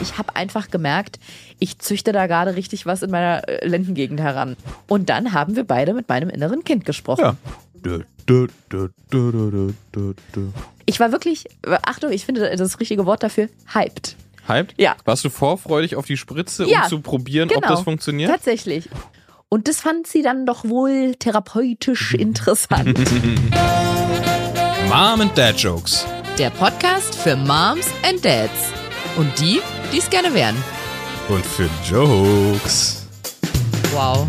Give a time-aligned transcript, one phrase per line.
[0.00, 1.18] ich habe einfach gemerkt,
[1.58, 4.56] ich züchte da gerade richtig was in meiner äh, Lendengegend heran.
[4.86, 7.36] Und dann haben wir beide mit meinem inneren Kind gesprochen.
[7.84, 7.98] Ja.
[10.86, 11.44] Ich war wirklich,
[11.82, 14.16] Achtung, ich finde das richtige Wort dafür, hyped.
[14.46, 14.74] Hyped?
[14.78, 14.96] Ja.
[15.04, 17.68] Warst du vorfreudig auf die Spritze, Ja, um zu probieren, ob genau.
[17.68, 18.30] das funktioniert?
[18.30, 18.88] Tatsächlich.
[19.50, 22.98] Und das fand sie dann doch wohl therapeutisch interessant.
[24.88, 26.06] Mom and Dad Jokes.
[26.38, 28.72] Der Podcast für Moms and Dads.
[29.16, 29.60] Und die,
[29.92, 30.56] die es gerne wären.
[31.28, 33.06] Und für Jokes.
[33.92, 34.28] Wow.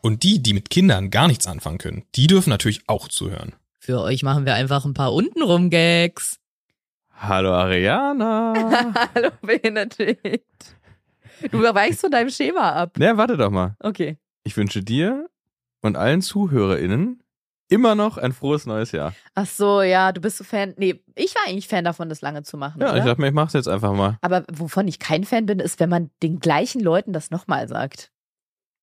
[0.00, 3.54] Und die, die mit Kindern gar nichts anfangen können, die dürfen natürlich auch zuhören.
[3.78, 6.38] Für euch machen wir einfach ein paar untenrum Gags.
[7.14, 8.52] Hallo Ariana.
[9.14, 10.76] Hallo, Benedikt.
[11.50, 12.92] Du weichst von deinem Schema ab.
[12.98, 13.76] Na, warte doch mal.
[13.80, 14.18] Okay.
[14.44, 15.28] Ich wünsche dir
[15.82, 17.22] und allen ZuhörerInnen
[17.68, 19.14] immer noch ein frohes neues Jahr.
[19.34, 20.74] Ach so, ja, du bist so Fan.
[20.76, 22.80] Nee, ich war eigentlich Fan davon, das lange zu machen.
[22.80, 22.98] Ja, oder?
[22.98, 24.18] ich dachte mir, ich mach's jetzt einfach mal.
[24.20, 28.10] Aber wovon ich kein Fan bin, ist, wenn man den gleichen Leuten das nochmal sagt.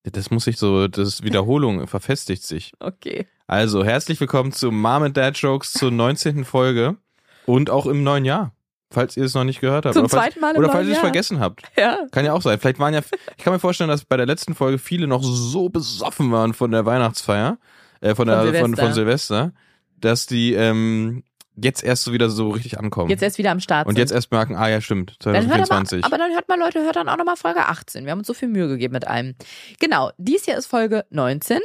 [0.04, 2.74] Das muss sich so, das Wiederholung verfestigt sich.
[2.80, 3.28] Okay.
[3.48, 6.44] Also, herzlich willkommen zu Mom and Dad Jokes zur 19.
[6.44, 6.98] Folge
[7.46, 8.54] und auch im neuen Jahr.
[8.92, 9.96] Falls ihr es noch nicht gehört habt.
[9.96, 11.64] Zum oder falls, zweiten Mal im Oder falls ihr es vergessen habt.
[11.76, 11.98] Ja.
[12.12, 12.60] Kann ja auch sein.
[12.60, 13.02] Vielleicht waren ja,
[13.36, 16.70] ich kann mir vorstellen, dass bei der letzten Folge viele noch so besoffen waren von
[16.70, 17.58] der Weihnachtsfeier,
[18.04, 19.54] äh, von, der, von, von Silvester,
[20.00, 21.24] dass die ähm,
[21.56, 23.10] jetzt erst so wieder so richtig ankommen.
[23.10, 23.88] Jetzt erst wieder am Start.
[23.88, 24.00] und sind.
[24.00, 26.06] jetzt erst merken, ah ja, stimmt, Dann hört aber, 2024.
[26.06, 28.06] aber dann hört mal, Leute, hört dann auch nochmal Folge 18.
[28.06, 29.36] Wir haben uns so viel Mühe gegeben mit allem.
[29.80, 31.60] Genau, dies hier ist Folge 19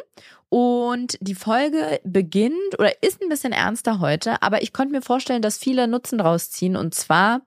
[0.49, 5.43] und die Folge beginnt oder ist ein bisschen ernster heute, aber ich konnte mir vorstellen,
[5.43, 7.43] dass viele Nutzen draus ziehen und zwar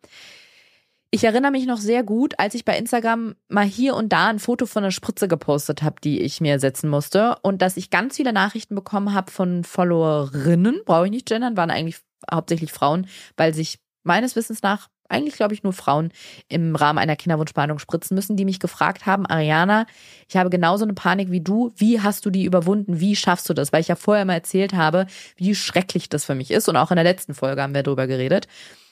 [1.13, 4.39] ich erinnere mich noch sehr gut, als ich bei Instagram mal hier und da ein
[4.39, 8.15] Foto von einer Spritze gepostet habe, die ich mir setzen musste und dass ich ganz
[8.15, 11.97] viele Nachrichten bekommen habe von Followerinnen, brauche ich nicht gendern, waren eigentlich
[12.31, 16.13] hauptsächlich Frauen, weil sich meines Wissens nach eigentlich glaube ich nur Frauen
[16.47, 19.85] im Rahmen einer Kinderwunschbehandlung spritzen müssen, die mich gefragt haben, Ariana,
[20.29, 23.53] ich habe genauso eine Panik wie du, wie hast du die überwunden, wie schaffst du
[23.53, 23.73] das?
[23.73, 26.91] Weil ich ja vorher mal erzählt habe, wie schrecklich das für mich ist und auch
[26.91, 28.47] in der letzten Folge haben wir darüber geredet.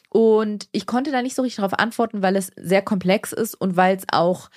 [0.09, 3.77] Und ich konnte da nicht so richtig darauf antworten, weil es sehr komplex ist und
[3.77, 4.49] weil es auch,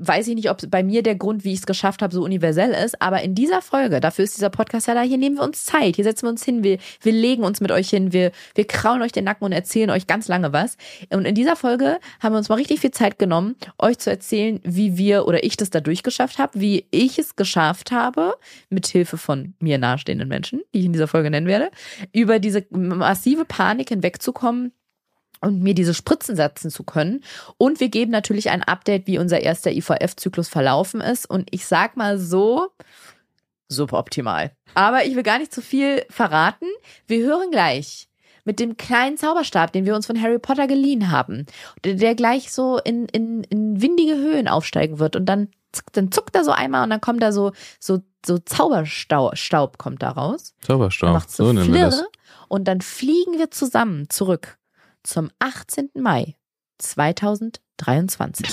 [0.00, 2.70] weiß ich nicht, ob bei mir der Grund, wie ich es geschafft habe, so universell
[2.70, 3.00] ist.
[3.00, 5.96] Aber in dieser Folge, dafür ist dieser Podcast ja da, hier nehmen wir uns Zeit,
[5.96, 9.02] hier setzen wir uns hin, wir, wir legen uns mit euch hin, wir, wir kraulen
[9.02, 10.76] euch den Nacken und erzählen euch ganz lange was.
[11.10, 14.60] Und in dieser Folge haben wir uns mal richtig viel Zeit genommen, euch zu erzählen,
[14.64, 18.34] wie wir oder ich das da durchgeschafft habe, wie ich es geschafft habe,
[18.70, 21.70] mit Hilfe von mir nahestehenden Menschen, die ich in dieser Folge nennen werde,
[22.12, 24.72] über diese massive Panik hinwegzukommen,
[25.40, 27.22] und mir diese Spritzen setzen zu können.
[27.56, 31.28] Und wir geben natürlich ein Update, wie unser erster IVF-Zyklus verlaufen ist.
[31.28, 32.68] Und ich sag mal so,
[33.68, 34.52] suboptimal.
[34.74, 36.66] Aber ich will gar nicht zu viel verraten.
[37.06, 38.08] Wir hören gleich
[38.44, 41.46] mit dem kleinen Zauberstab, den wir uns von Harry Potter geliehen haben,
[41.84, 45.48] der, gleich so in, in, in windige Höhen aufsteigen wird und dann,
[45.92, 50.02] dann zuckt er so einmal und dann kommt da so, so, so Zauberstaub Staub kommt
[50.02, 50.54] da raus.
[51.12, 52.04] Macht so, so nennen wir das.
[52.48, 54.58] Und dann fliegen wir zusammen zurück
[55.02, 55.90] zum 18.
[55.94, 56.36] Mai
[56.78, 58.46] 2023.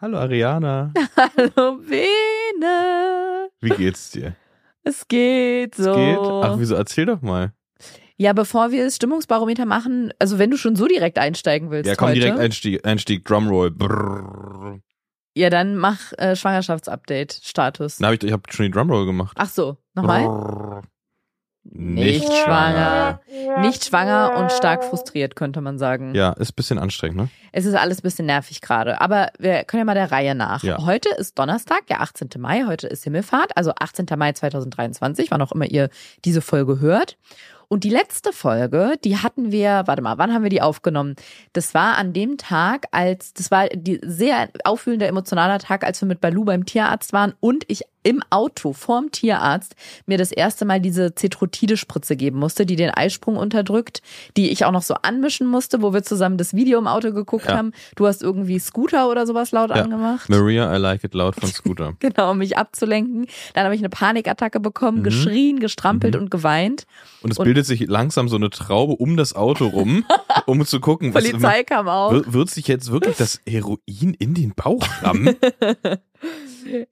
[0.00, 4.34] Hallo Ariana, Hallo Bene, wie geht's dir?
[4.82, 5.94] es geht so.
[5.94, 6.18] Geht?
[6.18, 6.74] Ach, wieso?
[6.74, 7.52] Erzähl doch mal.
[8.16, 11.94] ja, bevor wir das Stimmungsbarometer machen, also wenn du schon so direkt einsteigen willst Ja,
[11.94, 13.70] komm, heute, direkt Einstieg, Einstieg Drumroll.
[13.70, 14.80] Brrr.
[15.36, 18.00] ja dann mach äh, Schwangerschaftsupdate-Status.
[18.00, 19.36] Na, hab ich, ich habe schon die Drumroll gemacht.
[19.38, 20.82] Ach so, nochmal?
[21.64, 23.20] Nicht schwanger.
[23.60, 26.14] Nicht schwanger und stark frustriert, könnte man sagen.
[26.14, 27.28] Ja, ist ein bisschen anstrengend, ne?
[27.52, 30.62] Es ist alles ein bisschen nervig gerade, aber wir können ja mal der Reihe nach.
[30.62, 30.84] Ja.
[30.84, 32.28] Heute ist Donnerstag, der 18.
[32.38, 34.06] Mai, heute ist Himmelfahrt, also 18.
[34.16, 35.88] Mai 2023, wann auch immer ihr
[36.24, 37.16] diese Folge hört.
[37.72, 41.16] Und die letzte Folge, die hatten wir, warte mal, wann haben wir die aufgenommen?
[41.54, 46.06] Das war an dem Tag, als, das war die sehr aufwühlender emotionaler Tag, als wir
[46.06, 50.80] mit Balu beim Tierarzt waren und ich im Auto vorm Tierarzt mir das erste Mal
[50.80, 54.02] diese Cetrotide-Spritze geben musste, die den Eisprung unterdrückt,
[54.36, 57.46] die ich auch noch so anmischen musste, wo wir zusammen das Video im Auto geguckt
[57.46, 57.56] Ja.
[57.56, 57.72] haben.
[57.94, 59.76] Du hast irgendwie Scooter oder sowas laut Ja.
[59.76, 60.28] angemacht.
[60.28, 61.92] Maria, I like it loud von Scooter.
[62.00, 63.26] Genau, um mich abzulenken.
[63.54, 65.02] Dann habe ich eine Panikattacke bekommen, Mhm.
[65.04, 66.86] geschrien, gestrampelt und geweint.
[67.22, 70.04] Und es Und- bildet sich langsam so eine Traube um das Auto rum,
[70.46, 72.12] um zu gucken, was Polizei kam auch.
[72.12, 75.36] wird, wird sich jetzt wirklich das Heroin in den Bauch rammen?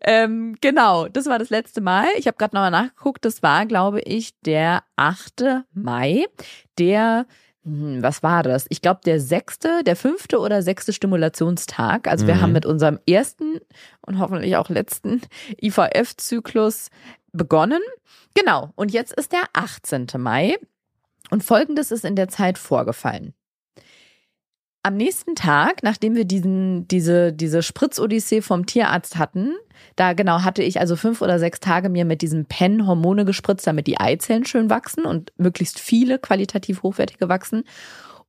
[0.00, 2.06] Ähm, genau, das war das letzte Mal.
[2.19, 3.25] Ich habe gerade nochmal nachgeguckt.
[3.25, 5.44] Das war, glaube ich, der 8.
[5.72, 6.26] Mai.
[6.76, 7.26] Der,
[7.62, 8.66] hm, was war das?
[8.70, 12.08] Ich glaube, der sechste, der fünfte oder sechste Stimulationstag.
[12.08, 12.40] Also wir Mhm.
[12.40, 13.61] haben mit unserem ersten
[14.05, 15.20] und hoffentlich auch letzten
[15.62, 16.90] IVF-Zyklus
[17.32, 17.82] begonnen.
[18.34, 20.06] Genau, und jetzt ist der 18.
[20.18, 20.56] Mai.
[21.30, 23.34] Und folgendes ist in der Zeit vorgefallen.
[24.82, 29.54] am nächsten Tag, nachdem wir diesen, diese, diese Spritzodyssee vom Tierarzt hatten,
[29.96, 33.66] da genau hatte ich also fünf oder sechs Tage mir mit diesem Pen Hormone gespritzt,
[33.66, 37.64] damit die Eizellen schön wachsen und möglichst viele qualitativ hochwertige wachsen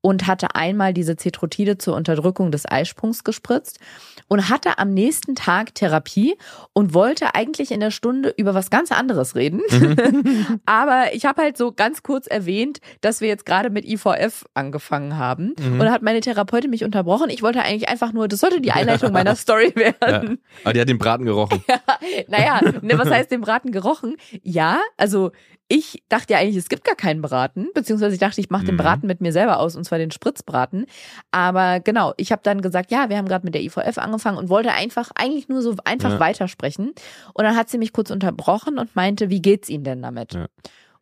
[0.02, 3.80] und hatte einmal diese Cetrotide zur Unterdrückung des Eisprungs gespritzt
[4.28, 6.38] und hatte am nächsten Tag Therapie
[6.74, 9.62] und wollte eigentlich in der Stunde über was ganz anderes reden.
[9.70, 10.62] Mhm.
[10.66, 15.18] Aber ich habe halt so ganz kurz erwähnt, dass wir jetzt gerade mit IVF angefangen
[15.18, 15.54] haben.
[15.60, 15.74] Mhm.
[15.74, 17.30] Und da hat meine Therapeutin mich unterbrochen.
[17.30, 20.00] Ich wollte eigentlich einfach nur, das sollte die Einleitung meiner Story werden.
[20.02, 20.38] Ja.
[20.64, 21.64] Aber die hat den Braten gerochen.
[21.72, 21.80] Ja,
[22.28, 24.18] naja, ne, was heißt den Braten gerochen?
[24.44, 25.32] Ja, also
[25.72, 28.76] ich dachte ja eigentlich, es gibt gar keinen Braten, beziehungsweise ich dachte, ich mache den
[28.76, 28.80] mhm.
[28.80, 30.86] Braten mit mir selber aus, und zwar den Spritzbraten.
[31.32, 34.50] Aber genau, ich habe dann gesagt, ja, wir haben gerade mit der IVF angefangen und
[34.50, 36.20] wollte einfach eigentlich nur so einfach ja.
[36.20, 36.92] weitersprechen.
[37.34, 40.34] Und dann hat sie mich kurz unterbrochen und meinte, wie geht's Ihnen denn damit?
[40.34, 40.48] Ja.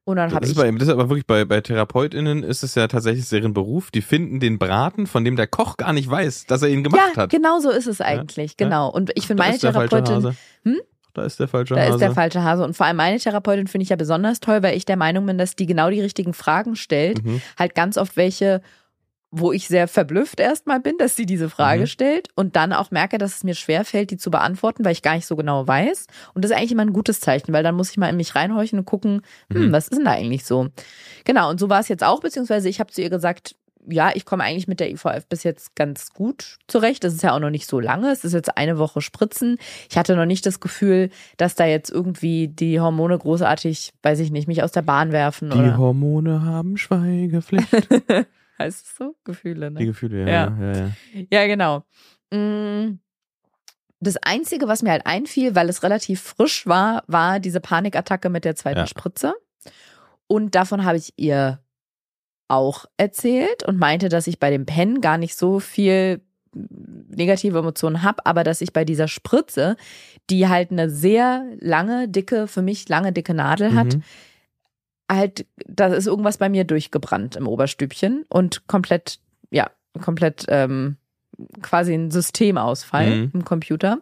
[0.04, 0.56] Und dann habe ich.
[0.56, 3.89] Bei, das ist aber wirklich bei, bei TherapeutInnen ist es ja tatsächlich deren Beruf.
[3.89, 7.16] Die finden den Braten, von dem der Koch gar nicht weiß, dass er ihn gemacht
[7.16, 7.31] ja, hat.
[7.31, 8.89] Genau so ist es eigentlich, genau.
[8.92, 10.36] Und ich finde meine Therapeutin.
[10.63, 10.80] Hm?
[11.19, 11.89] Da ist der falsche da Hase.
[11.89, 12.63] Da ist der falsche Hase.
[12.63, 15.38] Und vor allem meine Therapeutin finde ich ja besonders toll, weil ich der Meinung bin,
[15.38, 17.24] dass die genau die richtigen Fragen stellt.
[17.24, 17.42] Mhm.
[17.57, 18.62] Halt ganz oft welche,
[19.31, 21.88] wo ich sehr verblüfft erstmal bin, dass sie diese Frage mhm.
[21.88, 25.01] stellt und dann auch merke, dass es mir schwer fällt, die zu beantworten, weil ich
[25.01, 26.07] gar nicht so genau weiß.
[26.33, 28.33] Und das ist eigentlich immer ein gutes Zeichen, weil dann muss ich mal in mich
[28.36, 29.21] reinhorchen und gucken,
[29.51, 29.71] hm, mhm.
[29.71, 30.69] was ist denn da eigentlich so?
[31.25, 33.56] Genau, und so war es jetzt auch, beziehungsweise ich habe zu ihr gesagt,
[33.87, 37.03] ja, ich komme eigentlich mit der IVF bis jetzt ganz gut zurecht.
[37.03, 38.11] Das ist ja auch noch nicht so lange.
[38.11, 39.57] Es ist jetzt eine Woche Spritzen.
[39.89, 44.31] Ich hatte noch nicht das Gefühl, dass da jetzt irgendwie die Hormone großartig, weiß ich
[44.31, 45.49] nicht, mich aus der Bahn werfen.
[45.49, 45.77] Die oder?
[45.77, 47.69] Hormone haben Schweigepflicht.
[48.59, 49.15] heißt es so?
[49.23, 49.79] Gefühle, ne?
[49.79, 50.27] Die Gefühle, ja.
[50.27, 50.91] Ja, ja, ja.
[51.31, 51.83] ja genau.
[52.31, 52.99] Mm.
[54.01, 58.45] Das Einzige, was mir halt einfiel, weil es relativ frisch war, war diese Panikattacke mit
[58.45, 58.87] der zweiten ja.
[58.87, 59.33] Spritze.
[60.27, 61.59] Und davon habe ich ihr
[62.49, 66.21] auch erzählt und meinte, dass ich bei dem Pen gar nicht so viel
[66.53, 69.75] negative Emotionen habe, aber dass ich bei dieser Spritze,
[70.29, 74.03] die halt eine sehr lange, dicke, für mich lange, dicke Nadel hat, mhm.
[75.11, 79.19] halt, da ist irgendwas bei mir durchgebrannt im Oberstübchen und komplett,
[79.51, 79.69] ja,
[80.01, 80.97] komplett ähm,
[81.61, 83.31] quasi ein Systemausfall mhm.
[83.33, 83.99] im Computer.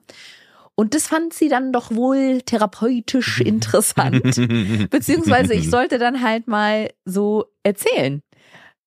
[0.75, 4.21] Und das fand sie dann doch wohl therapeutisch interessant.
[4.89, 8.21] Beziehungsweise ich sollte dann halt mal so erzählen,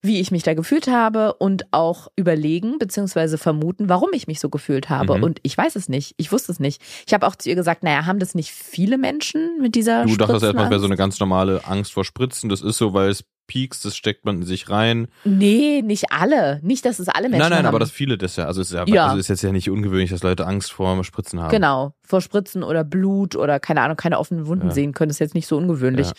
[0.02, 4.48] wie ich mich da gefühlt habe und auch überlegen beziehungsweise vermuten, warum ich mich so
[4.48, 5.18] gefühlt habe.
[5.18, 5.22] Mhm.
[5.22, 6.14] Und ich weiß es nicht.
[6.16, 6.80] Ich wusste es nicht.
[7.06, 10.16] Ich habe auch zu ihr gesagt, naja, haben das nicht viele Menschen mit dieser Du
[10.16, 12.48] dachtest erstmal, es wäre so eine ganz normale Angst vor Spritzen.
[12.48, 15.08] Das ist so, weil es piekst, das steckt man in sich rein.
[15.24, 16.60] Nee, nicht alle.
[16.62, 17.66] Nicht, dass es alle Menschen Nein, nein, haben.
[17.66, 19.06] aber dass viele das ja, also ist ja, ja.
[19.06, 21.50] Also ist jetzt ja nicht ungewöhnlich, dass Leute Angst vor Spritzen haben.
[21.50, 24.74] Genau, vor Spritzen oder Blut oder keine Ahnung, keine offenen Wunden ja.
[24.74, 26.06] sehen können, das ist jetzt nicht so ungewöhnlich.
[26.06, 26.12] Ja.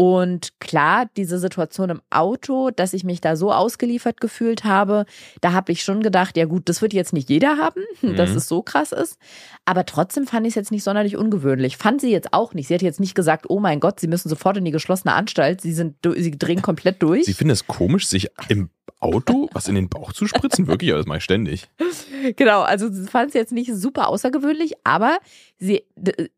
[0.00, 5.06] Und klar, diese Situation im Auto, dass ich mich da so ausgeliefert gefühlt habe,
[5.40, 8.14] da habe ich schon gedacht, ja gut, das wird jetzt nicht jeder haben, mhm.
[8.14, 9.18] dass es so krass ist.
[9.64, 11.78] Aber trotzdem fand ich es jetzt nicht sonderlich ungewöhnlich.
[11.78, 12.68] Fand sie jetzt auch nicht.
[12.68, 15.62] Sie hat jetzt nicht gesagt, oh mein Gott, sie müssen sofort in die geschlossene Anstalt.
[15.62, 17.24] Sie sind, sie drehen komplett durch.
[17.24, 20.66] Sie finden es komisch, sich im Auto was in den Bauch zu spritzen?
[20.66, 21.68] Wirklich, aber das mache ich ständig.
[22.36, 25.18] Genau, also fand es jetzt nicht super außergewöhnlich, aber
[25.58, 25.84] sie,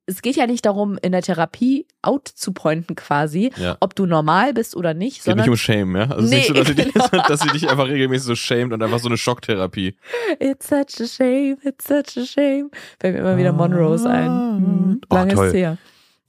[0.06, 3.76] es geht ja nicht darum, in der Therapie out zu pointen quasi, ja.
[3.80, 5.18] ob du normal bist oder nicht.
[5.18, 6.10] Es geht nicht um Shame, ja?
[6.10, 6.82] Also nee, nicht so, dass, genau.
[6.82, 9.96] sie dich, dass sie dich einfach regelmäßig so shamed und einfach so eine Schocktherapie.
[10.38, 12.70] It's such a shame, it's such a shame.
[12.98, 14.26] Fällt mir immer wieder Monrose ein.
[14.26, 15.78] Hm, oh, ist her.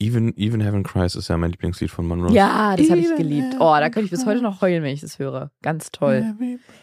[0.02, 2.32] Even, Even Heaven Cries ist ja mein Lieblingslied von Monroe.
[2.32, 3.54] Ja, das habe ich geliebt.
[3.60, 5.52] Oh, da könnte ich bis heute noch heulen, wenn ich das höre.
[5.62, 6.34] Ganz toll.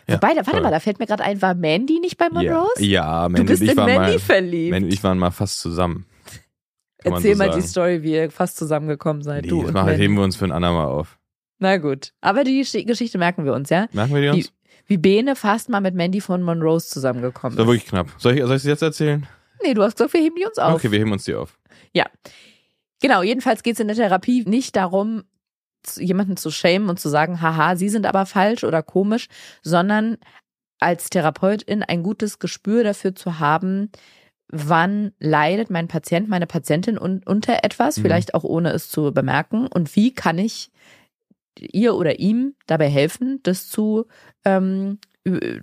[0.08, 2.70] Ja, Wobei, da, warte mal, da fällt mir gerade ein, war Mandy nicht bei Monroe?
[2.78, 4.72] Ja, ja Mandy du bist ich in Mandy mal, verliebt.
[4.72, 6.06] Mandy und ich waren mal fast zusammen.
[7.04, 7.62] Erzähl so mal sagen.
[7.62, 9.44] die Story, wie ihr fast zusammengekommen seid.
[9.44, 11.18] Nee, du das und machen, heben wir uns für ein andermal auf.
[11.60, 12.14] Na gut.
[12.22, 13.88] Aber die Geschichte merken wir uns, ja?
[13.92, 14.54] Merken wir die uns?
[14.88, 17.60] Wie, wie Bene fast mal mit Mandy von Monroe zusammengekommen ist.
[17.60, 18.08] Das war wirklich knapp.
[18.18, 19.28] Soll ich, soll ich es jetzt erzählen?
[19.62, 20.76] Nee, du hast gesagt, wir heben die uns auf.
[20.76, 21.58] Okay, wir heben uns die auf.
[21.94, 22.06] Ja.
[23.02, 25.24] Genau, jedenfalls geht es in der Therapie nicht darum,
[25.96, 29.28] jemanden zu schämen und zu sagen, haha, sie sind aber falsch oder komisch,
[29.62, 30.18] sondern
[30.80, 33.92] als Therapeutin ein gutes Gespür dafür zu haben,
[34.52, 38.02] wann leidet mein Patient, meine Patientin un unter etwas, mhm.
[38.02, 40.72] vielleicht auch ohne es zu bemerken, und wie kann ich
[41.60, 44.06] ihr oder ihm dabei helfen, das zu
[44.46, 45.00] ähm,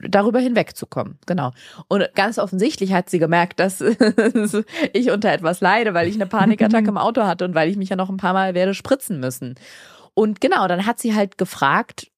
[0.09, 1.19] darüber hinwegzukommen.
[1.27, 1.53] Genau.
[1.89, 3.81] Und ganz offensichtlich hat sie gemerkt, dass
[4.93, 7.89] ich unter etwas leide, weil ich eine Panikattacke im Auto hatte und weil ich mich
[7.89, 9.55] ja noch ein paar Mal werde spritzen müssen.
[10.15, 12.11] Und genau, dann hat sie halt gefragt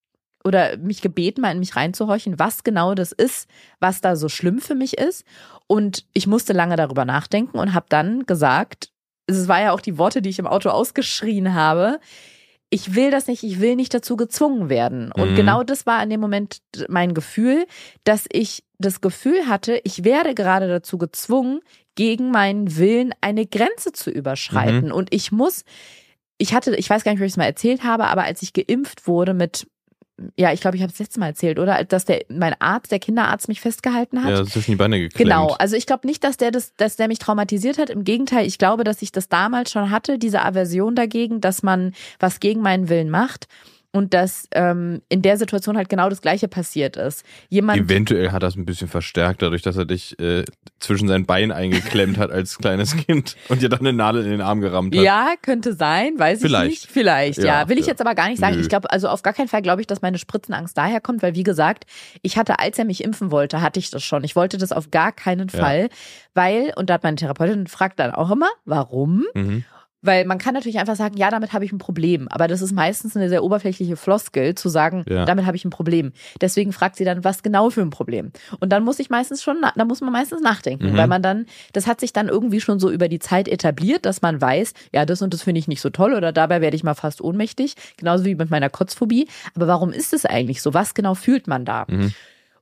[0.44, 3.48] oder mich gebeten, mal in mich reinzuhorchen, was genau das ist,
[3.80, 5.24] was da so schlimm für mich ist.
[5.66, 8.90] Und ich musste lange darüber nachdenken und habe dann gesagt,
[9.26, 12.00] es war ja auch die Worte, die ich im Auto ausgeschrien habe,
[12.70, 15.10] ich will das nicht, ich will nicht dazu gezwungen werden.
[15.12, 15.36] Und Mhm.
[15.36, 16.58] genau das war in dem Moment
[16.88, 17.66] mein Gefühl,
[18.04, 21.60] dass ich das Gefühl hatte, ich werde gerade dazu gezwungen,
[21.94, 24.92] gegen meinen Willen eine Grenze zu überschreiten.
[24.92, 25.64] Und ich muss,
[26.36, 28.52] ich hatte, ich weiß gar nicht, ob ich es mal erzählt habe, aber als ich
[28.52, 29.66] geimpft wurde mit,
[30.36, 31.84] ja, ich glaube, ich habe es letztes Mal erzählt, oder?
[31.84, 34.30] Dass der, mein Arzt, der Kinderarzt mich festgehalten hat.
[34.30, 35.30] Ja, zwischen die Beine geklemmt.
[35.30, 37.90] Genau, also ich glaube nicht, dass der das, dass der mich traumatisiert hat.
[37.90, 41.92] Im Gegenteil, ich glaube, dass ich das damals schon hatte, diese Aversion dagegen, dass man
[42.18, 43.48] was gegen meinen Willen macht
[43.90, 47.24] und dass ähm, in der Situation halt genau das Gleiche passiert ist.
[47.48, 50.44] Jemand, Eventuell hat es ein bisschen verstärkt, dadurch, dass er dich äh,
[50.78, 54.40] zwischen sein Bein eingeklemmt hat als kleines Kind und dir dann eine Nadel in den
[54.42, 55.02] Arm gerammt hat.
[55.02, 56.70] ja, könnte sein, weiß Vielleicht.
[56.72, 56.90] ich nicht.
[56.92, 57.62] Vielleicht, ja.
[57.62, 57.92] Ja, Will ich ja.
[57.92, 58.56] jetzt aber gar nicht sagen.
[58.56, 58.60] Nö.
[58.60, 61.34] Ich glaube, also auf gar keinen Fall glaube ich, dass meine Spritzenangst daher kommt, weil
[61.34, 61.84] wie gesagt,
[62.22, 64.22] ich hatte, als er mich impfen wollte, hatte ich das schon.
[64.22, 65.58] Ich wollte das auf gar keinen Ja.
[65.60, 65.88] Fall,
[66.34, 69.24] weil, und da hat meine Therapeutin fragt dann auch immer, warum?
[69.34, 69.64] Mhm.
[70.00, 72.28] Weil man kann natürlich einfach sagen, ja, damit habe ich ein Problem.
[72.28, 75.24] Aber das ist meistens eine sehr oberflächliche Floskel, zu sagen, Ja.
[75.24, 76.12] damit habe ich ein Problem.
[76.40, 78.30] Deswegen fragt sie dann, was genau für ein Problem.
[78.60, 80.96] Und dann muss ich meistens schon, da muss man meistens nachdenken, Mhm.
[80.96, 84.22] weil man dann, das hat sich dann irgendwie schon so über die Zeit etabliert, dass
[84.22, 86.84] man weiß, ja, das und das finde ich nicht so toll oder dabei werde ich
[86.84, 87.74] mal fast ohnmächtig.
[87.96, 89.26] Genauso wie mit meiner Kotzphobie.
[89.56, 90.74] Aber warum ist es eigentlich so?
[90.74, 91.86] Was genau fühlt man da?
[91.88, 92.12] Mhm.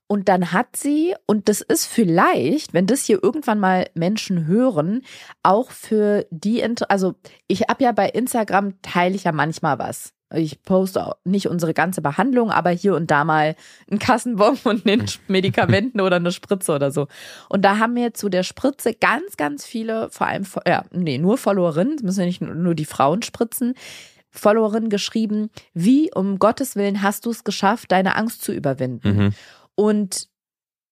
[0.08, 5.02] Und dann hat sie, und das ist vielleicht, wenn das hier irgendwann mal Menschen hören,
[5.42, 7.14] auch für die, also
[7.48, 10.12] ich habe ja bei Instagram teile ich ja manchmal was.
[10.34, 13.54] Ich poste auch nicht unsere ganze Behandlung, aber hier und da mal
[13.88, 17.06] einen Kassenbon und einen Medikamenten oder eine Spritze oder so.
[17.48, 21.38] Und da haben mir zu der Spritze ganz, ganz viele, vor allem, ja, nee, nur
[21.38, 23.74] Followerinnen, müssen ja nicht nur die Frauen spritzen,
[24.30, 29.16] Followerinnen geschrieben, wie um Gottes Willen hast du es geschafft, deine Angst zu überwinden?
[29.16, 29.34] Mhm.
[29.76, 30.26] Und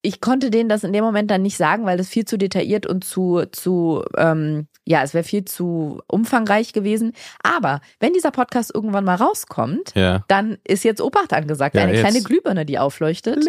[0.06, 2.86] ich konnte denen das in dem Moment dann nicht sagen, weil das viel zu detailliert
[2.86, 7.14] und zu, zu ähm, ja, es wäre viel zu umfangreich gewesen.
[7.42, 10.22] Aber wenn dieser Podcast irgendwann mal rauskommt, Ja.
[10.28, 11.74] dann ist jetzt Obacht angesagt.
[11.74, 12.02] Ja, eine jetzt.
[12.02, 13.46] kleine Glühbirne, die aufleuchtet.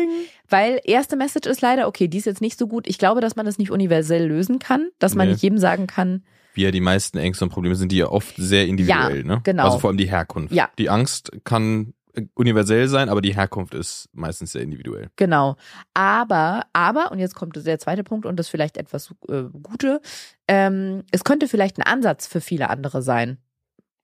[0.48, 2.88] Weil erste Message ist leider, okay, die ist jetzt nicht so gut.
[2.88, 5.34] Ich glaube, dass man das nicht universell lösen kann, dass man Nee.
[5.34, 6.24] nicht jedem sagen kann,
[6.54, 9.42] Wie ja die meisten Ängste und Probleme sind, die ja oft sehr individuell, Ja, ne?
[9.44, 9.66] genau.
[9.66, 10.54] Also vor allem die Herkunft.
[10.54, 10.70] Ja.
[10.78, 11.95] Die Angst kann
[12.34, 15.10] universell sein, aber die Herkunft ist meistens sehr individuell.
[15.16, 15.56] Genau.
[15.94, 20.02] Aber, aber, und jetzt kommt der zweite Punkt und das vielleicht etwas äh, Gute,
[20.48, 23.38] ähm, es könnte vielleicht ein Ansatz für viele andere sein.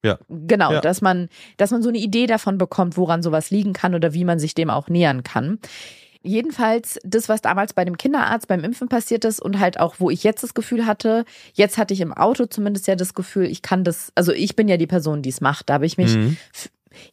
[0.03, 0.17] Ja.
[0.29, 0.81] Genau, Ja.
[0.81, 4.25] dass man, dass man so eine Idee davon bekommt, woran sowas liegen kann oder wie
[4.25, 5.59] man sich dem auch nähern kann.
[6.23, 10.11] Jedenfalls das, was damals bei dem Kinderarzt beim Impfen passiert ist und halt auch, wo
[10.11, 13.63] ich jetzt das Gefühl hatte, jetzt hatte ich im Auto zumindest ja das Gefühl, ich
[13.63, 15.69] kann das, also ich bin ja die Person, die es macht.
[15.69, 16.37] Da habe ich mich Mhm.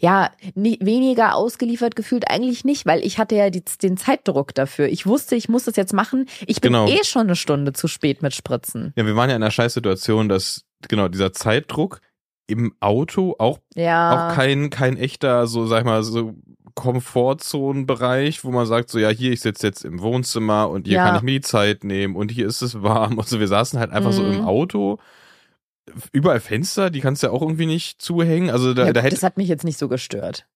[0.01, 4.87] Ja, nie, weniger ausgeliefert gefühlt eigentlich nicht, weil ich hatte ja die, den Zeitdruck dafür.
[4.89, 6.27] Ich wusste, ich muss das jetzt machen.
[6.47, 6.87] Ich bin Genau.
[6.89, 8.93] eh schon eine Stunde zu spät mit Spritzen.
[8.97, 12.01] Ja, wir waren ja in einer Scheißsituation, dass genau dieser Zeitdruck
[12.47, 14.31] im Auto auch Ja.
[14.31, 16.35] auch kein kein echter so sag ich mal so
[16.75, 21.05] Komfortzonenbereich, wo man sagt so ja hier ich sitze jetzt im Wohnzimmer und hier Ja.
[21.05, 23.19] kann ich mir die Zeit nehmen und hier ist es warm.
[23.29, 24.33] Also wir saßen halt einfach so Mhm.
[24.33, 24.99] im Auto.
[26.13, 28.51] Überall Fenster, die kannst du ja auch irgendwie nicht zuhängen.
[28.51, 30.47] Also da, ja, da hätte das hat mich jetzt nicht so gestört.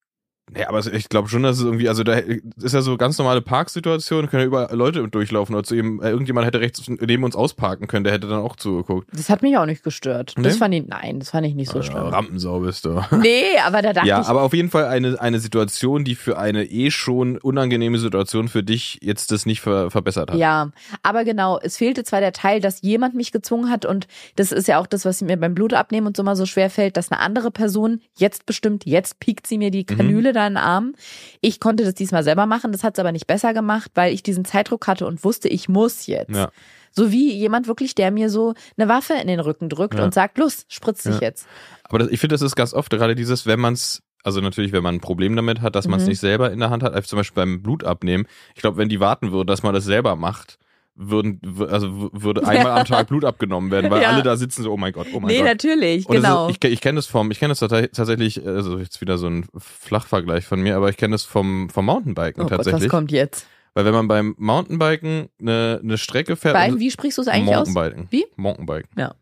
[0.50, 3.40] Nee, aber ich glaube schon, dass es irgendwie, also da ist ja so ganz normale
[3.40, 7.36] Parksituation, können ja überall Leute durchlaufen oder zu ihm, äh, irgendjemand hätte rechts neben uns
[7.36, 9.08] ausparken können, der hätte dann auch zugeguckt.
[9.12, 10.34] Das hat mich auch nicht gestört.
[10.36, 10.58] Das Nee?
[10.58, 11.96] fand ich, nein, das fand ich nicht so Äh, schlimm.
[11.98, 13.00] Rampensau bist du.
[13.22, 16.36] Nee, aber da dachte Ja, ich, aber auf jeden Fall eine, eine Situation, die für
[16.38, 20.38] eine eh schon unangenehme Situation für dich jetzt das nicht ver verbessert hat.
[20.38, 20.70] Ja,
[21.02, 24.06] aber genau, es fehlte zwar der Teil, dass jemand mich gezwungen hat und
[24.36, 26.96] das ist ja auch das, was mir beim Blutabnehmen und so mal so schwer fällt,
[26.96, 29.96] dass eine andere Person jetzt bestimmt, jetzt piekt sie mir die Mhm.
[29.96, 30.94] Kanüle da in den Arm.
[31.40, 34.22] Ich konnte das diesmal selber machen, das hat es aber nicht besser gemacht, weil ich
[34.22, 36.34] diesen Zeitdruck hatte und wusste, ich muss jetzt.
[36.34, 36.50] Ja.
[36.94, 40.04] So wie jemand wirklich, der mir so eine Waffe in den Rücken drückt Ja.
[40.04, 41.20] und sagt, los, spritz dich Ja.
[41.22, 41.46] jetzt.
[41.84, 44.72] Aber das, ich finde, das ist ganz oft gerade dieses, wenn man es, also natürlich,
[44.72, 46.10] wenn man ein Problem damit hat, dass man es Mhm.
[46.10, 48.26] nicht selber in der Hand hat, also zum Beispiel beim Blutabnehmen.
[48.54, 50.58] Ich glaube, wenn die warten würden, dass man das selber macht,
[50.94, 54.10] würden, also würde einmal am Tag Blut abgenommen werden, weil Ja.
[54.10, 55.46] alle da sitzen so, oh mein Gott, oh mein nee, Gott.
[55.46, 56.48] natürlich, Und genau.
[56.48, 59.26] Ist, ich ich kenne das vom, ich kenne das tat- tatsächlich, also jetzt wieder so
[59.28, 62.90] ein Flachvergleich von mir, aber ich kenne das vom, vom Mountainbiken oh Gott, was tatsächlich.
[62.90, 63.46] kommt jetzt?
[63.74, 66.54] Weil wenn man beim Mountainbiken eine, eine Strecke fährt.
[66.54, 67.68] Beim, und- wie sprichst du es eigentlich aus?
[67.68, 68.08] Mountainbiken.
[68.10, 68.26] Wie?
[68.36, 68.90] Mountainbiken.
[68.98, 69.14] Ja.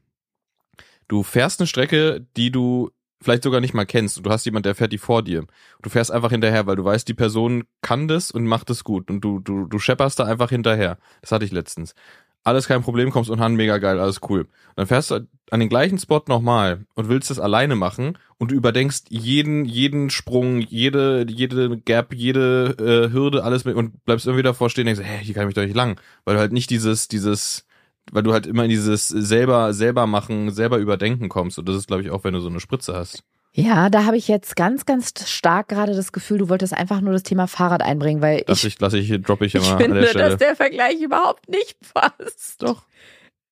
[1.07, 2.91] Du fährst eine Strecke, die du
[3.23, 5.47] vielleicht sogar nicht mal kennst und du hast jemand, der fährt die vor dir.
[5.83, 9.11] Du fährst einfach hinterher, weil du weißt, die Person kann das und macht es gut
[9.11, 10.99] und du, du, du schepperst da einfach hinterher.
[11.21, 11.95] Das hatte ich letztens.
[12.43, 14.41] Alles kein Problem, kommst und han, mega geil, alles cool.
[14.41, 18.50] Und dann fährst du an den gleichen Spot nochmal und willst das alleine machen und
[18.50, 24.27] du überdenkst jeden, jeden Sprung, jede, jede Gap, jede äh, Hürde, alles mit und bleibst
[24.27, 26.00] irgendwie davor stehen und denkst, hä, hier kann ich mich doch nicht lang.
[26.25, 27.67] Weil du halt nicht dieses, dieses,
[28.11, 31.59] weil du halt immer in dieses selber, selber machen, selber überdenken kommst.
[31.59, 33.25] Und das ist, glaube ich, auch, wenn du so eine Spritze hast.
[33.52, 37.12] Ja, da habe ich jetzt ganz, ganz stark gerade das Gefühl, du wolltest einfach nur
[37.12, 39.79] das Thema Fahrrad einbringen, weil Lass ich, ich, lass ich, droppe ich immer ich an
[39.79, 42.62] finde, der dass der Vergleich überhaupt nicht passt.
[42.62, 42.85] Doch.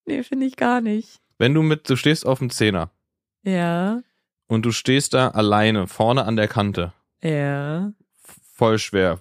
[0.07, 1.21] Nee, finde ich gar nicht.
[1.39, 2.91] Wenn du mit, du stehst auf dem Zehner
[3.43, 4.01] Ja,
[4.47, 7.93] und du stehst da alleine, vorne an der Kante, ja,
[8.55, 9.19] voll schwer.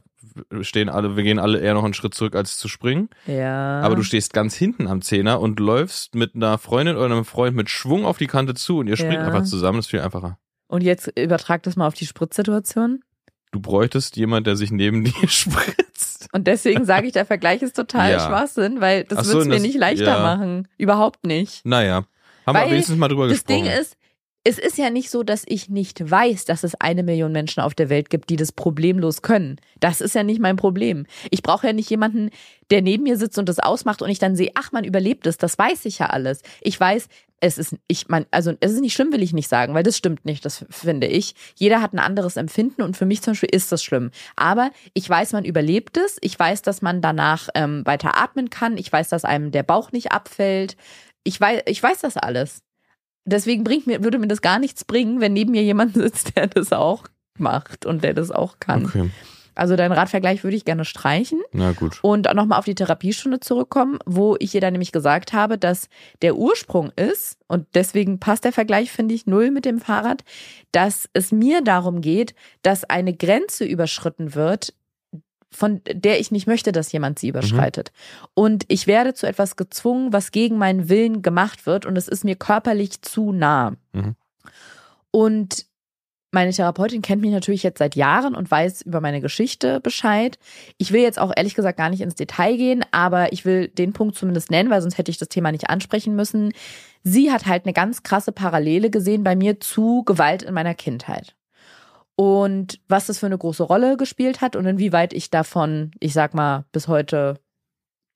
[0.50, 3.10] Wir Stehen alle, wir gehen alle eher noch einen Schritt zurück, als zu springen.
[3.26, 3.80] ja.
[3.82, 7.56] Aber du stehst ganz hinten am Zehner und läufst mit einer Freundin oder einem Freund
[7.56, 9.26] mit Schwung auf die Kante zu und ihr springt Ja.
[9.26, 10.38] einfach zusammen, das ist viel einfacher.
[10.68, 13.02] Und jetzt übertrag das mal auf die Spritzsituation.
[13.52, 16.28] Du bräuchtest jemand, der sich neben dir spritzt.
[16.34, 18.20] Und deswegen sage ich, der Vergleich ist total Ja.
[18.20, 20.20] Schwachsinn, weil das so, wird es mir das- nicht leichter ja.
[20.22, 20.68] machen.
[20.78, 21.66] Überhaupt nicht.
[21.66, 22.04] Naja,
[22.46, 23.64] haben Weil wir wenigstens mal drüber Das gesprochen.
[23.66, 23.98] Ding ist,
[24.48, 27.76] es ist ja nicht so, dass ich nicht weiß, dass es eine Million Menschen auf
[27.76, 29.60] der Welt gibt, die das problemlos können.
[29.82, 31.06] Das ist ja nicht mein Problem.
[31.32, 32.30] Ich brauche ja nicht jemanden,
[32.72, 35.38] der neben mir sitzt und das ausmacht und ich dann sehe, ach, man überlebt es.
[35.38, 36.44] Das weiß ich ja alles.
[36.62, 37.10] Ich weiß,
[37.42, 39.98] es ist, ich mein, also es ist nicht schlimm, will ich nicht sagen, weil das
[39.98, 41.36] stimmt nicht, das finde ich.
[41.56, 44.12] Jeder hat ein anderes Empfinden und für mich zum Beispiel ist das schlimm.
[44.38, 46.20] Aber ich weiß, man überlebt es.
[46.22, 48.78] Ich weiß, dass man danach ähm, weiter atmen kann.
[48.78, 50.78] Ich weiß, dass einem der Bauch nicht abfällt.
[51.26, 52.62] Ich weiß, ich weiß das alles
[53.28, 56.48] deswegen bringt mir, würde mir das gar nichts bringen, wenn neben mir jemand sitzt, der
[56.48, 57.04] das auch
[57.38, 58.86] macht und der das auch kann.
[58.86, 59.12] Okay,
[59.54, 62.00] Also deinen Radvergleich würde ich gerne streichen na gut.
[62.02, 65.88] und auch nochmal auf die Therapiestunde zurückkommen, wo ich ihr dann nämlich gesagt habe, dass
[66.24, 70.24] der Ursprung ist, und deswegen passt der Vergleich, finde ich, null mit dem Fahrrad,
[70.72, 74.74] dass es mir darum geht, dass eine Grenze überschritten wird,
[75.52, 77.92] von der ich nicht möchte, dass jemand sie überschreitet.
[78.34, 82.24] Und ich werde zu etwas gezwungen, was gegen meinen Willen gemacht wird, und es ist
[82.24, 83.76] mir körperlich zu nah.
[83.94, 84.16] Mhm.
[85.12, 85.66] Und
[86.32, 90.38] meine Therapeutin kennt mich natürlich jetzt seit Jahren und weiß über meine Geschichte Bescheid.
[90.78, 93.94] Ich will jetzt auch ehrlich gesagt gar nicht ins Detail gehen, aber ich will den
[93.94, 96.52] Punkt zumindest nennen, weil sonst hätte ich das Thema nicht ansprechen müssen.
[97.04, 101.37] Sie hat halt eine ganz krasse Parallele gesehen bei mir zu Gewalt in meiner Kindheit.
[102.20, 106.34] Und was das für eine große Rolle gespielt hat und inwieweit ich davon, ich sag
[106.34, 107.40] mal, bis heute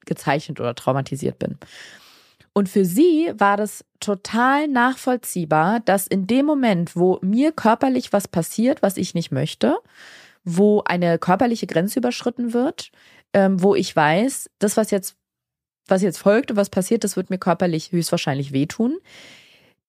[0.06, 1.60] gezeichnet oder traumatisiert bin.
[2.54, 8.28] Und für sie war das total nachvollziehbar, dass in dem Moment, wo mir körperlich was
[8.28, 9.78] passiert, was ich nicht möchte,
[10.44, 12.92] wo eine körperliche Grenze überschritten wird,
[13.34, 15.16] ähm, wo ich weiß, das, was jetzt,
[15.88, 18.98] was jetzt folgt und was passiert, das wird mir körperlich höchstwahrscheinlich wehtun,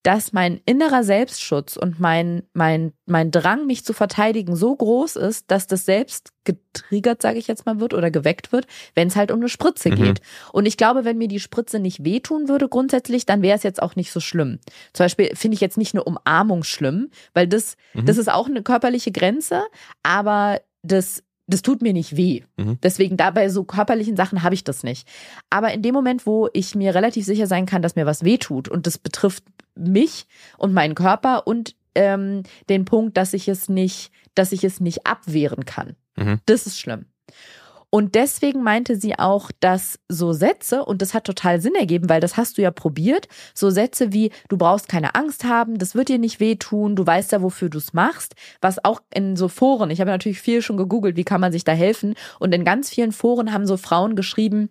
[0.02, 5.50] dass mein innerer Selbstschutz und mein, mein, mein Drang, mich zu verteidigen, so groß ist,
[5.50, 9.30] dass das selbst getriggert, sage ich jetzt mal, wird oder geweckt wird, wenn es halt
[9.30, 9.94] um eine Spritze Mhm.
[9.94, 10.20] geht.
[10.52, 13.80] Und ich glaube, wenn mir die Spritze nicht wehtun würde grundsätzlich, dann wäre es jetzt
[13.80, 14.58] auch nicht so schlimm.
[14.92, 18.06] Zum Beispiel finde ich jetzt nicht eine Umarmung schlimm, weil das, Mhm.
[18.06, 19.62] das ist auch eine körperliche Grenze,
[20.02, 22.42] aber das, das tut mir nicht weh.
[22.56, 22.78] Mhm.
[22.82, 25.06] Deswegen da bei so körperlichen Sachen habe ich das nicht.
[25.50, 28.68] Aber in dem Moment, wo ich mir relativ sicher sein kann, dass mir was wehtut
[28.68, 30.26] und das betrifft mich
[30.58, 35.06] und meinen Körper und ähm, den Punkt, dass ich es nicht, dass ich es nicht
[35.06, 35.96] abwehren kann.
[36.16, 36.40] Mhm.
[36.46, 37.06] Das ist schlimm.
[37.94, 42.22] Und deswegen meinte sie auch, dass so Sätze, und das hat total Sinn ergeben, weil
[42.22, 46.08] das hast du ja probiert, so Sätze wie, du brauchst keine Angst haben, das wird
[46.08, 49.90] dir nicht wehtun, du weißt ja, wofür du es machst, was auch in so Foren,
[49.90, 52.88] ich habe natürlich viel schon gegoogelt, wie kann man sich da helfen, und in ganz
[52.88, 54.70] vielen Foren haben so Frauen geschrieben,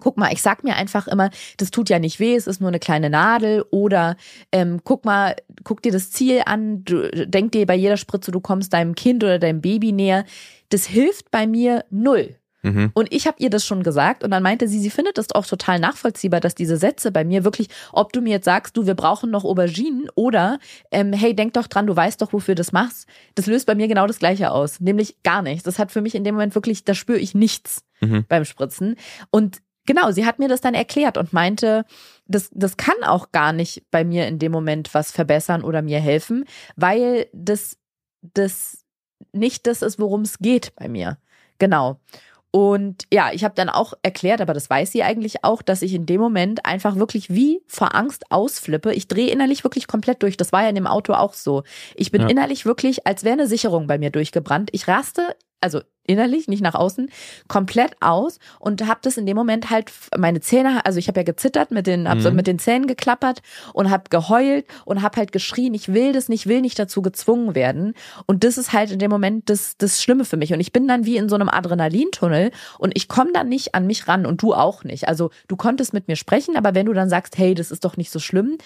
[0.00, 2.68] Guck mal, ich sag mir einfach immer, das tut ja nicht weh, es ist nur
[2.68, 4.16] eine kleine Nadel oder
[4.50, 8.40] ähm, guck mal, guck dir das Ziel an, du, denk dir bei jeder Spritze, du
[8.40, 10.24] kommst deinem Kind oder deinem Baby näher.
[10.70, 12.36] Das hilft bei mir null.
[12.62, 12.92] Mhm.
[12.94, 15.44] Und ich habe ihr das schon gesagt und dann meinte sie, sie findet es auch
[15.44, 18.94] total nachvollziehbar, dass diese Sätze bei mir wirklich, ob du mir jetzt sagst, du, wir
[18.94, 20.58] brauchen noch Auberginen oder
[20.92, 23.74] ähm, hey, denk doch dran, du weißt doch, wofür du das machst, das löst bei
[23.74, 25.64] mir genau das Gleiche aus, nämlich gar nichts.
[25.64, 28.24] Das hat für mich in dem Moment wirklich, da spüre ich nichts Mhm.
[28.28, 28.96] beim Spritzen
[29.30, 31.84] und Genau, sie hat mir das dann erklärt und meinte,
[32.26, 35.98] das, das kann auch gar nicht bei mir in dem Moment was verbessern oder mir
[36.00, 36.44] helfen,
[36.76, 37.78] weil das,
[38.22, 38.84] das
[39.32, 41.18] nicht das ist, worum es geht bei mir.
[41.58, 41.98] Genau.
[42.54, 45.94] Und ja, ich habe dann auch erklärt, aber das weiß sie eigentlich auch, dass ich
[45.94, 48.92] in dem Moment einfach wirklich wie vor Angst ausflippe.
[48.92, 50.36] Ich drehe innerlich wirklich komplett durch.
[50.36, 51.62] Das war ja in dem Auto auch so.
[51.94, 52.28] Ich bin Ja.
[52.28, 54.68] innerlich wirklich, als wäre eine Sicherung bei mir durchgebrannt.
[54.72, 57.10] Ich raste, also innerlich, nicht nach außen,
[57.46, 61.24] komplett aus und habe das in dem Moment halt meine Zähne, also ich habe ja
[61.24, 62.36] gezittert, mit den hab so Mhm.
[62.36, 63.40] mit den Zähnen geklappert
[63.72, 67.54] und habe geheult und habe halt geschrien, ich will das nicht, will nicht dazu gezwungen
[67.54, 67.94] werden
[68.26, 70.88] und das ist halt in dem Moment das das Schlimme für mich und ich bin
[70.88, 74.42] dann wie in so einem Adrenalintunnel und ich komme dann nicht an mich ran und
[74.42, 75.06] du auch nicht.
[75.06, 77.96] Also du konntest mit mir sprechen, aber wenn du dann sagst, hey, das ist doch
[77.96, 78.58] nicht so schlimm,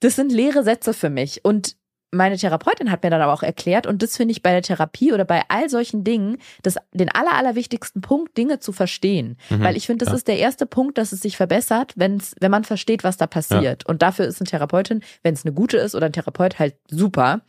[0.00, 1.76] das sind leere Sätze für mich und
[2.14, 5.12] meine Therapeutin hat mir dann aber auch erklärt, und das finde ich bei der Therapie
[5.12, 9.36] oder bei all solchen Dingen, das, den aller, allerwichtigsten Punkt, Dinge zu verstehen.
[9.50, 10.16] Mhm, Weil ich finde, das ja.
[10.16, 13.82] ist der erste Punkt, dass es sich verbessert, wenn's, wenn man versteht, was da passiert.
[13.82, 13.88] Ja.
[13.88, 17.42] Und dafür ist eine Therapeutin, wenn es eine gute ist oder ein Therapeut, halt super.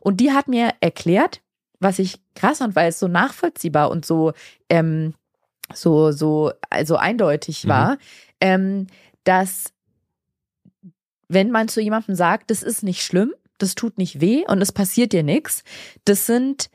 [0.00, 1.40] Und die hat mir erklärt,
[1.80, 4.32] was ich krass fand, weil es so nachvollziehbar und so,
[4.68, 5.14] ähm,
[5.74, 7.68] so, so, also eindeutig mhm.
[7.68, 7.98] war,
[8.40, 8.86] ähm,
[9.24, 9.72] dass
[11.28, 13.32] wenn man zu jemandem sagt, das ist nicht schlimm,
[13.62, 15.64] das tut nicht weh und es passiert dir nichts,
[16.04, 16.70] das sind,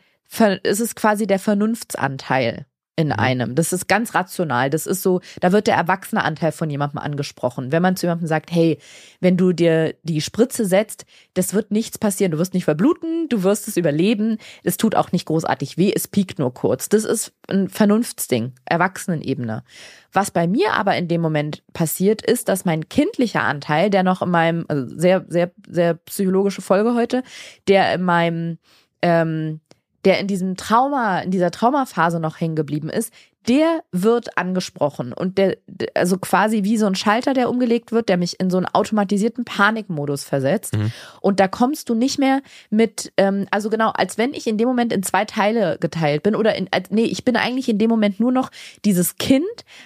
[0.64, 2.66] es ist quasi der Vernunftsanteil
[2.98, 3.14] in mhm.
[3.14, 3.56] einem.
[3.56, 4.70] Das ist ganz rational.
[4.70, 7.72] Das ist so, da wird der erwachsene Anteil von jemandem angesprochen.
[7.72, 8.80] Wenn man zu jemandem sagt, hey,
[9.22, 11.06] wenn du dir die Spritze setzt,
[11.36, 12.32] das wird nichts passieren.
[12.32, 14.40] Du wirst nicht verbluten, du wirst es überleben.
[14.64, 16.90] Es tut auch nicht großartig weh, es piekt nur kurz.
[16.90, 19.64] Das ist ein Vernunftsding, Erwachsenenebene.
[20.12, 24.24] Was bei mir aber in dem Moment passiert, ist, dass mein kindlicher Anteil, der noch
[24.24, 27.22] in meinem, also sehr, sehr, sehr psychologische Folge heute,
[27.68, 28.58] der in meinem
[29.04, 29.60] ähm,
[30.08, 33.12] der in diesem Trauma, in dieser Traumaphase noch hängen geblieben ist,
[33.50, 35.58] der wird angesprochen und der,
[35.94, 39.44] also quasi wie so ein Schalter, der umgelegt wird, der mich in so einen automatisierten
[39.44, 40.78] Panikmodus versetzt.
[40.78, 40.94] Mhm.
[41.20, 44.70] Und da kommst du nicht mehr mit, ähm, also genau, als wenn ich in dem
[44.70, 48.22] Moment in zwei Teile geteilt bin oder in, nee, ich bin eigentlich in dem Moment
[48.22, 48.50] nur noch
[48.86, 49.44] dieses Kind,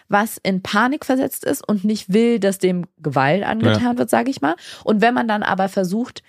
[0.07, 3.97] was in Panik versetzt ist und nicht will, dass dem Gewalt angetan ja.
[3.97, 4.55] wird, sage ich mal.
[4.83, 6.21] Und wenn man dann aber versucht,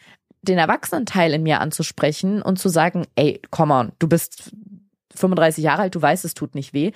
[0.43, 4.53] den Erwachsenenteil in mir anzusprechen und zu sagen, ey, come on, du bist
[5.15, 6.93] 35 Jahre alt, du weißt, es tut nicht weh.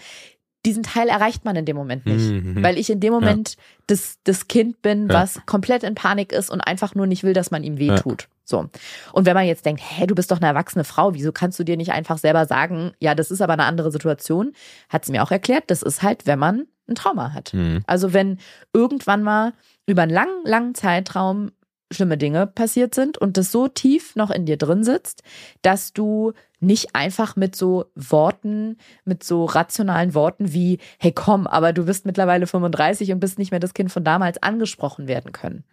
[0.65, 2.61] Diesen Teil erreicht man in dem Moment nicht, mhm.
[2.61, 3.63] weil ich in dem Moment ja.
[3.87, 7.53] das, das Kind bin, was komplett in Panik ist und einfach nur nicht will, dass
[7.53, 8.23] man ihm weh tut.
[8.23, 8.29] Ja.
[8.43, 8.69] So.
[9.13, 11.65] Und wenn man jetzt denkt, hä, du bist doch eine erwachsene Frau, wieso kannst du
[11.65, 14.55] dir nicht einfach selber sagen, ja, das ist aber eine andere Situation,
[14.89, 17.55] hat sie mir auch erklärt, das ist halt, wenn man ein Trauma hat.
[17.55, 17.83] Mhm.
[17.87, 18.39] Also wenn
[18.73, 19.53] irgendwann mal
[19.87, 21.53] über einen langen, langen Zeitraum
[21.93, 25.23] schlimme Dinge passiert sind und das so tief noch in dir drin sitzt,
[25.63, 31.73] dass du nicht einfach mit so Worten, mit so rationalen Worten wie, hey komm, aber
[31.73, 35.65] du bist mittlerweile 35 und bist nicht mehr das Kind von damals angesprochen werden können.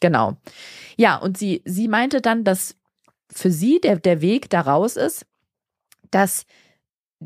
[0.00, 0.36] Genau.
[0.96, 2.76] Ja, und sie, sie meinte dann, dass
[3.30, 5.26] für sie der, der Weg daraus ist,
[6.10, 6.44] dass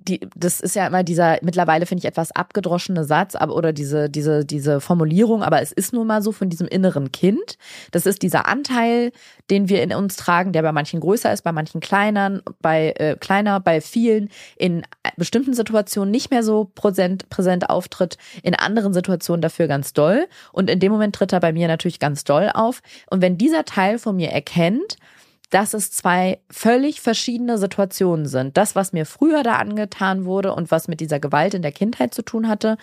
[0.08, 4.10] die, das ist ja immer dieser mittlerweile finde ich etwas abgedroschene Satz, aber oder diese
[4.10, 7.58] diese diese Formulierung, aber es ist nun mal so von diesem inneren Kind.
[7.90, 9.12] Das ist dieser Anteil,
[9.50, 13.16] den wir in uns tragen, der bei manchen größer ist, bei manchen kleineren, bei äh,
[13.18, 14.82] kleiner, bei vielen in
[15.16, 20.70] bestimmten Situationen nicht mehr so präsent präsent auftritt, in anderen Situationen dafür ganz doll und
[20.70, 23.98] in dem Moment tritt er bei mir natürlich ganz doll auf und wenn dieser Teil
[23.98, 24.96] von mir erkennt,
[25.50, 28.56] dass es zwei völlig verschiedene Situationen sind.
[28.56, 32.14] Das, was mir früher da angetan wurde und was mit dieser Gewalt in der Kindheit
[32.14, 32.76] zu tun hatte,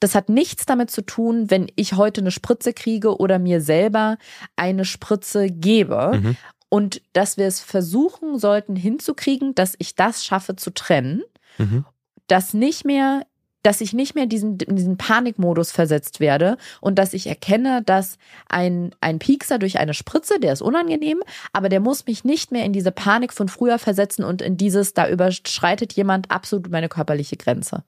[0.00, 4.16] das hat nichts damit zu tun, wenn ich heute eine Spritze kriege oder mir selber
[4.56, 6.18] eine Spritze gebe.
[6.20, 6.36] Mhm.
[6.70, 11.22] Und dass wir es versuchen sollten hinzukriegen, dass ich das schaffe zu trennen.
[11.58, 11.84] Mhm.
[12.28, 13.26] Dass nicht mehr
[13.62, 18.18] dass ich nicht mehr diesen, in diesen Panikmodus versetzt werde und dass ich erkenne, dass
[18.48, 22.64] ein, ein Piekser durch eine Spritze, der ist unangenehm, aber der muss mich nicht mehr
[22.64, 27.36] in diese Panik von früher versetzen und in dieses, da überschreitet jemand absolut meine körperliche
[27.36, 27.84] Grenze.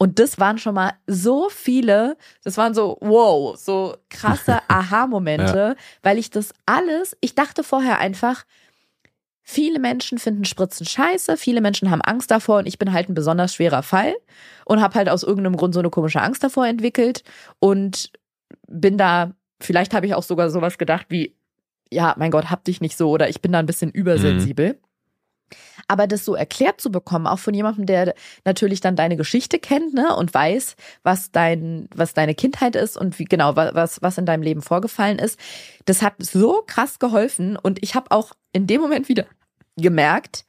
[0.00, 5.82] Und das waren schon mal so viele, das waren so, wow, so krasse Aha-Momente, ja.
[6.02, 8.44] weil ich das alles, ich dachte vorher einfach,
[9.50, 13.14] Viele Menschen finden Spritzen scheiße, viele Menschen haben Angst davor und ich bin halt ein
[13.14, 14.14] besonders schwerer Fall
[14.66, 17.22] und habe halt aus irgendeinem Grund so eine komische Angst davor entwickelt
[17.58, 18.12] und
[18.68, 21.34] bin da, vielleicht habe ich auch sogar sowas gedacht wie,
[21.90, 24.74] ja, mein Gott, hab dich nicht so oder ich bin da ein bisschen übersensibel.
[24.74, 24.87] Mhm.
[25.86, 29.94] Aber das so erklärt zu bekommen, auch von jemandem, der natürlich dann deine Geschichte kennt,
[29.94, 34.26] ne, und weiß, was dein, was deine Kindheit ist und wie genau, was, was in
[34.26, 35.38] deinem Leben vorgefallen ist,
[35.84, 37.56] das hat so krass geholfen.
[37.56, 39.26] Und ich habe auch in dem Moment wieder
[39.76, 40.44] gemerkt,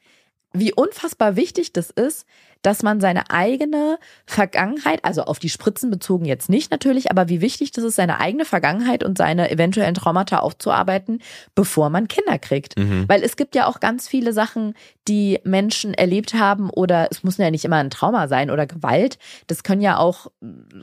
[0.52, 2.26] wie unfassbar wichtig das ist,
[2.62, 7.40] dass man seine eigene Vergangenheit, also auf die Spritzen bezogen jetzt nicht natürlich, aber wie
[7.40, 11.22] wichtig das ist, seine eigene Vergangenheit und seine eventuellen Traumata aufzuarbeiten,
[11.54, 12.78] bevor man Kinder kriegt.
[12.78, 13.04] Mhm.
[13.08, 14.74] Weil es gibt ja auch ganz viele Sachen,
[15.10, 19.18] die Menschen erlebt haben oder es muss ja nicht immer ein Trauma sein oder Gewalt.
[19.48, 20.28] Das können ja auch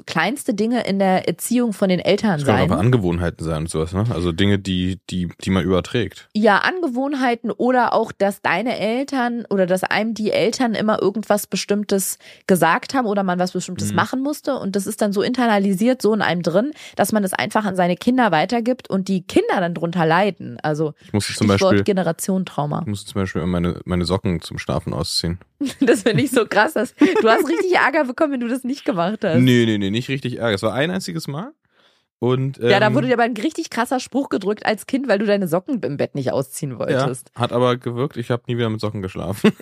[0.06, 2.56] kleinste Dinge in der Erziehung von den Eltern das sein.
[2.56, 4.06] Das können auch Angewohnheiten sein und sowas, ne?
[4.14, 6.28] Also Dinge, die, die, die man überträgt.
[6.34, 11.88] Ja, Angewohnheiten oder auch, dass deine Eltern oder dass einem die Eltern immer irgendwas bestimmt
[11.88, 13.96] Bestimmtes gesagt haben oder man was Bestimmtes mhm.
[13.96, 14.56] machen musste.
[14.56, 17.76] Und das ist dann so internalisiert, so in einem drin, dass man es einfach an
[17.76, 20.58] seine Kinder weitergibt und die Kinder dann drunter leiden.
[20.64, 22.82] Also ich musste zum Beispiel Generationentrauma.
[22.82, 25.40] Ich musste zum Beispiel meine, meine Socken zum Schlafen ausziehen.
[25.80, 26.74] das finde ich so krass.
[26.74, 29.40] Dass, du hast richtig Ärger bekommen, wenn du das nicht gemacht hast.
[29.40, 30.56] Nee, nee, nee, nicht richtig Ärger.
[30.56, 31.54] Es war ein einziges Mal.
[32.20, 35.20] Und, ähm, ja, da wurde dir aber ein richtig krasser Spruch gedrückt als Kind, weil
[35.20, 37.32] du deine Socken im Bett nicht ausziehen wolltest.
[37.36, 38.18] Ja, hat aber gewirkt.
[38.18, 39.52] Ich habe nie wieder mit Socken geschlafen.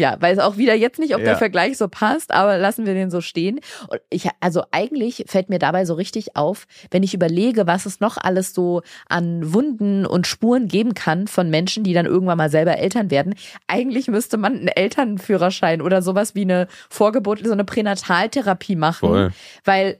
[0.00, 1.26] Ja, weiß auch wieder jetzt nicht, ob Ja.
[1.26, 3.60] der Vergleich so passt, aber lassen wir den so stehen.
[3.88, 8.00] Und ich, also eigentlich fällt mir dabei so richtig auf, wenn ich überlege, was es
[8.00, 12.50] noch alles so an Wunden und Spuren geben kann von Menschen, die dann irgendwann mal
[12.50, 13.34] selber Eltern werden.
[13.66, 19.30] Eigentlich müsste man einen Elternführerschein oder sowas wie eine Vorgeburt, so eine Pränataltherapie machen, Voll.
[19.64, 19.98] weil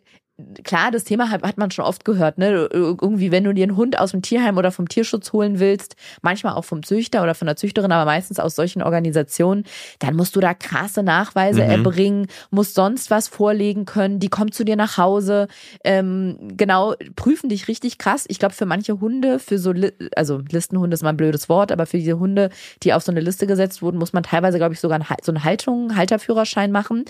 [0.64, 2.68] klar, das Thema hat, hat man schon oft gehört, ne?
[2.72, 6.54] Irgendwie, wenn du dir einen Hund aus dem Tierheim oder vom Tierschutz holen willst, manchmal
[6.54, 9.64] auch vom Züchter oder von der Züchterin, aber meistens aus solchen Organisationen,
[9.98, 11.68] dann musst du da krasse Nachweise Mhm.
[11.70, 15.48] erbringen, musst sonst was vorlegen können, die kommt zu dir nach Hause,
[15.84, 18.24] ähm, genau, prüfen dich richtig krass.
[18.28, 19.72] Ich glaube, für manche Hunde, für so,
[20.16, 22.50] also Listenhunde ist mal ein blödes Wort, aber für diese Hunde,
[22.82, 25.44] die auf so eine Liste gesetzt wurden, muss man teilweise, glaube ich, sogar so einen
[25.44, 27.04] Haltung, Halterführerschein machen.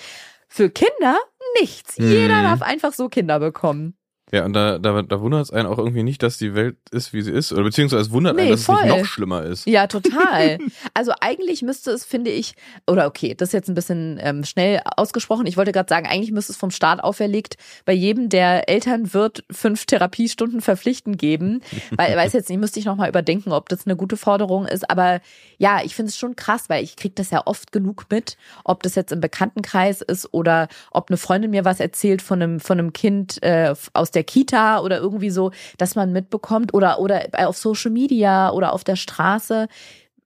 [0.52, 1.16] Für Kinder
[1.60, 1.96] nichts.
[1.96, 2.44] Jeder Mhm.
[2.44, 3.96] darf einfach so Kinder bekommen.
[4.32, 7.12] Ja, und da, da, da wundert es einen auch irgendwie nicht, dass die Welt ist,
[7.12, 7.52] wie sie ist.
[7.52, 8.82] Oder beziehungsweise es wundert Nee, einen, dass es voll.
[8.84, 9.66] nicht noch schlimmer ist.
[9.66, 10.58] Ja, total.
[10.94, 12.54] Also eigentlich müsste es, finde ich,
[12.86, 15.46] oder okay, das ist jetzt ein bisschen ähm, schnell ausgesprochen.
[15.46, 19.44] Ich wollte gerade sagen, eigentlich müsste es vom Staat auferlegt bei jedem, der Eltern wird,
[19.50, 21.60] fünf Therapiestunden verpflichtend geben.
[21.96, 24.90] Weil, weiß jetzt nicht, müsste ich nochmal überdenken, ob das eine gute Forderung ist.
[24.90, 25.20] Aber
[25.58, 28.82] ja, ich finde es schon krass, weil ich kriege das ja oft genug mit, ob
[28.82, 32.78] das jetzt im Bekanntenkreis ist oder ob eine Freundin mir was erzählt von einem, von
[32.78, 37.56] einem Kind äh, aus der Kita oder irgendwie so, dass man mitbekommt oder, oder auf
[37.56, 39.68] Social Media oder auf der Straße,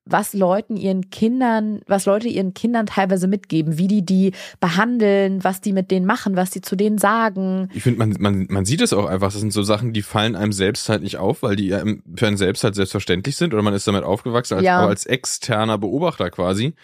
[0.06, 5.60] was Leuten ihren Kindern, was Leute ihren Kindern teilweise mitgeben, wie die die behandeln, was
[5.60, 7.70] die mit denen machen, was die zu denen sagen.
[7.72, 9.32] Ich finde, man, man, man sieht es auch einfach.
[9.32, 11.70] Das sind so Sachen, die fallen einem selbst halt nicht auf, weil die
[12.16, 14.56] für einen selbst halt selbstverständlich sind oder man ist damit aufgewachsen.
[14.56, 14.78] Als, Ja.
[14.78, 16.74] Aber als externer Beobachter quasi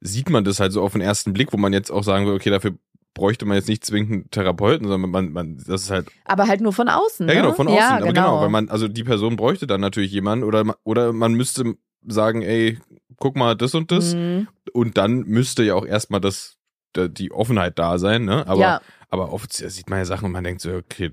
[0.00, 2.34] sieht man das halt so auf den ersten Blick, wo man jetzt auch sagen will,
[2.34, 2.74] okay, dafür
[3.14, 6.60] bräuchte man jetzt nicht zwingend einen Therapeuten, sondern man, man, das ist halt, Aber halt
[6.60, 7.26] nur von außen.
[7.28, 7.40] ja ne?
[7.40, 7.78] genau, von außen.
[7.78, 11.34] Ja, aber genau, weil man, also die Person bräuchte dann natürlich jemanden oder, oder man
[11.34, 11.74] müsste
[12.06, 12.78] sagen, ey,
[13.16, 14.14] guck mal das und das.
[14.14, 14.48] Mhm.
[14.72, 16.56] Und dann müsste ja auch erstmal das,
[16.92, 18.46] da- die Offenheit da sein, ne?
[18.46, 21.12] Aber, ja, aber oft sieht man ja Sachen und man denkt so, okay,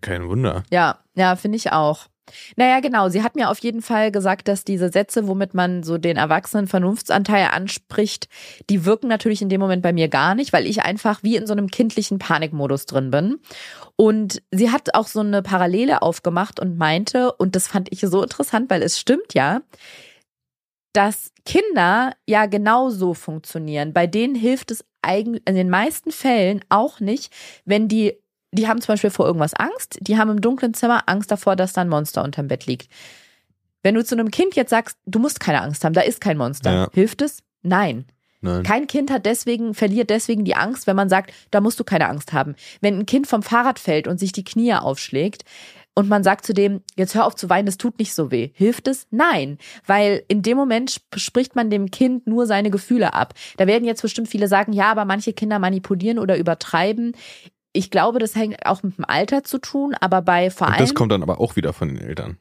[0.00, 0.62] kein Wunder.
[0.70, 2.06] ja, ja, finde ich auch.
[2.56, 3.08] Naja, genau.
[3.08, 6.66] Sie hat mir auf jeden Fall gesagt, dass diese Sätze, womit man so den erwachsenen
[6.66, 8.28] Vernunftsanteil anspricht,
[8.68, 11.46] die wirken natürlich in dem Moment bei mir gar nicht, weil ich einfach wie in
[11.46, 13.38] so einem kindlichen Panikmodus drin bin.
[13.96, 18.22] Und sie hat auch so eine Parallele aufgemacht und meinte, und das fand ich so
[18.22, 19.60] interessant, weil es stimmt ja,
[20.92, 23.92] dass Kinder ja genauso funktionieren.
[23.92, 27.32] Bei denen hilft es eigentlich in den meisten Fällen auch nicht,
[27.64, 28.16] wenn die,
[28.52, 31.72] die haben zum Beispiel vor irgendwas Angst, die haben im dunklen Zimmer Angst davor, dass
[31.72, 32.90] da ein Monster unterm Bett liegt.
[33.82, 36.36] Wenn du zu einem Kind jetzt sagst, du musst keine Angst haben, da ist kein
[36.36, 36.88] Monster, Ja.
[36.92, 37.42] hilft es?
[37.62, 38.06] Nein.
[38.42, 38.62] Nein.
[38.62, 42.08] Kein Kind hat deswegen, verliert deswegen die Angst, wenn man sagt, da musst du keine
[42.08, 42.54] Angst haben.
[42.80, 45.44] Wenn ein Kind vom Fahrrad fällt und sich die Knie aufschlägt
[45.94, 48.50] und man sagt zu dem, jetzt hör auf zu weinen, es tut nicht so weh.
[48.54, 49.06] Hilft es?
[49.10, 49.58] Nein.
[49.86, 53.34] Weil in dem Moment sp- spricht man dem Kind nur seine Gefühle ab.
[53.58, 57.12] Da werden jetzt bestimmt viele sagen, ja, aber manche Kinder manipulieren oder übertreiben.
[57.72, 60.82] Ich glaube, das hängt auch mit dem Alter zu tun, aber bei vor Und allem,
[60.82, 62.38] das kommt dann aber auch wieder von den Eltern.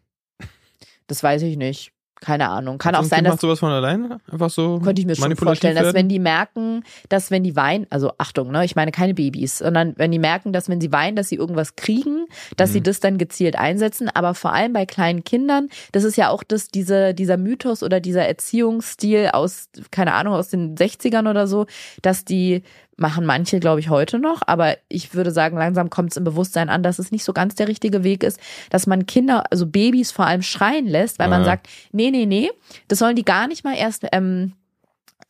[1.08, 1.92] das weiß ich nicht.
[2.22, 2.80] Keine Ahnung.
[2.80, 4.20] Kann So auch ein sein, kind dass macht sowas von alleine?
[4.30, 5.96] Einfach so Könnte ich mir schon vorstellen, dass werden?
[5.96, 9.94] wenn die merken, dass wenn die weinen, also Achtung, ne, ich meine keine Babys, sondern
[9.96, 12.26] wenn die merken, dass wenn sie weinen, dass sie irgendwas kriegen,
[12.58, 12.84] dass sie Mhm.
[12.84, 16.68] das dann gezielt einsetzen, aber vor allem bei kleinen Kindern, das ist ja auch das,
[16.68, 21.68] diese, dieser Mythos oder dieser Erziehungsstil aus, keine Ahnung, aus den 60ern oder so,
[22.02, 22.64] dass die
[23.00, 26.70] machen manche, glaube ich, heute noch, aber ich würde sagen, langsam kommt es im Bewusstsein
[26.70, 30.12] an, dass es nicht so ganz der richtige Weg ist, dass man Kinder, also Babys
[30.12, 31.46] vor allem schreien lässt, weil man Ja.
[31.46, 32.52] sagt, nee, nee, nee,
[32.88, 34.54] das sollen die gar nicht mal erst ähm,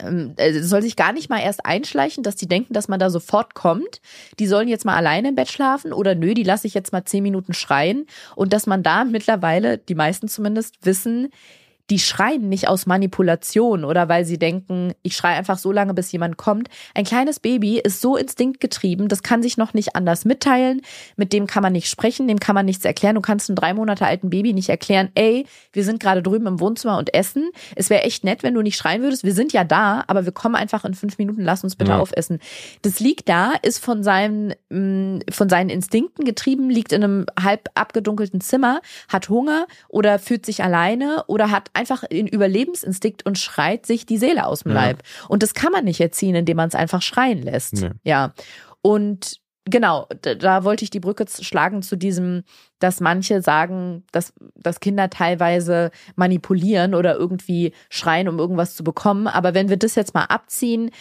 [0.01, 3.09] ähm, äh, soll sich gar nicht mal erst einschleichen, dass die denken, dass man da
[3.09, 3.99] sofort kommt.
[4.39, 7.03] Die sollen jetzt mal alleine im Bett schlafen oder nö, die lasse ich jetzt mal
[7.03, 8.05] zehn Minuten schreien.
[8.35, 11.29] Und dass man da mittlerweile, die meisten zumindest, wissen,
[11.89, 16.11] die schreien nicht aus Manipulation oder weil sie denken, ich schreie einfach so lange, bis
[16.11, 16.69] jemand kommt.
[16.93, 20.81] Ein kleines Baby ist so instinktgetrieben, das kann sich noch nicht anders mitteilen,
[21.15, 23.15] mit dem kann man nicht sprechen, dem kann man nichts erklären.
[23.15, 26.59] Du kannst einem drei Monate alten Baby nicht erklären, ey, wir sind gerade drüben im
[26.59, 27.49] Wohnzimmer und essen.
[27.75, 29.23] Es wäre echt nett, wenn du nicht schreien würdest.
[29.23, 31.99] Wir sind ja da, aber wir kommen einfach in fünf Minuten, lass uns bitte Ja.
[31.99, 32.39] aufessen.
[32.83, 37.69] Das liegt da, ist von seinem, mh, von seinen Instinkten getrieben, liegt in einem halb
[37.73, 43.85] abgedunkelten Zimmer, hat Hunger oder fühlt sich alleine oder hat einfach den Überlebensinstinkt und schreit
[43.85, 44.81] sich die Seele aus dem Ja.
[44.81, 45.03] Leib.
[45.27, 47.73] Und das kann man nicht erziehen, indem man es einfach schreien lässt.
[47.73, 47.91] Nee.
[48.03, 48.33] Ja.
[48.81, 52.43] Und genau, da, da wollte ich die Brücke schlagen zu diesem,
[52.79, 59.27] dass manche sagen, dass, dass Kinder teilweise manipulieren oder irgendwie schreien, um irgendwas zu bekommen.
[59.27, 60.91] Aber wenn wir das jetzt mal abziehen,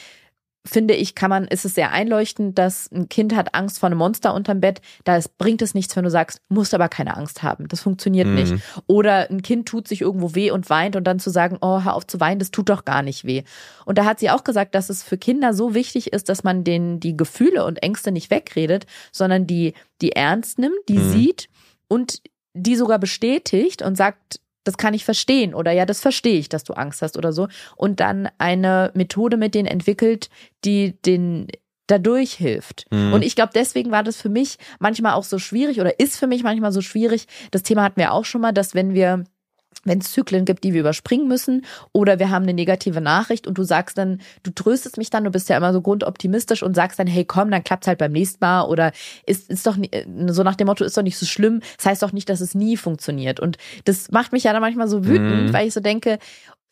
[0.66, 3.98] finde ich, kann man, ist es sehr einleuchtend, dass ein Kind hat Angst vor einem
[3.98, 4.80] Monster unterm Bett.
[5.04, 7.68] Da bringt es nichts, wenn du sagst, musst aber keine Angst haben.
[7.68, 8.34] Das funktioniert mhm.
[8.34, 8.54] nicht.
[8.86, 11.94] Oder ein Kind tut sich irgendwo weh und weint und dann zu sagen, oh, hör
[11.94, 13.44] auf zu weinen, das tut doch gar nicht weh.
[13.84, 16.64] Und da hat sie auch gesagt, dass es für Kinder so wichtig ist, dass man
[16.64, 21.10] denen die Gefühle und Ängste nicht wegredet, sondern die, die ernst nimmt, die mhm.
[21.10, 21.48] sieht
[21.88, 22.20] und
[22.54, 26.64] die sogar bestätigt und sagt, das kann ich verstehen oder ja, das verstehe ich, dass
[26.64, 27.48] du Angst hast oder so.
[27.76, 30.28] Und dann eine Methode mit denen entwickelt,
[30.64, 31.48] die den
[31.86, 32.86] dadurch hilft.
[32.90, 33.14] Mhm.
[33.14, 36.26] Und ich glaube, deswegen war das für mich manchmal auch so schwierig oder ist für
[36.26, 37.26] mich manchmal so schwierig.
[37.50, 39.24] Das Thema hatten wir auch schon mal, dass wenn wir
[39.84, 43.58] wenn es Zyklen gibt, die wir überspringen müssen, oder wir haben eine negative Nachricht und
[43.58, 46.98] du sagst dann, du tröstest mich dann, du bist ja immer so grundoptimistisch und sagst
[46.98, 48.92] dann, hey komm, dann klappt's halt beim nächsten Mal oder
[49.26, 52.02] ist, ist doch äh, so nach dem Motto, ist doch nicht so schlimm, das heißt
[52.02, 53.40] doch nicht, dass es nie funktioniert.
[53.40, 55.52] Und das macht mich ja dann manchmal so wütend, mhm.
[55.52, 56.18] weil ich so denke,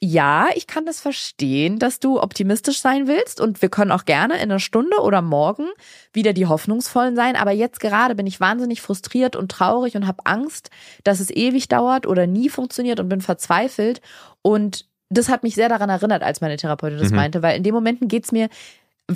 [0.01, 4.35] ja, ich kann das verstehen, dass du optimistisch sein willst und wir können auch gerne
[4.35, 5.67] in einer Stunde oder morgen
[6.13, 10.27] wieder die Hoffnungsvollen sein, aber jetzt gerade bin ich wahnsinnig frustriert und traurig und habe
[10.27, 10.71] Angst,
[11.05, 14.03] dass es ewig dauert oder nie funktioniert und bin verzweifelt.
[14.43, 17.17] Und das hat mich sehr daran erinnert, als meine Therapeutin das mhm.
[17.17, 18.51] meinte, weil in den Momenten geht's mir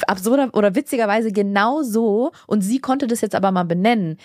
[0.07, 4.19] absurder oder witzigerweise genau so und sie konnte das jetzt aber mal benennen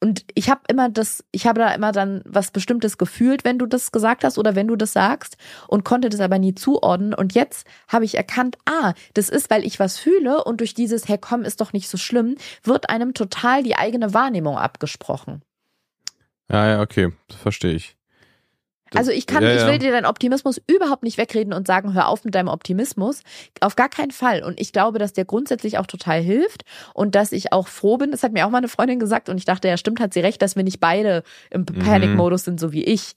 [0.00, 3.66] und ich habe immer das, ich habe da immer dann was Bestimmtes gefühlt, wenn du
[3.66, 7.14] das gesagt hast oder wenn du das sagst und konnte das aber nie zuordnen.
[7.14, 11.08] Und jetzt habe ich erkannt, ah, das ist, weil ich was fühle und durch dieses,
[11.08, 15.42] hey komm, ist doch nicht so schlimm, wird einem total die eigene Wahrnehmung abgesprochen.
[16.50, 17.97] Ja, ja, okay, verstehe ich
[18.94, 22.08] also ich kann, ja, ich will dir deinen Optimismus überhaupt nicht wegreden und sagen, hör
[22.08, 23.22] auf mit deinem Optimismus.
[23.60, 24.42] Auf gar keinen Fall.
[24.42, 28.10] Und ich glaube, dass der grundsätzlich auch total hilft und dass ich auch froh bin.
[28.10, 30.20] Das hat mir auch mal eine Freundin gesagt und ich dachte, ja, stimmt, hat sie
[30.20, 31.80] recht, dass wir nicht beide im mhm.
[31.80, 33.14] Panic-Modus sind, so wie ich.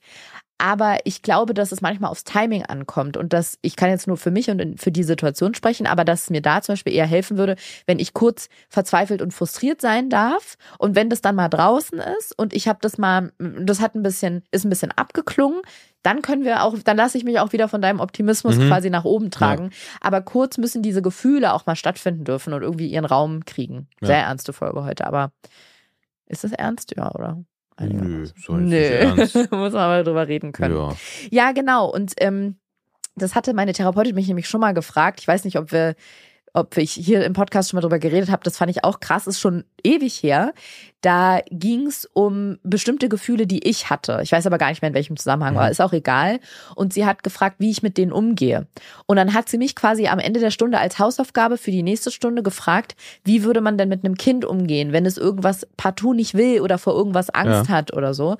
[0.62, 4.16] Aber ich glaube, dass es manchmal aufs Timing ankommt und dass ich kann jetzt nur
[4.16, 7.04] für mich und für die Situation sprechen, aber dass es mir da zum Beispiel eher
[7.04, 11.48] helfen würde, wenn ich kurz verzweifelt und frustriert sein darf und wenn das dann mal
[11.48, 15.62] draußen ist und ich habe das mal, das hat ein bisschen, ist ein bisschen abgeklungen,
[16.04, 18.68] dann können wir auch, dann lasse ich mich auch wieder von deinem Optimismus mhm.
[18.68, 19.70] quasi nach oben tragen.
[19.72, 19.98] Ja.
[20.00, 23.88] Aber kurz müssen diese Gefühle auch mal stattfinden dürfen und irgendwie ihren Raum kriegen.
[24.00, 24.26] Sehr ja.
[24.26, 25.32] ernste Folge heute, aber
[26.26, 26.94] ist das ernst?
[26.96, 27.42] Ja, oder?
[27.80, 29.14] Nö, so Nö.
[29.16, 30.76] muss man mal drüber reden können.
[30.76, 30.96] Ja,
[31.30, 31.90] ja genau.
[31.90, 32.56] Und ähm,
[33.16, 35.20] das hatte meine Therapeutin mich nämlich schon mal gefragt.
[35.20, 35.94] Ich weiß nicht, ob wir
[36.54, 39.26] ob ich hier im Podcast schon mal drüber geredet habe, das fand ich auch krass,
[39.26, 40.52] ist schon ewig her.
[41.00, 44.20] Da ging es um bestimmte Gefühle, die ich hatte.
[44.22, 45.66] Ich weiß aber gar nicht mehr, in welchem Zusammenhang war.
[45.66, 45.72] Mhm.
[45.72, 46.40] Ist auch egal.
[46.76, 48.66] Und sie hat gefragt, wie ich mit denen umgehe.
[49.06, 52.10] Und dann hat sie mich quasi am Ende der Stunde als Hausaufgabe für die nächste
[52.10, 56.34] Stunde gefragt, wie würde man denn mit einem Kind umgehen, wenn es irgendwas partout nicht
[56.34, 57.74] will oder vor irgendwas Angst ja.
[57.74, 58.36] hat oder so.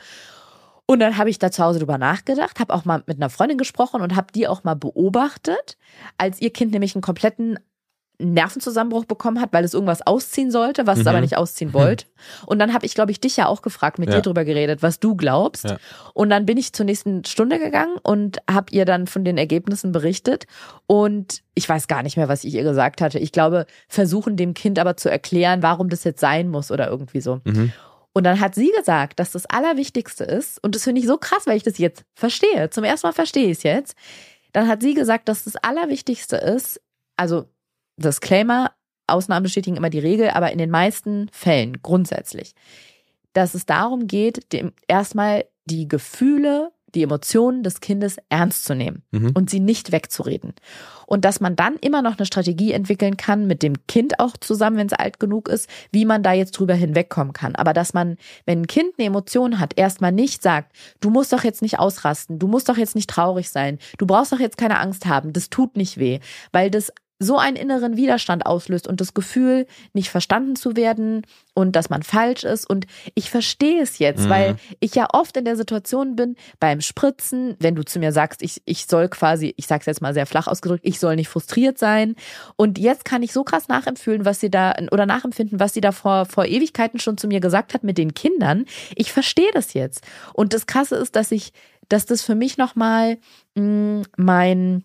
[0.85, 3.57] Und dann habe ich da zu Hause drüber nachgedacht, habe auch mal mit einer Freundin
[3.57, 5.79] gesprochen und habe die auch mal beobachtet,
[6.19, 7.59] als ihr Kind nämlich einen kompletten
[8.23, 11.01] einen Nervenzusammenbruch bekommen hat, weil es irgendwas ausziehen sollte, was mhm.
[11.03, 11.23] es aber mhm.
[11.23, 11.75] nicht ausziehen mhm.
[11.75, 12.07] wollte.
[12.47, 14.17] Und dann habe ich, glaube ich, dich ja auch gefragt, mit ja.
[14.17, 15.65] dir drüber geredet, was du glaubst.
[15.65, 15.79] Ja.
[16.15, 19.93] Und dann bin ich zur nächsten Stunde gegangen und habe ihr dann von den Ergebnissen
[19.93, 20.47] berichtet.
[20.87, 23.19] Und ich weiß gar nicht mehr, was ich ihr gesagt hatte.
[23.19, 27.21] Ich glaube, versuchen dem Kind aber zu erklären, warum das jetzt sein muss oder irgendwie
[27.21, 27.41] so.
[27.45, 27.73] Mhm.
[28.15, 31.47] Und dann hat sie gesagt, dass das Allerwichtigste ist, und das finde ich so krass,
[31.47, 32.69] weil ich das jetzt verstehe.
[32.71, 33.97] Zum ersten Mal verstehe ich es jetzt.
[34.53, 36.81] Dann hat sie gesagt, dass das Allerwichtigste ist,
[37.17, 37.47] also
[37.97, 38.73] Disclaimer,
[39.07, 42.55] Ausnahmen bestätigen immer die Regel, aber in den meisten Fällen grundsätzlich,
[43.33, 49.03] dass es darum geht, dem erstmal die Gefühle, die Emotionen des Kindes ernst zu nehmen
[49.13, 49.31] mhm.
[49.35, 50.55] und sie nicht wegzureden.
[51.07, 54.77] Und dass man dann immer noch eine Strategie entwickeln kann, mit dem Kind auch zusammen,
[54.77, 57.55] wenn es alt genug ist, wie man da jetzt drüber hinwegkommen kann.
[57.55, 61.45] Aber dass man, wenn ein Kind eine Emotion hat, erstmal nicht sagt, du musst doch
[61.45, 64.79] jetzt nicht ausrasten, du musst doch jetzt nicht traurig sein, du brauchst doch jetzt keine
[64.79, 66.21] Angst haben, das tut nicht weh,
[66.53, 71.23] weil das so einen inneren Widerstand auslöst und das Gefühl, nicht verstanden zu werden
[71.55, 72.69] und dass man falsch ist.
[72.69, 74.29] Und ich verstehe es jetzt, mhm.
[74.29, 78.43] weil ich ja oft in der Situation bin, beim Spritzen, wenn du zu mir sagst,
[78.43, 81.79] ich, ich soll quasi, ich sag's jetzt mal sehr flach ausgedrückt, ich soll nicht frustriert
[81.79, 82.17] sein.
[82.57, 85.93] Und jetzt kann ich so krass nachempfühlen, was sie da, oder nachempfinden, was sie da
[85.93, 88.65] vor, vor Ewigkeiten schon zu mir gesagt hat mit den Kindern.
[88.97, 90.05] Ich verstehe das jetzt.
[90.33, 91.53] Und das Krasse ist, dass ich,
[91.89, 93.19] dass das für mich nochmal
[93.55, 94.85] mm, mein,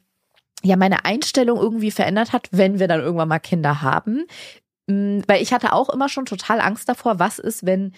[0.64, 4.26] ja meine Einstellung irgendwie verändert hat, wenn wir dann irgendwann mal Kinder haben.
[4.88, 7.94] Mm, weil ich hatte auch immer schon total Angst davor, was ist, wenn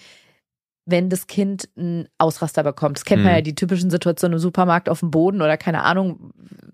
[0.90, 2.98] wenn das Kind einen Ausraster bekommt.
[2.98, 3.44] Das kennt man ja mhm.
[3.44, 6.32] die typischen Situationen im Supermarkt auf dem Boden oder keine Ahnung,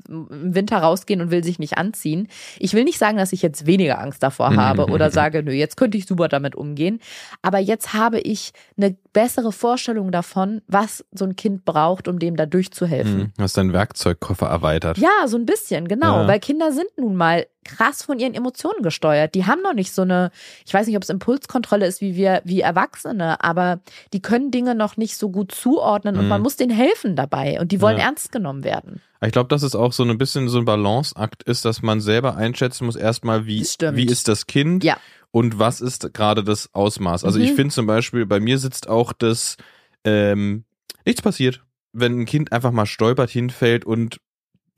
[0.09, 2.27] im Winter rausgehen und will sich nicht anziehen.
[2.59, 5.77] Ich will nicht sagen, dass ich jetzt weniger Angst davor habe oder sage, nö, jetzt
[5.77, 6.99] könnte ich super damit umgehen.
[7.41, 12.35] Aber jetzt habe ich eine bessere Vorstellung davon, was so ein Kind braucht, um dem
[12.35, 13.17] da durchzuhelfen.
[13.17, 13.31] Mhm.
[13.39, 14.97] Hast deinen Werkzeugkoffer erweitert.
[14.97, 16.21] Ja, so ein bisschen, genau.
[16.21, 16.27] Ja.
[16.27, 19.33] Weil Kinder sind nun mal krass von ihren Emotionen gesteuert.
[19.33, 20.29] Die haben noch nicht so eine,
[20.67, 23.79] ich weiß nicht, ob es Impulskontrolle ist wie wir, wie Erwachsene, aber
[24.13, 26.29] die können Dinge noch nicht so gut zuordnen und Mhm.
[26.29, 28.03] man muss denen helfen dabei und die wollen Ja.
[28.05, 29.01] ernst genommen werden.
[29.25, 32.35] Ich glaube, dass es auch so ein bisschen so ein Balanceakt ist, dass man selber
[32.35, 34.97] einschätzen muss, erstmal, wie, wie ist das Kind Ja.
[35.31, 37.23] und was ist gerade das Ausmaß.
[37.25, 37.55] Also ich Mhm.
[37.55, 39.57] finde zum Beispiel, bei mir sitzt auch das,
[40.03, 40.63] ähm,
[41.05, 41.61] nichts passiert,
[41.93, 44.19] wenn ein Kind einfach mal stolpert, hinfällt und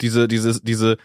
[0.02, 0.98] diese, dieses, diese,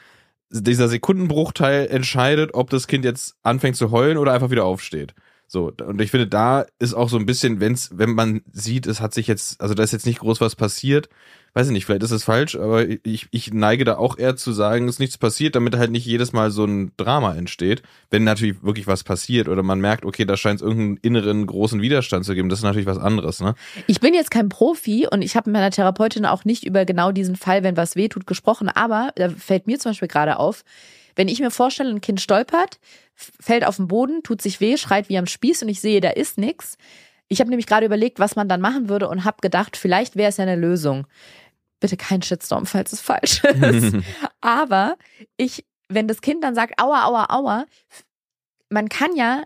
[0.50, 5.14] dieser Sekundenbruchteil entscheidet, ob das Kind jetzt anfängt zu heulen oder einfach wieder aufsteht.
[5.46, 9.00] So, und ich finde, da ist auch so ein bisschen, wenn's, wenn man sieht, es
[9.00, 11.08] hat sich jetzt, also da ist jetzt nicht groß was passiert,
[11.54, 14.52] weiß ich nicht, vielleicht ist es falsch, aber ich, ich neige da auch eher zu
[14.52, 17.82] sagen, es ist nichts passiert, damit halt nicht jedes Mal so ein Drama entsteht.
[18.10, 21.82] Wenn natürlich wirklich was passiert oder man merkt, okay, da scheint es irgendeinen inneren großen
[21.82, 23.54] Widerstand zu geben, das ist natürlich was anderes, ne?
[23.86, 27.12] Ich bin jetzt kein Profi und ich habe mit meiner Therapeutin auch nicht über genau
[27.12, 30.64] diesen Fall, wenn was wehtut, gesprochen, aber da fällt mir zum Beispiel gerade auf,
[31.16, 32.78] wenn ich mir vorstelle, ein Kind stolpert,
[33.14, 36.10] fällt auf den Boden, tut sich weh, schreit wie am Spieß und ich sehe, da
[36.10, 36.78] ist nix.
[37.28, 40.28] Ich habe nämlich gerade überlegt, was man dann machen würde und habe gedacht, vielleicht wäre
[40.28, 41.06] es ja eine Lösung.
[41.82, 43.96] Bitte kein Shitstorm, falls es falsch ist.
[44.40, 44.96] Aber
[45.36, 47.66] ich, wenn das Kind dann sagt, aua, aua, aua,
[48.70, 49.42] man kann ja,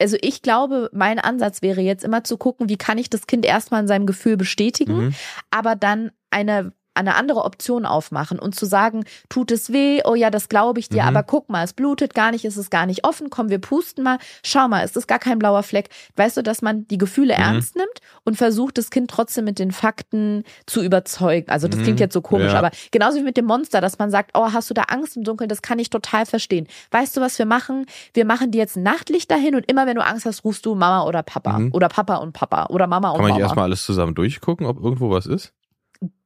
[0.00, 3.44] also ich glaube, mein Ansatz wäre jetzt immer zu gucken, wie kann ich das Kind
[3.44, 5.14] erstmal in seinem Gefühl bestätigen, Mhm.
[5.50, 10.30] aber dann eine eine andere Option aufmachen und zu sagen, tut es weh, oh ja,
[10.30, 11.08] das glaube ich dir, Mhm.
[11.08, 14.02] aber guck mal, es blutet gar nicht, es ist gar nicht offen, komm, wir pusten
[14.04, 15.88] mal, schau mal, es ist gar kein blauer Fleck.
[16.16, 17.40] Weißt du, dass man die Gefühle Mhm.
[17.42, 17.88] ernst nimmt
[18.24, 21.48] und versucht, das Kind trotzdem mit den Fakten zu überzeugen.
[21.50, 21.84] Also das Mhm.
[21.84, 22.58] klingt jetzt so komisch, Ja.
[22.58, 25.24] aber genauso wie mit dem Monster, dass man sagt, oh, hast du da Angst im
[25.24, 26.66] Dunkeln, das kann ich total verstehen.
[26.90, 27.86] Weißt du, was wir machen?
[28.14, 30.74] Wir machen dir jetzt ein Nachtlicht dahin und immer wenn du Angst hast, rufst du
[30.74, 31.70] Mama oder Papa Mhm.
[31.72, 33.40] oder Papa und Papa oder Mama und Kann man Mama.
[33.42, 35.52] erstmal alles zusammen durchgucken, ob irgendwo was ist?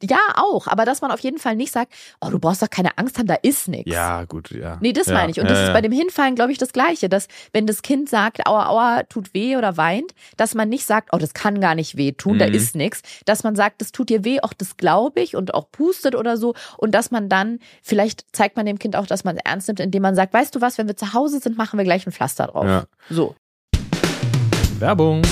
[0.02, 2.98] Ja, auch, aber dass man auf jeden Fall nicht sagt, oh, du brauchst doch keine
[2.98, 3.90] Angst haben, da ist nichts.
[3.90, 4.76] Ja, gut, ja.
[4.82, 5.38] Nee, das ja, meine ich.
[5.40, 5.72] Und ja, das ist ja.
[5.72, 9.32] bei dem Hinfallen, glaube ich, das Gleiche, dass wenn das Kind sagt, aua, aua, tut
[9.32, 12.48] weh oder weint, dass man nicht sagt, oh, das kann gar nicht weh tun, da
[12.48, 12.54] Mhm.
[12.54, 13.00] ist nichts.
[13.24, 16.36] Dass man sagt, das tut dir weh, auch das glaube ich und auch pustet oder
[16.36, 16.54] so.
[16.76, 19.80] Und dass man dann, vielleicht zeigt man dem Kind auch, dass man es ernst nimmt,
[19.80, 22.12] indem man sagt, weißt du was, wenn wir zu Hause sind, machen wir gleich ein
[22.12, 22.66] Pflaster drauf.
[22.66, 22.84] Ja.
[23.08, 23.34] So.
[24.78, 25.22] Werbung.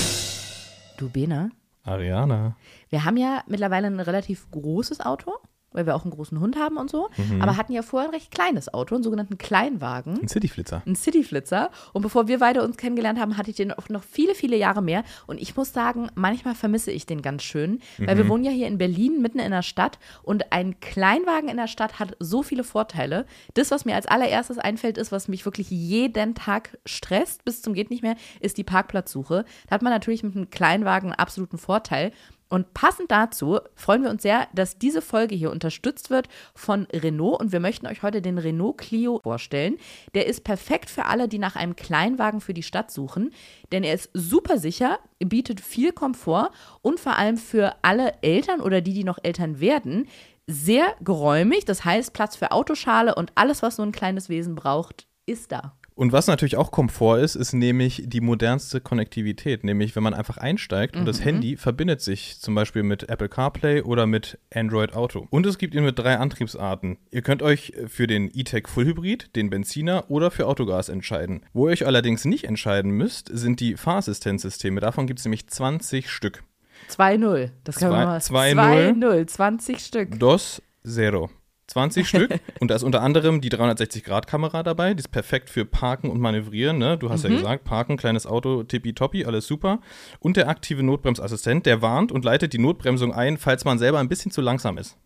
[0.97, 1.49] Du, Bena,
[1.83, 2.55] Ariana.
[2.89, 5.39] wir haben ja mittlerweile ein relativ großes Auto,
[5.73, 7.41] weil wir auch einen großen Hund haben und so, Mhm.
[7.41, 10.19] aber hatten ja vorher ein recht kleines Auto, einen sogenannten Kleinwagen.
[10.21, 10.81] Ein Cityflitzer.
[10.85, 11.69] ein Cityflitzer.
[11.93, 14.81] Und bevor wir beide uns kennengelernt haben, hatte ich den auch noch viele, viele Jahre
[14.81, 15.03] mehr.
[15.27, 18.67] Und ich muss sagen, manchmal vermisse ich den ganz schön, weil wir wohnen ja hier
[18.67, 19.99] in Berlin, mitten in der Stadt.
[20.23, 23.25] Und ein Kleinwagen in der Stadt hat so viele Vorteile.
[23.53, 27.73] Das, was mir als allererstes einfällt, ist, was mich wirklich jeden Tag stresst, bis zum
[27.73, 29.45] geht nicht mehr, ist die Parkplatzsuche.
[29.67, 32.11] Da hat man natürlich mit einem Kleinwagen einen absoluten Vorteil.
[32.51, 37.39] Und passend dazu freuen wir uns sehr, dass diese Folge hier unterstützt wird von Renault
[37.39, 39.77] und wir möchten euch heute den Renault Clio vorstellen.
[40.15, 43.31] Der ist perfekt für alle, die nach einem Kleinwagen für die Stadt suchen,
[43.71, 48.81] denn er ist super sicher, bietet viel Komfort und vor allem für alle Eltern oder
[48.81, 50.09] die, die noch Eltern werden,
[50.45, 51.63] sehr geräumig.
[51.63, 55.77] Das heißt, Platz für Autoschale und alles, was so ein kleines Wesen braucht, ist da.
[55.93, 59.63] Und was natürlich auch Komfort ist, ist nämlich die modernste Konnektivität.
[59.63, 63.81] Nämlich, wenn man einfach einsteigt und das Handy verbindet sich zum Beispiel mit Apple CarPlay
[63.81, 65.27] oder mit Android Auto.
[65.29, 66.97] Und es gibt ihn mit drei Antriebsarten.
[67.11, 71.45] Ihr könnt euch für den E-Tech Full Hybrid, den Benziner oder für Autogas entscheiden.
[71.53, 74.79] Wo ihr euch allerdings nicht entscheiden müsst, sind die Fahrassistenzsysteme.
[74.79, 76.43] Davon gibt es nämlich 20 Stück.
[76.89, 77.51] 2-0.
[77.63, 78.17] Das können wir mal.
[78.17, 79.01] 2-0.
[79.01, 80.19] 2-0, 20 Stück.
[80.19, 81.29] Dos Zero.
[81.71, 82.31] 20 Stück.
[82.59, 84.93] Und da ist unter anderem die 360-Grad-Kamera dabei.
[84.93, 86.77] Die ist perfekt für Parken und Manövrieren.
[86.77, 86.97] Ne?
[86.97, 89.79] Du hast ja gesagt, Parken, kleines Auto, tippitoppi, alles super.
[90.19, 94.09] Und der aktive Notbremsassistent, der warnt und leitet die Notbremsung ein, falls man selber ein
[94.09, 94.97] bisschen zu langsam ist.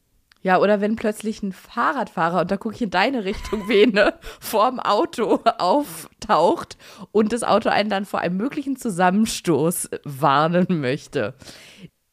[0.41, 4.79] Ja, oder wenn plötzlich ein Fahrradfahrer, und da gucke ich in deine Richtung, Vene, vorm
[4.79, 6.77] Auto auftaucht
[7.11, 11.33] und das Auto einen dann vor einem möglichen Zusammenstoß warnen möchte.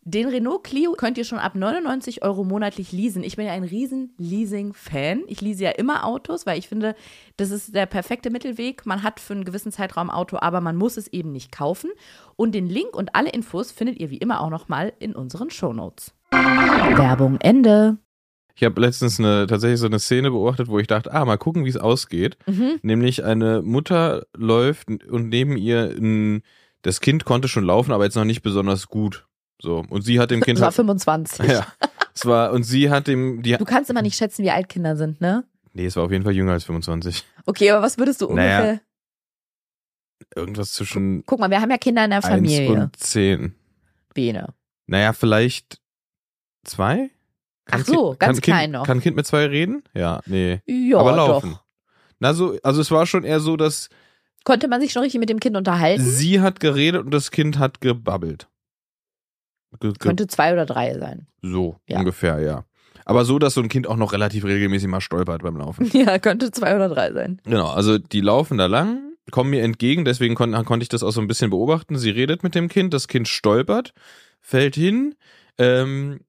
[0.05, 3.23] Den Renault Clio könnt ihr schon ab 99 Euro monatlich leasen.
[3.23, 5.23] Ich bin ja ein riesen Leasing-Fan.
[5.29, 6.97] Ich lease ja immer Autos, weil ich finde,
[7.37, 8.85] das ist der perfekte Mittelweg.
[8.85, 11.91] Man hat für einen gewissen Zeitraum Auto, aber man muss es eben nicht kaufen.
[12.35, 16.13] Und den Link und alle Infos findet ihr wie immer auch nochmal in unseren Shownotes.
[16.33, 17.99] Werbung Ende.
[18.57, 21.65] Ich habe letztens eine, tatsächlich so eine Szene beobachtet, wo ich dachte, ah, mal gucken,
[21.65, 22.37] wie es ausgeht.
[22.47, 22.81] Mhm.
[22.83, 26.43] Nämlich eine Mutter läuft und neben ihr ein,
[26.83, 29.27] das Kind konnte schon laufen, aber jetzt noch nicht besonders gut.
[29.61, 29.85] So.
[29.89, 30.59] Und sie hat dem Kind.
[30.59, 31.47] Das war halt, 25.
[31.51, 31.67] ja.
[32.15, 34.97] Es war, und sie hat dem, die, Du kannst immer nicht schätzen, wie alt Kinder
[34.97, 35.45] sind, ne?
[35.75, 37.25] nee, es war auf jeden Fall jünger als 25.
[37.47, 38.81] Okay, aber was würdest du Naja, ungefähr?
[40.37, 42.71] Irgendwas zwischen Guck mal, wir haben ja Kinder in der 1 Familie.
[42.71, 43.55] und 10.
[44.15, 44.55] Bene.
[44.87, 45.79] Naja, vielleicht
[46.65, 47.11] zwei?
[47.65, 48.87] Kann Ach so, kind, ganz klein kind, noch.
[48.87, 49.83] Kann Kind mit zwei reden?
[49.95, 50.61] Ja, nee.
[50.67, 51.53] Ja, Aber laufen.
[51.53, 51.65] doch.
[52.19, 53.89] Na so, also es war schon eher so, dass
[54.45, 56.03] Konnte man sich schon richtig mit dem Kind unterhalten?
[56.05, 58.49] sie hat geredet und das Kind hat gebabbelt.
[59.99, 61.27] Könnte zwei oder drei sein.
[61.43, 61.99] so Ja.
[61.99, 62.65] ungefähr, ja.
[63.05, 65.91] Aber so, dass so ein Kind auch noch relativ regelmäßig mal stolpert beim Laufen.
[65.93, 67.41] Ja, könnte zwei oder drei sein.
[67.45, 71.11] Genau, also die laufen da lang, kommen mir entgegen, deswegen kon konnte ich das auch
[71.11, 71.99] so ein bisschen beobachten.
[71.99, 73.93] Sie redet mit dem Kind, das Kind stolpert,
[74.41, 75.15] fällt hin,
[75.59, 76.21] ähm,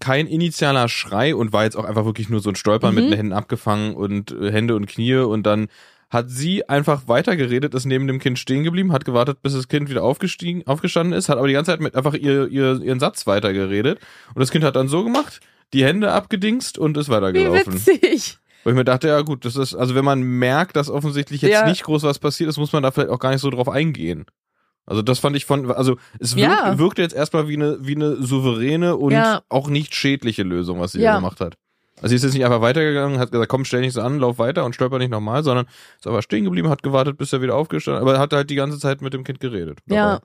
[0.00, 3.10] kein initialer Schrei und war jetzt auch einfach wirklich nur so ein Stolpern mit Mhm.
[3.10, 5.68] den Händen abgefangen und äh, Hände und Knie und dann
[6.10, 9.90] hat sie einfach weitergeredet, ist neben dem Kind stehen geblieben, hat gewartet, bis das Kind
[9.90, 13.26] wieder aufgestiegen, aufgestanden ist, hat aber die ganze Zeit mit einfach ihr, ihr, ihren Satz
[13.26, 13.98] weitergeredet
[14.34, 15.40] und das Kind hat dann so gemacht,
[15.74, 17.74] die Hände abgedingst und ist Wie weitergelaufen.
[17.74, 18.38] witzig.
[18.64, 21.52] Wo ich mir dachte, ja gut, das ist, also wenn man merkt, dass offensichtlich jetzt
[21.52, 21.68] Ja.
[21.68, 24.24] nicht groß was passiert ist, muss man da vielleicht auch gar nicht so drauf eingehen.
[24.86, 26.78] Also das fand ich von, also es wirkt, Ja.
[26.78, 29.42] wirkte jetzt erstmal wie eine, wie eine souveräne und Ja.
[29.50, 31.16] auch nicht schädliche Lösung, was sie Ja.
[31.16, 31.56] gemacht hat.
[32.02, 34.38] Also sie ist jetzt nicht einfach weitergegangen, hat gesagt, komm, stell nicht so an, lauf
[34.38, 35.66] weiter und stolper nicht nochmal, sondern
[35.98, 38.78] ist aber stehen geblieben, hat gewartet, bis er wieder aufgestanden, aber hat halt die ganze
[38.78, 39.78] Zeit mit dem Kind geredet.
[39.86, 40.20] Ja.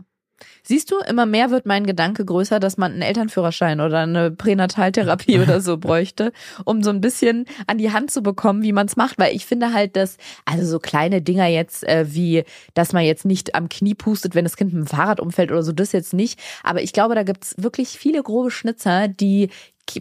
[0.63, 5.39] Siehst du, immer mehr wird mein Gedanke größer, dass man einen Elternführerschein oder eine Pränataltherapie
[5.41, 6.31] oder so bräuchte,
[6.65, 9.17] um so ein bisschen an die Hand zu bekommen, wie man es macht.
[9.19, 12.43] Weil ich finde halt, dass, also so kleine Dinger jetzt, äh, wie,
[12.73, 15.63] dass man jetzt nicht am Knie pustet, wenn das Kind mit dem Fahrrad umfällt oder
[15.63, 16.39] so, das jetzt nicht.
[16.63, 19.49] Aber ich glaube, da gibt's wirklich viele grobe Schnitzer, die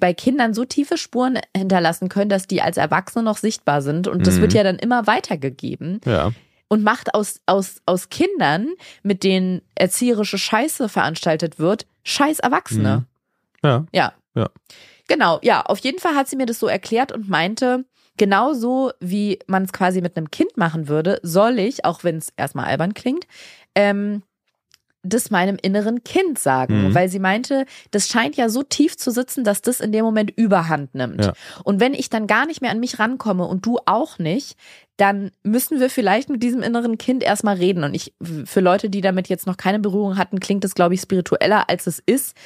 [0.01, 4.09] bei Kindern so tiefe Spuren hinterlassen können, dass die als Erwachsene noch sichtbar sind.
[4.09, 4.41] Und das Mhm.
[4.43, 6.33] wird ja dann immer weitergegeben Ja.
[6.69, 8.69] und macht aus, aus, aus Kindern,
[9.03, 13.07] mit denen erzieherische Scheiße veranstaltet wird, scheiß Erwachsene.
[13.65, 13.85] Ja.
[13.93, 14.13] Ja.
[14.35, 14.49] Ja.
[15.09, 17.85] Genau, ja, auf jeden Fall hat sie mir das so erklärt und meinte,
[18.17, 22.33] genauso wie man es quasi mit einem Kind machen würde, soll ich, auch wenn es
[22.37, 23.27] erstmal albern klingt,
[23.75, 24.23] ähm,
[25.03, 26.95] das meinem inneren Kind sagen, Mhm.
[26.95, 30.31] weil sie meinte, das scheint ja so tief zu sitzen, dass das in dem Moment
[30.31, 31.25] Überhand nimmt.
[31.25, 31.33] Ja.
[31.65, 34.57] Und wenn ich dann gar nicht mehr an mich rankomme und du auch nicht,
[34.97, 37.83] dann müssen wir vielleicht mit diesem inneren Kind erstmal reden.
[37.83, 41.01] Und ich, für Leute, die damit jetzt noch keine Berührung hatten, klingt das, glaube ich,
[41.01, 42.37] spiritueller, als es ist.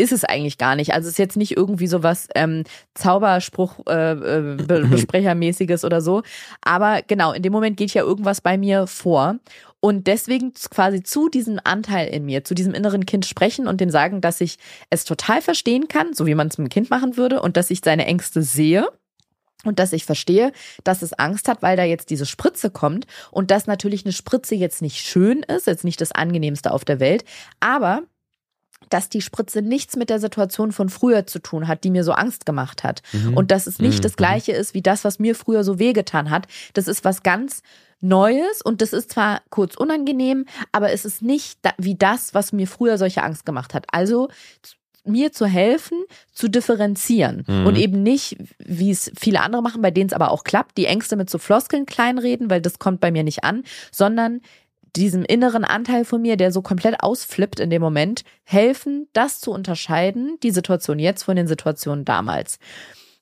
[0.00, 0.94] Ist es eigentlich gar nicht.
[0.94, 2.62] Also es ist jetzt nicht irgendwie so was ähm,
[2.94, 6.22] Zauberspruch äh, äh, Be oder so.
[6.62, 9.36] Aber genau, in dem Moment geht ja irgendwas bei mir vor.
[9.80, 13.90] Und deswegen quasi zu diesem Anteil in mir, zu diesem inneren Kind sprechen und den
[13.90, 14.58] sagen, dass ich
[14.90, 17.70] es total verstehen kann, so wie man es mit dem Kind machen würde, und dass
[17.70, 18.88] ich seine Ängste sehe
[19.64, 20.52] und dass ich verstehe,
[20.84, 24.54] dass es Angst hat, weil da jetzt diese Spritze kommt und dass natürlich eine Spritze
[24.54, 27.24] jetzt nicht schön ist, jetzt nicht das angenehmste auf der Welt,
[27.60, 28.02] aber
[28.90, 32.12] dass die Spritze nichts mit der Situation von früher zu tun hat, die mir so
[32.12, 33.02] Angst gemacht hat.
[33.12, 33.36] Mhm.
[33.36, 34.02] Und dass es nicht Mhm.
[34.02, 36.46] das gleiche ist wie das, was mir früher so wehgetan hat.
[36.74, 37.62] Das ist was ganz
[38.00, 42.68] Neues und das ist zwar kurz unangenehm, aber es ist nicht wie das, was mir
[42.68, 43.86] früher solche Angst gemacht hat.
[43.92, 44.28] Also
[45.04, 45.98] mir zu helfen,
[46.32, 47.66] zu differenzieren Mhm.
[47.66, 50.86] und eben nicht, wie es viele andere machen, bei denen es aber auch klappt, die
[50.86, 54.42] Ängste mit so Floskeln kleinreden, weil das kommt bei mir nicht an, sondern
[54.96, 59.50] diesem inneren Anteil von mir, der so komplett ausflippt in dem Moment, helfen, das zu
[59.52, 62.58] unterscheiden, die Situation jetzt von den Situationen damals.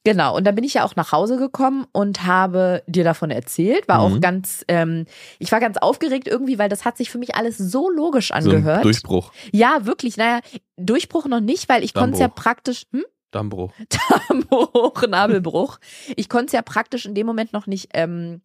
[0.04, 3.88] Genau, und dann bin ich ja auch nach Hause gekommen und habe dir davon erzählt,
[3.88, 4.20] war auch Mhm.
[4.20, 5.04] ganz, ähm,
[5.40, 8.34] ich war ganz aufgeregt irgendwie, weil das hat sich für mich alles so logisch so
[8.34, 8.84] ein angehört.
[8.84, 10.38] Durchbruch, ja, wirklich, naja,
[10.76, 13.04] Durchbruch noch nicht, weil ich konnte es ja praktisch, hm?
[13.32, 13.72] Dammbruch.
[14.28, 15.78] Dammbruch, Nabelbruch.
[16.16, 18.40] Ich konnte es ja praktisch in dem Moment noch nicht ähm,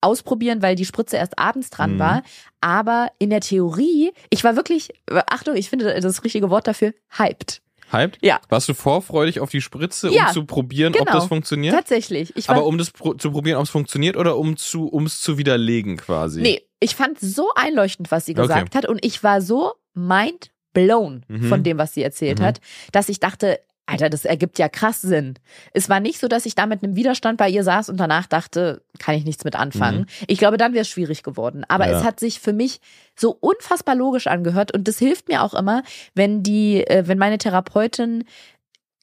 [0.00, 1.98] ausprobieren, weil die Spritze erst abends dran Mhm.
[1.98, 2.22] war.
[2.60, 4.90] Aber in der Theorie, ich war wirklich,
[5.26, 7.60] Achtung, ich finde das richtige Wort dafür, hyped.
[7.90, 8.18] Hyped?
[8.22, 8.40] Ja.
[8.48, 11.12] Warst du vorfreudig auf die Spritze, Ja, um zu probieren, ob genau.
[11.12, 11.74] das funktioniert?
[11.74, 12.34] Tatsächlich.
[12.36, 15.20] Ich Aber um das pro zu probieren, ob es funktioniert oder um zu, um es
[15.20, 16.40] zu widerlegen quasi?
[16.40, 18.40] nee, ich fand so einleuchtend, was sie Okay.
[18.42, 18.86] gesagt hat.
[18.86, 21.44] Und ich war so mind blown Mhm.
[21.44, 22.44] von dem, was sie erzählt Mhm.
[22.44, 22.60] hat,
[22.92, 25.34] dass ich dachte, Alter, das ergibt ja krass Sinn.
[25.72, 28.26] Es war nicht so, dass ich da mit einem Widerstand bei ihr saß und danach
[28.26, 30.06] dachte, kann ich nichts mit anfangen.
[30.28, 31.64] Ich glaube, dann wäre es schwierig geworden.
[31.68, 31.92] Aber Mhm.
[31.92, 31.98] Ja.
[31.98, 32.80] es hat sich für mich
[33.18, 35.82] so unfassbar logisch angehört und das hilft mir auch immer,
[36.14, 38.24] wenn die, äh, wenn meine Therapeutin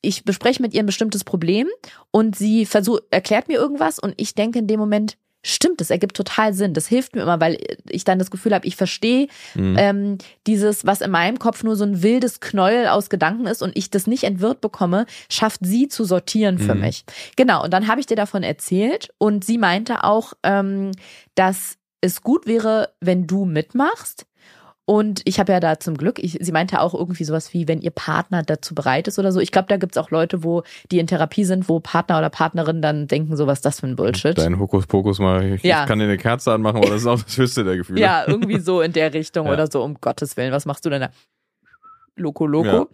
[0.02, 1.68] ich bespreche mit ihr ein bestimmtes Problem
[2.12, 6.16] und sie versucht, erklärt mir irgendwas und ich denke in dem Moment, stimmt, das ergibt
[6.16, 6.74] total Sinn.
[6.74, 7.58] Das hilft mir immer, weil
[7.90, 9.76] ich dann das Gefühl habe, ich verstehe Mhm.
[9.78, 10.18] ähm,
[10.48, 13.90] dieses, was in meinem Kopf nur so ein wildes Knäuel aus Gedanken ist und ich
[13.90, 16.82] das nicht entwirrt bekomme, schafft sie zu sortieren für Mhm.
[16.82, 17.06] mich.
[17.36, 20.92] Genau, und dann habe ich dir davon erzählt und sie meinte auch, ähm,
[21.36, 24.26] dass es gut wäre, wenn du mitmachst.
[24.90, 27.80] Und ich habe ja da zum Glück, ich, sie meinte auch irgendwie sowas wie, wenn
[27.80, 29.40] ihr Partner dazu bereit ist oder so.
[29.40, 32.82] Ich glaube, da gibt's auch Leute, wo die in Therapie sind, wo Partner oder Partnerin
[32.82, 34.36] dann denken, so was ist das für ein Bullshit.
[34.36, 35.86] Dein Hokuspokus mal, ich, Ja.
[35.86, 38.02] kann dir eine Kerze anmachen, aber das ist auch das höchste der Gefühle.
[38.02, 39.54] Ja, irgendwie so in der Richtung Ja.
[39.54, 40.52] oder so, um Gottes Willen.
[40.54, 41.10] Was machst du denn da?
[42.16, 42.68] Loco Loco.
[42.68, 42.86] Ja.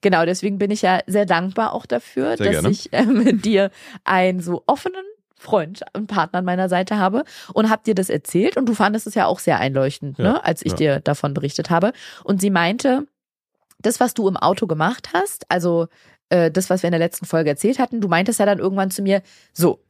[0.00, 2.70] Genau, deswegen bin ich ja sehr dankbar auch dafür, sehr dass gerne.
[2.70, 3.70] ich äh, mit dir
[4.02, 5.04] einen so offenen
[5.44, 9.06] Freund und Partner an meiner Seite habe und hab dir das erzählt und du fandest
[9.06, 10.76] es ja auch sehr einleuchtend, Ja, ne, als ich ja.
[10.76, 11.92] dir davon berichtet habe.
[12.24, 13.06] Und sie meinte,
[13.78, 15.88] das, was du im Auto gemacht hast, also
[16.30, 18.90] äh, das, was wir in der letzten Folge erzählt hatten, du meintest ja dann irgendwann
[18.90, 19.22] zu mir,
[19.52, 19.80] so,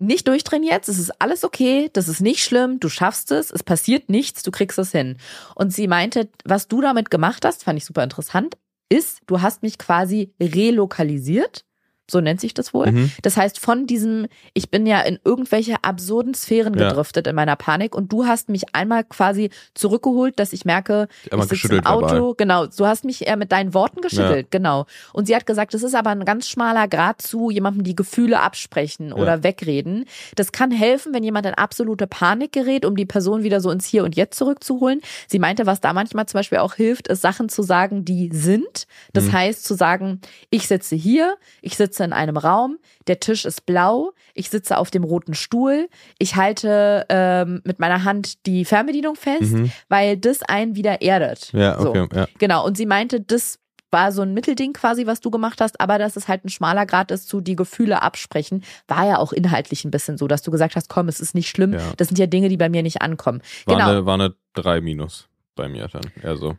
[0.00, 3.62] nicht durchdrehen jetzt, es ist alles okay, das ist nicht schlimm, du schaffst es, es
[3.62, 5.18] passiert nichts, du kriegst es hin.
[5.54, 8.56] Und sie meinte, was du damit gemacht hast, fand ich super interessant,
[8.88, 11.64] ist, du hast mich quasi relokalisiert.
[12.10, 12.90] So nennt sich das wohl.
[12.90, 13.12] Mhm.
[13.22, 16.88] Das heißt, von diesem, ich bin ja in irgendwelche absurden Sphären Ja.
[16.88, 21.46] gedriftet in meiner Panik und du hast mich einmal quasi zurückgeholt, dass ich merke, Einmal
[21.52, 22.34] ich sitze im Auto, verbal.
[22.36, 24.86] genau, du hast mich eher mit deinen Worten geschüttelt, genau.
[25.12, 28.40] Und sie hat gesagt, das ist aber ein ganz schmaler Grad zu jemandem die Gefühle
[28.40, 30.04] absprechen oder wegreden.
[30.36, 33.86] Das kann helfen, wenn jemand in absolute Panik gerät, um die Person wieder so ins
[33.86, 35.00] Hier und Jetzt zurückzuholen.
[35.28, 38.86] Sie meinte, was da manchmal zum Beispiel auch hilft, ist Sachen zu sagen, die sind.
[39.12, 39.32] Das Mhm.
[39.32, 44.12] heißt zu sagen, ich sitze hier, ich sitze in einem Raum, der Tisch ist blau,
[44.34, 45.88] ich sitze auf dem roten Stuhl,
[46.18, 49.70] ich halte ähm, mit meiner Hand die Fernbedienung fest, Mhm.
[49.88, 51.52] weil das einen wieder erdet.
[51.52, 51.90] Ja, So.
[51.90, 52.26] okay, ja.
[52.38, 53.58] Genau, und sie meinte, das
[53.92, 56.86] war so ein Mittelding quasi, was du gemacht hast, aber dass es halt ein schmaler
[56.86, 60.52] Grad ist zu die Gefühle absprechen, war ja auch inhaltlich ein bisschen so, dass du
[60.52, 61.80] gesagt hast, komm, es ist nicht schlimm, Ja.
[61.96, 63.42] das sind ja Dinge, die bei mir nicht ankommen.
[63.64, 63.90] War, genau.
[63.90, 66.02] eine, war eine 3 minus bei mir dann.
[66.22, 66.56] Eher so.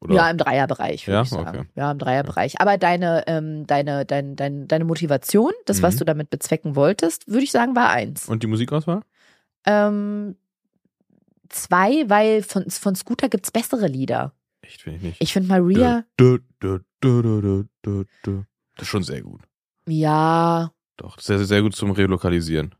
[0.00, 0.14] Oder?
[0.14, 1.22] Ja, im Dreierbereich, würde Ja?
[1.22, 1.58] ich sagen.
[1.60, 1.68] Okay.
[1.74, 2.60] Ja, im Dreierbereich.
[2.60, 5.98] Aber deine, ähm, deine, dein, dein, deine Motivation, das, was Mhm.
[5.98, 8.26] du damit bezwecken wolltest, würde ich sagen, war eins.
[8.28, 9.02] Und die Musikauswahl?
[9.66, 10.36] Ähm,
[11.50, 14.32] zwei, weil von, von Scooter gibt's bessere Lieder.
[14.62, 15.22] Echt, finde ich nicht.
[15.22, 17.64] Ich finde Maria, Du, du, du.
[18.76, 19.42] Das ist schon sehr gut.
[19.86, 22.74] ja, Doch, sehr, sehr gut zum Relokalisieren.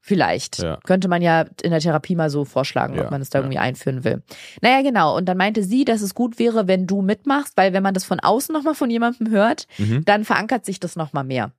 [0.00, 0.58] Vielleicht.
[0.58, 0.78] Ja.
[0.84, 3.44] Könnte man ja in der Therapie mal so vorschlagen, Ja, ob man es da ja.
[3.44, 4.22] irgendwie einführen will.
[4.62, 5.16] Naja, genau.
[5.16, 8.04] Und dann meinte sie, dass es gut wäre, wenn du mitmachst, weil wenn man das
[8.04, 10.04] von außen nochmal von jemandem hört, Mhm.
[10.04, 11.50] dann verankert sich das nochmal mehr.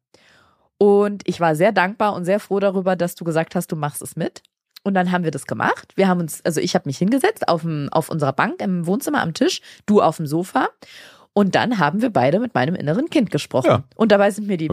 [0.77, 4.01] Und ich war sehr dankbar und sehr froh darüber, dass du gesagt hast, du machst
[4.01, 4.41] es mit.
[4.83, 5.91] Und dann haben wir das gemacht.
[5.95, 9.21] Wir haben uns, also ich habe mich hingesetzt auf, dem, auf unserer Bank im Wohnzimmer
[9.21, 10.69] am Tisch, du auf dem Sofa.
[11.33, 13.67] Und dann haben wir beide mit meinem inneren Kind gesprochen.
[13.67, 13.83] Ja.
[13.95, 14.67] Und dabei sind mir die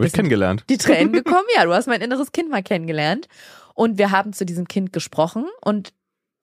[0.68, 1.46] die Tränen gekommen.
[1.54, 3.28] Ja, du hast mein inneres Kind mal kennengelernt.
[3.74, 5.92] Und wir haben zu diesem Kind gesprochen und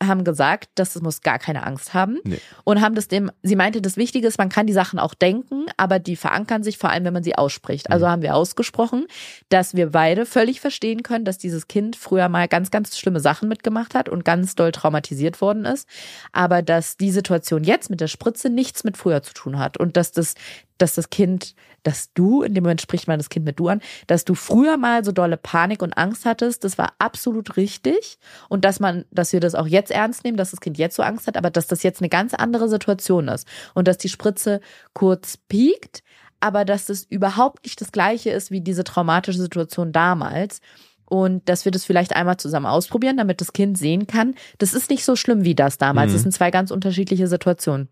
[0.08, 2.20] haben gesagt, dass es muss gar keine Angst haben.
[2.24, 2.40] Nee.
[2.64, 5.66] Und haben das dem, sie meinte, das Wichtige ist, man kann die Sachen auch denken,
[5.78, 7.90] aber die verankern sich vor allem, wenn man sie ausspricht.
[7.90, 7.94] Mhm.
[7.94, 9.06] Also haben wir ausgesprochen,
[9.50, 13.50] dass wir beide völlig verstehen können, dass dieses Kind früher mal ganz, ganz schlimme Sachen
[13.50, 15.88] mitgemacht hat und ganz doll traumatisiert worden ist.
[16.32, 19.98] Aber dass die Situation jetzt mit der Spritze nichts mit früher zu tun hat und
[19.98, 20.36] dass das,
[20.78, 23.82] dass das Kind, dass du, in dem Moment spricht man das Kind mit du an,
[24.08, 28.18] dass du früher mal so dolle Panik und Angst hattest, das war absolut richtig.
[28.50, 31.04] Und dass man, dass wir das auch jetzt ernst nehmen, dass das Kind jetzt so
[31.04, 33.48] Angst hat, aber dass das jetzt eine ganz andere Situation ist.
[33.74, 34.62] Und dass die Spritze
[34.94, 36.04] kurz piekt,
[36.40, 40.60] aber dass das überhaupt nicht das gleiche ist wie diese traumatische Situation damals.
[41.06, 44.90] Und dass wir das vielleicht einmal zusammen ausprobieren, damit das Kind sehen kann, das ist
[44.90, 46.10] nicht so schlimm wie das damals.
[46.10, 46.14] Mhm.
[46.16, 47.90] Das sind zwei ganz unterschiedliche Situationen.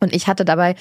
[0.00, 0.74] Und ich hatte dabei,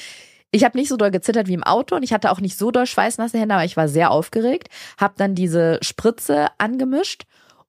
[0.52, 2.72] ich habe nicht so doll gezittert wie im Auto und ich hatte auch nicht so
[2.72, 4.70] doll schweißnasse Hände, aber ich war sehr aufgeregt,
[5.00, 7.24] habe dann diese Spritze angemischt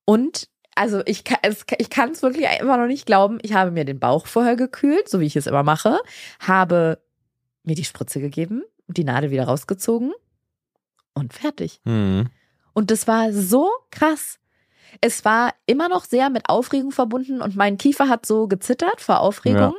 [0.04, 3.70] und also ich kann es ich kann es wirklich immer noch nicht glauben, ich habe
[3.70, 5.98] mir den Bauch vorher gekühlt, so wie ich es immer mache,
[6.38, 7.02] habe
[7.64, 10.12] mir die Spritze gegeben, die Nadel wieder rausgezogen
[11.14, 11.80] und fertig.
[11.84, 12.28] Mhm.
[12.72, 14.38] Und das war so krass.
[15.00, 19.20] Es war immer noch sehr mit Aufregung verbunden und mein Kiefer hat so gezittert vor
[19.20, 19.74] Aufregung.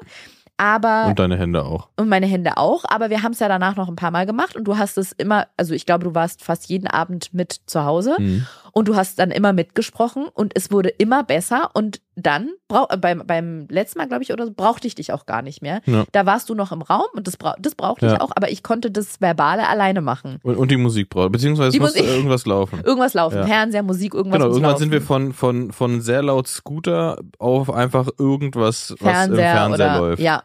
[0.62, 1.89] Aber Und deine Hände auch.
[1.97, 4.55] und meine Hände auch, aber wir haben es ja danach noch ein paar Mal gemacht
[4.55, 7.84] und du hast es immer, also ich glaube, du warst fast jeden Abend mit zu
[7.84, 8.45] Hause Mhm.
[8.72, 13.24] und du hast dann immer mitgesprochen und es wurde immer besser und dann äh, beim
[13.26, 15.82] beim letzten Mal glaube ich oder so brauchte ich dich auch gar nicht mehr.
[15.88, 16.03] Ja.
[16.12, 18.22] Da warst du noch im Raum und das bra das brauchte ich Ja.
[18.22, 20.38] auch, aber ich konnte das verbale alleine machen.
[20.43, 21.32] Und, und die Musik braucht.
[21.32, 22.82] Beziehungsweise Die muss Musik- irgendwas laufen.
[22.86, 23.45] Irgendwas laufen, Ja.
[23.47, 24.80] Fernseher, Musik, irgendwas Genau, irgendwann laufen.
[24.80, 29.88] sind wir von, von, von sehr laut Scooter auf einfach irgendwas, was Fernseher, im Fernseher
[29.88, 30.22] oder läuft.
[30.22, 30.43] ja.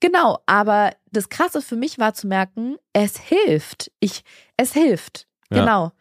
[0.00, 3.90] Genau, aber das krasse für mich war zu merken, es hilft.
[4.00, 4.22] Ich
[4.56, 5.26] es hilft.
[5.50, 5.60] Ja.
[5.60, 5.92] Genau.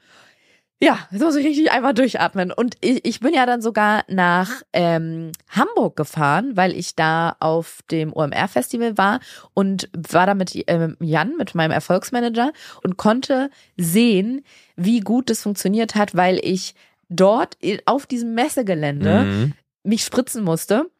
[0.81, 2.51] Ja, jetzt muss ich richtig einmal durchatmen.
[2.51, 7.79] Und ich, ich bin ja dann sogar nach ähm, Hamburg gefahren, weil ich da auf
[7.91, 9.21] dem OMR-Festival war
[9.53, 12.51] und war da mit ähm, Jan, mit meinem Erfolgsmanager
[12.83, 14.43] und konnte sehen,
[14.75, 16.75] wie gut das funktioniert hat, weil ich
[17.07, 19.53] dort auf diesem Messegelände Mhm.
[19.83, 20.91] mich spritzen musste.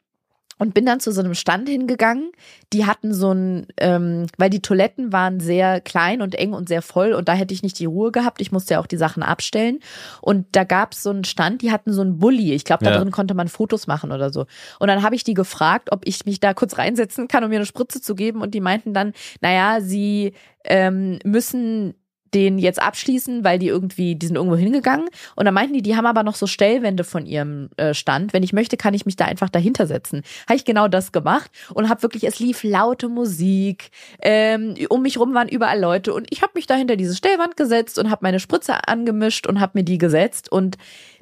[0.58, 2.32] Und bin dann zu so einem Stand hingegangen.
[2.72, 6.82] Die hatten so ein, ähm, weil die Toiletten waren sehr klein und eng und sehr
[6.82, 8.40] voll und da hätte ich nicht die Ruhe gehabt.
[8.40, 9.80] Ich musste ja auch die Sachen abstellen.
[10.22, 12.52] Und da gab es so einen Stand, die hatten so einen Bulli.
[12.54, 12.98] Ich glaube, da ja.
[12.98, 14.46] drin konnte man Fotos machen oder so.
[14.78, 17.56] Und dann habe ich die gefragt, ob ich mich da kurz reinsetzen kann, um mir
[17.56, 18.40] eine Spritze zu geben.
[18.40, 20.32] Und die meinten dann, naja, sie
[20.64, 21.94] ähm, müssen
[22.36, 25.08] den jetzt abschließen, weil die irgendwie, die sind irgendwo hingegangen.
[25.34, 28.34] Und dann meinten die, die haben aber noch so Stellwände von ihrem äh, Stand.
[28.34, 30.22] Wenn ich möchte, kann ich mich da einfach dahinter setzen.
[30.46, 33.90] Habe ich genau das gemacht und habe wirklich, es lief laute Musik.
[34.20, 37.56] Ähm, um mich rum waren überall Leute und ich habe mich da hinter diese Stellwand
[37.56, 40.76] gesetzt und habe meine Spritze angemischt und habe mir die gesetzt und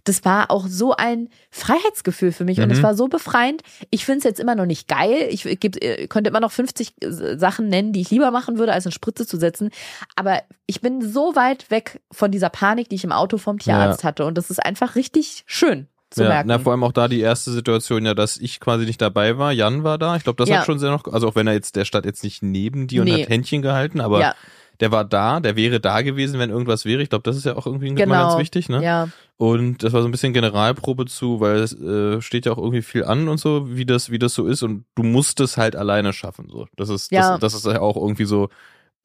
[0.04, 2.64] das war auch so ein Freiheitsgefühl für mich mhm.
[2.64, 2.82] und es mhm.
[2.82, 3.62] war so befreiend.
[3.90, 5.28] Ich finde es jetzt immer noch nicht geil.
[5.30, 8.58] Ich, ich, ich äh, könnte immer noch 50 äh, Sachen nennen, die ich lieber machen
[8.58, 9.70] würde, als eine Spritze zu setzen.
[10.14, 14.02] Aber ich bin so weit weg von dieser Panik, die ich im Auto vom Tierarzt
[14.02, 14.08] ja.
[14.08, 14.26] hatte.
[14.26, 15.88] Und das ist einfach richtig schön.
[16.10, 16.48] Zu ja, merken.
[16.48, 19.50] Na, vor allem auch da die erste Situation ja, dass ich quasi nicht dabei war.
[19.50, 20.14] Jan war da.
[20.14, 20.58] Ich glaube, das ja.
[20.58, 23.00] hat schon sehr noch, also auch wenn er jetzt, der stand jetzt nicht neben dir
[23.00, 23.22] und nee.
[23.22, 24.34] hat Händchen gehalten, aber ja
[24.80, 27.02] der war da, der wäre da gewesen, wenn irgendwas wäre.
[27.02, 28.14] Ich glaube, das ist ja auch irgendwie genau.
[28.14, 28.82] ganz wichtig, ne?
[28.82, 29.08] Ja.
[29.36, 32.82] Und das war so ein bisschen Generalprobe zu, weil es äh, steht ja auch irgendwie
[32.82, 34.62] viel an und so, wie das, wie das so ist.
[34.62, 36.48] Und du musst es halt alleine schaffen.
[36.50, 37.32] So, das ist, ja.
[37.32, 38.48] das, das ist ja auch irgendwie so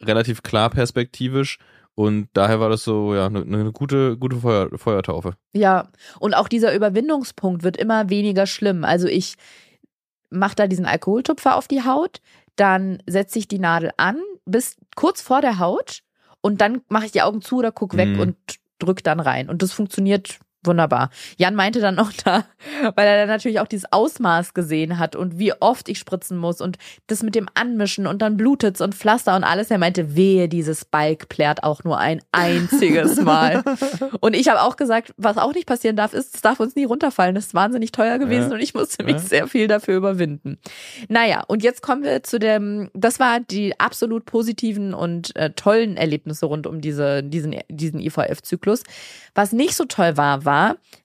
[0.02, 1.58] relativ klar perspektivisch.
[1.96, 5.34] Und daher war das so, ja, eine, eine gute, gute Feuer, Feuertaufe.
[5.54, 5.90] Ja,
[6.20, 8.86] und auch dieser Überwindungspunkt wird immer weniger schlimm.
[8.86, 9.36] Also ich
[10.30, 12.22] mache da diesen Alkoholtupfer auf die Haut,
[12.56, 16.02] dann setze ich die Nadel an, bis kurz vor der Haut
[16.42, 18.20] und dann mache ich die Augen zu oder guck weg mhm.
[18.20, 18.36] und
[18.80, 19.50] drück dann rein.
[19.50, 20.40] Und das funktioniert
[20.70, 21.10] Wunderbar.
[21.38, 22.46] Jan meinte dann noch da,
[22.96, 26.62] weil er dann natürlich auch dieses Ausmaß gesehen hat und wie oft ich spritzen muss
[26.62, 29.72] und das mit dem Anmischen und dann blutet's und Pflaster und alles.
[29.72, 33.64] Er meinte, wehe, dieses Balk plärt auch nur ein einziges Mal.
[34.20, 36.86] und ich habe auch gesagt, was auch nicht passieren darf, ist, es darf uns nie
[36.86, 37.34] runterfallen.
[37.34, 38.56] Das ist wahnsinnig teuer gewesen ja.
[38.56, 39.20] und ich musste mich ja.
[39.20, 40.60] sehr viel dafür überwinden.
[41.08, 45.98] Naja, und jetzt kommen wir zu dem, das war die absolut positiven und äh, tollen
[45.98, 48.84] Erlebnisse rund um diese, diesen, diesen IVF-Zyklus.
[49.34, 50.59] Was nicht so toll war, war,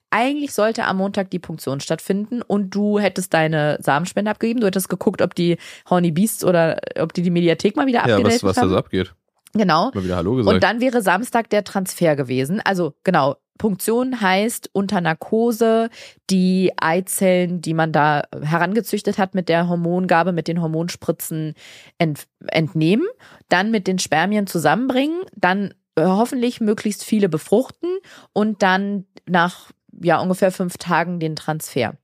[0.09, 4.61] eigentlich sollte am Montag die Punktion stattfinden und du hättest deine Samenspende abgegeben.
[4.61, 5.57] Du hättest geguckt, ob die
[5.89, 8.77] Horny Beasts oder ob die die Mediathek mal wieder abgedatet Ja, was, was da so
[8.77, 9.13] abgeht.
[9.53, 9.91] Genau.
[9.93, 10.53] Mal wieder Hallo gesagt.
[10.53, 12.61] Und dann wäre Samstag der Transfer gewesen.
[12.63, 15.89] Also genau, Punktion heißt unter Narkose
[16.29, 21.53] die Eizellen, die man da herangezüchtet hat mit der Hormongabe, mit den Hormonspritzen
[21.97, 23.07] ent entnehmen,
[23.49, 27.89] dann mit den Spermien zusammenbringen, dann hoffentlich möglichst viele befruchten
[28.33, 29.71] und dann nach
[30.01, 31.95] ja ungefähr fünf Tagen den Transfer.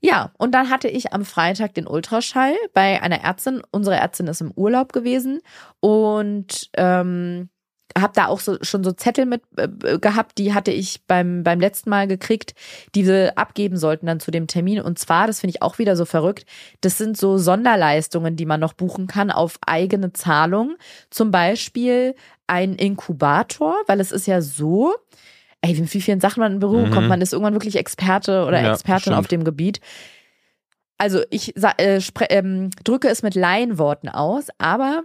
[0.00, 3.62] Ja, und dann hatte ich am Freitag den Ultraschall bei einer Ärztin.
[3.72, 5.40] Unsere Ärztin ist im Urlaub gewesen
[5.80, 7.48] und ähm,
[7.96, 11.58] habe da auch so, schon so Zettel mit äh, gehabt, die hatte ich beim, beim
[11.58, 12.54] letzten Mal gekriegt,
[12.94, 14.80] die wir abgeben sollten dann zu dem Termin.
[14.80, 16.46] Und zwar, das finde ich auch wieder so verrückt,
[16.80, 20.76] das sind so Sonderleistungen, die man noch buchen kann auf eigene Zahlung.
[21.10, 22.14] Zum Beispiel
[22.46, 24.94] ein Inkubator, weil es ist ja so,
[25.62, 26.94] ey, wie vielen Sachen man in Berührung mhm.
[26.94, 27.08] kommt.
[27.08, 29.16] Man ist irgendwann wirklich Experte oder ja, Expertin stimmt.
[29.16, 29.80] auf dem Gebiet.
[30.98, 32.00] Also ich äh,
[32.30, 35.04] ähm, drücke es mit Laienworten aus, aber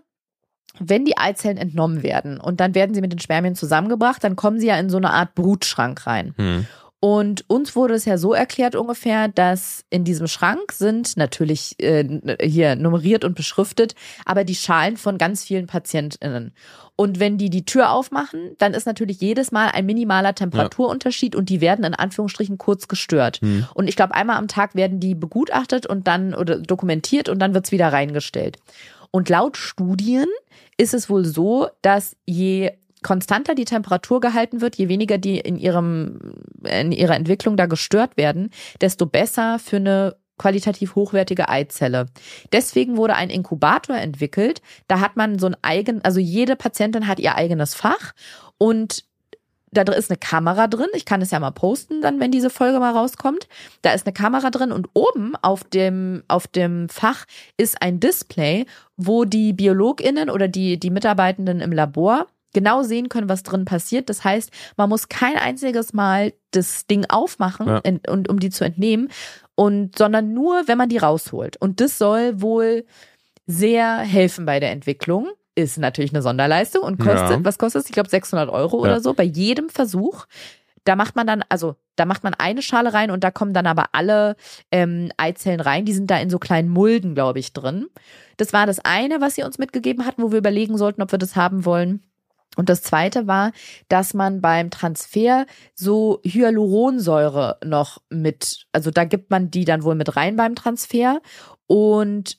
[0.80, 4.60] wenn die Eizellen entnommen werden und dann werden sie mit den Spermien zusammengebracht, dann kommen
[4.60, 6.34] sie ja in so eine Art Brutschrank rein.
[6.36, 6.68] Hm.
[7.04, 12.38] Und uns wurde es ja so erklärt ungefähr, dass in diesem Schrank sind natürlich äh,
[12.42, 13.94] hier nummeriert und beschriftet,
[14.24, 16.54] aber die Schalen von ganz vielen PatientInnen.
[16.96, 21.40] Und wenn die die Tür aufmachen, dann ist natürlich jedes Mal ein minimaler Temperaturunterschied ja.
[21.40, 23.42] und die werden in Anführungsstrichen kurz gestört.
[23.42, 23.68] Hm.
[23.74, 27.54] Und ich glaube, einmal am Tag werden die begutachtet und dann oder dokumentiert und dann
[27.54, 28.60] wird's wieder reingestellt.
[29.12, 30.28] Und laut Studien
[30.78, 32.72] ist es wohl so, dass je
[33.04, 36.20] konstanter die Temperatur gehalten wird, je weniger die in ihrem
[36.64, 38.50] in ihrer Entwicklung da gestört werden,
[38.82, 42.08] desto besser für eine qualitativ hochwertige Eizelle.
[42.52, 44.62] Deswegen wurde ein Inkubator entwickelt.
[44.88, 48.14] Da hat man so ein eigen, also jede Patientin hat ihr eigenes Fach
[48.58, 49.06] und
[49.74, 50.90] da ist eine Kamera drin.
[50.94, 53.48] Ich kann es ja mal posten, dann, wenn diese Folge mal rauskommt.
[53.82, 57.26] Da ist eine Kamera drin und oben auf dem, auf dem Fach
[57.58, 58.66] ist ein Display,
[58.98, 64.10] wo die BiologInnen oder die, die Mitarbeitenden im Labor genau sehen können, was drin passiert.
[64.10, 67.78] Das heißt, man muss kein einziges Mal das Ding aufmachen, ja.
[67.80, 69.10] in, und, um die zu entnehmen,
[69.56, 71.58] und, sondern nur, wenn man die rausholt.
[71.58, 72.86] Und das soll wohl
[73.46, 77.46] sehr helfen bei der Entwicklung ist natürlich eine Sonderleistung und kostet, ja.
[77.46, 77.88] was kostet es?
[77.88, 78.84] Ich glaube 600 Euro ja.
[78.84, 80.26] oder so bei jedem Versuch.
[80.84, 83.68] Da macht man dann, also da macht man eine Schale rein und da kommen dann
[83.68, 84.36] aber alle
[84.72, 85.86] ähm, Eizellen rein.
[85.86, 87.88] Die sind da in so kleinen Mulden, glaube ich, drin.
[88.38, 91.20] Das war das eine, was sie uns mitgegeben hatten, wo wir überlegen sollten, ob wir
[91.20, 92.04] das haben wollen.
[92.56, 93.52] Und das zweite war,
[93.88, 99.96] dass man beim Transfer so Hyaluronsäure noch mit, also da gibt man die dann wohl
[99.96, 101.22] mit rein beim Transfer
[101.68, 102.38] und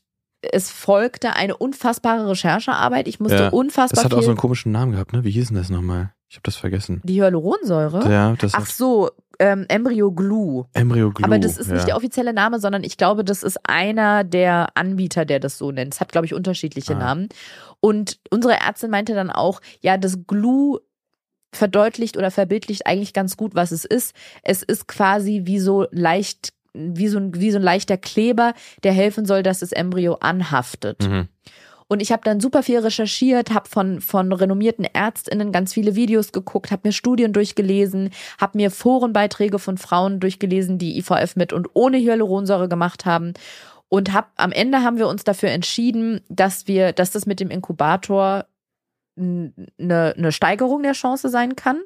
[0.53, 3.09] es folgte eine unfassbare Recherchearbeit.
[3.09, 4.05] Ich musste ja, unfassbar.
[4.05, 5.25] Das hat auch so einen komischen Namen gehabt, ne?
[5.25, 6.13] Wie hieß denn das nochmal?
[6.29, 7.01] Ich habe das vergessen.
[7.05, 8.11] Die Hyaluronsäure?
[8.11, 10.67] Ja, das Ach so, ähm, Embryo Glue.
[10.73, 11.25] Embryo Glue.
[11.25, 11.75] Aber das ist ja.
[11.75, 15.73] nicht der offizielle Name, sondern ich glaube, das ist einer der Anbieter, der das so
[15.73, 15.95] nennt.
[15.95, 16.99] Es hat, glaube ich, unterschiedliche ah.
[16.99, 17.29] Namen.
[17.81, 20.81] Und unsere Ärztin meinte dann auch, ja, das Glue
[21.53, 24.15] verdeutlicht oder verbildlicht eigentlich ganz gut, was es ist.
[24.43, 28.93] Es ist quasi wie so leicht, wie so ein, wie so ein leichter Kleber, der
[28.93, 31.09] helfen soll, dass das Embryo anhaftet.
[31.09, 31.29] Mhm.
[31.89, 36.33] Und ich habe dann super viel recherchiert, habe von, von renommierten Ärztinnen ganz viele Videos
[36.33, 38.11] geguckt, habe mir Studien durchgelesen,
[38.41, 43.35] habe mir Forenbeiträge von Frauen durchgelesen, die IVF mit und ohne Hyaluronsäure gemacht haben.
[43.89, 47.51] Und hab, am Ende haben wir uns dafür entschieden, dass wir, dass das mit dem
[47.51, 48.47] Inkubator
[49.17, 51.81] eine, eine Steigerung der Chance sein kann.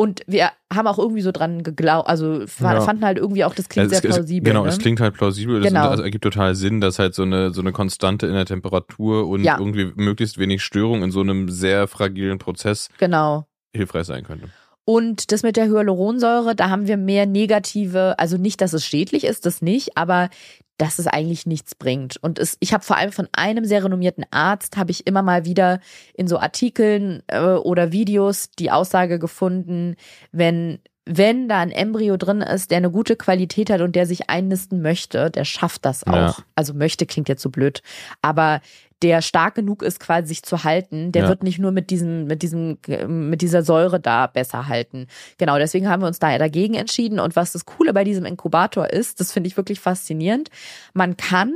[0.00, 2.80] Und wir haben auch irgendwie so dran geglaubt, also ja.
[2.80, 4.50] fanden halt irgendwie auch, das klingt ja, sehr plausibel.
[4.50, 4.70] Genau, ne?
[4.70, 5.60] es klingt halt plausibel.
[5.60, 5.82] Genau.
[5.82, 9.28] Das, das ergibt total Sinn, dass halt so eine, so eine Konstante in der Temperatur
[9.28, 9.58] und ja.
[9.58, 13.46] irgendwie möglichst wenig Störung in so einem sehr fragilen Prozess genau.
[13.74, 14.48] hilfreich sein könnte.
[14.90, 19.22] Und das mit der Hyaluronsäure, da haben wir mehr negative, also nicht, dass es schädlich
[19.22, 20.30] ist, das nicht, aber
[20.78, 22.16] dass es eigentlich nichts bringt.
[22.16, 25.44] Und es, ich habe vor allem von einem sehr renommierten Arzt, habe ich immer mal
[25.44, 25.78] wieder
[26.14, 29.94] in so Artikeln äh, oder Videos die Aussage gefunden,
[30.32, 34.30] wenn wenn da ein Embryo drin ist, der eine gute Qualität hat und der sich
[34.30, 36.14] einnisten möchte, der schafft das auch.
[36.14, 36.36] Ja.
[36.54, 37.82] Also möchte klingt jetzt so blöd,
[38.22, 38.60] aber
[39.02, 41.28] der stark genug ist, quasi sich zu halten, der ja.
[41.28, 45.06] wird nicht nur mit diesem, mit diesem, mit dieser Säure da besser halten.
[45.38, 47.18] Genau, deswegen haben wir uns da dagegen entschieden.
[47.18, 50.50] Und was das Coole bei diesem Inkubator ist, das finde ich wirklich faszinierend.
[50.92, 51.54] Man kann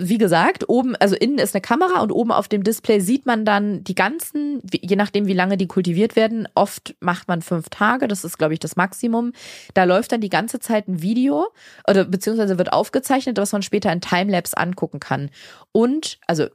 [0.00, 3.44] wie gesagt, oben, also innen ist eine Kamera und oben auf dem Display sieht man
[3.44, 8.08] dann die ganzen, je nachdem wie lange die kultiviert werden, oft macht man fünf Tage,
[8.08, 9.32] das ist glaube ich das Maximum.
[9.74, 11.46] Da läuft dann die ganze Zeit ein Video
[11.88, 15.30] oder beziehungsweise wird aufgezeichnet, was man später in Timelapse angucken kann.
[15.72, 16.46] Und, also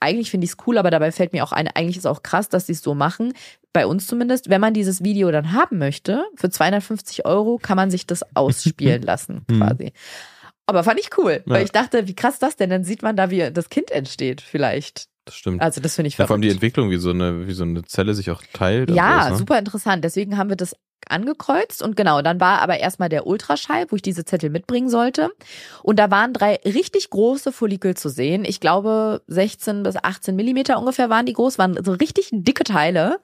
[0.00, 2.48] eigentlich finde ich es cool, aber dabei fällt mir auch ein, eigentlich ist auch krass,
[2.48, 3.32] dass sie es so machen.
[3.72, 7.90] Bei uns zumindest, wenn man dieses Video dann haben möchte, für 250 Euro kann man
[7.90, 9.58] sich das ausspielen lassen, hm.
[9.58, 9.92] quasi.
[10.66, 11.52] Aber fand ich cool, ja.
[11.52, 12.70] weil ich dachte, wie krass das denn?
[12.70, 15.06] Dann sieht man da, wie das Kind entsteht, vielleicht.
[15.24, 15.60] Das stimmt.
[15.60, 17.84] Also das finde ich ja, Vor allem die Entwicklung, wie so eine, wie so eine
[17.84, 18.90] Zelle sich auch teilt.
[18.90, 19.36] Ja, sowas, ne?
[19.38, 20.04] super interessant.
[20.04, 20.74] Deswegen haben wir das
[21.08, 25.30] angekreuzt und genau, dann war aber erstmal der Ultraschall, wo ich diese Zettel mitbringen sollte.
[25.82, 28.44] Und da waren drei richtig große Follikel zu sehen.
[28.44, 33.20] Ich glaube, 16 bis 18 Millimeter ungefähr waren die groß, waren so richtig dicke Teile.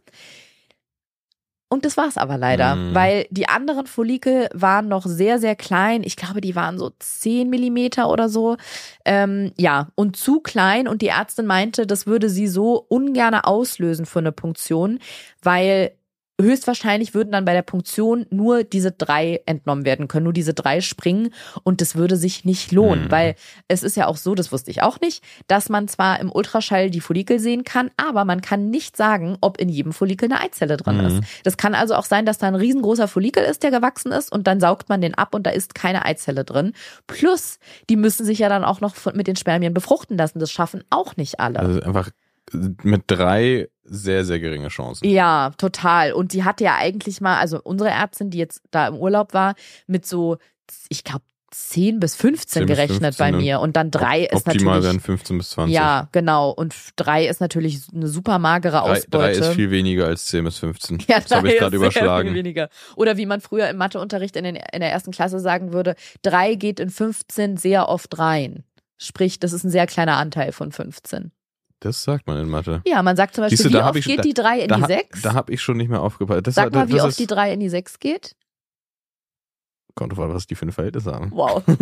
[1.73, 2.95] Und das war's aber leider, mm.
[2.95, 6.03] weil die anderen Follikel waren noch sehr, sehr klein.
[6.05, 8.59] Ich glaube, die waren so 10 Millimeter oder so.
[9.07, 10.87] Ähm, ja, und zu klein.
[10.87, 14.99] Und die Ärztin meinte, das würde sie so ungerne auslösen für eine Punktion,
[15.43, 15.93] weil
[16.43, 20.81] höchstwahrscheinlich würden dann bei der Punktion nur diese drei entnommen werden können, nur diese drei
[20.81, 21.33] springen
[21.63, 23.11] und das würde sich nicht lohnen, mhm.
[23.11, 23.35] weil
[23.69, 26.91] es ist ja auch so, das wusste ich auch nicht, dass man zwar im Ultraschall
[26.91, 30.77] die Follikel sehen kann, aber man kann nicht sagen, ob in jedem Follikel eine Eizelle
[30.77, 31.07] drin mhm.
[31.07, 31.21] ist.
[31.45, 34.47] Das kann also auch sein, dass da ein riesengroßer Follikel ist, der gewachsen ist und
[34.47, 36.73] dann saugt man den ab und da ist keine Eizelle drin.
[37.07, 40.39] Plus, die müssen sich ja dann auch noch mit den Spermien befruchten lassen.
[40.39, 41.59] Das schaffen auch nicht alle.
[41.59, 42.11] Also einfach
[42.53, 45.09] mit drei sehr, sehr geringe Chancen.
[45.09, 46.13] Ja, total.
[46.13, 49.55] Und die hatte ja eigentlich mal, also unsere Ärztin, die jetzt da im Urlaub war,
[49.87, 50.39] mit so,
[50.89, 54.63] ich glaube, 10 bis 15 10 gerechnet 15 bei mir und dann drei ist natürlich.
[54.63, 55.75] Optimal wären 15 bis 20.
[55.75, 56.51] Ja, genau.
[56.51, 59.11] Und drei ist natürlich eine super magere Ausbeute.
[59.11, 61.05] Drei, drei ist viel weniger als 10 bis 15.
[61.09, 62.29] Ja, das habe ich gerade überschlagen.
[62.29, 62.69] Viel weniger.
[62.97, 66.55] Oder wie man früher im Matheunterricht in, den, in der ersten Klasse sagen würde, drei
[66.55, 68.65] geht in 15 sehr oft rein.
[68.97, 71.33] Sprich, das ist ein sehr kleiner Anteil von 15.
[71.83, 72.81] Das sagt man in Mathe.
[72.87, 75.23] Ja, man sagt zum Beispiel, du, wie oft geht die 3 in da, die 6?
[75.23, 76.47] Da habe ich schon nicht mehr aufgepasst.
[76.47, 78.37] Das, Sag mal, wie oft die 3 in die 6 geht.
[79.95, 81.31] Kommt drauf an, was die für ein Verhältnis haben.
[81.33, 81.63] Wow.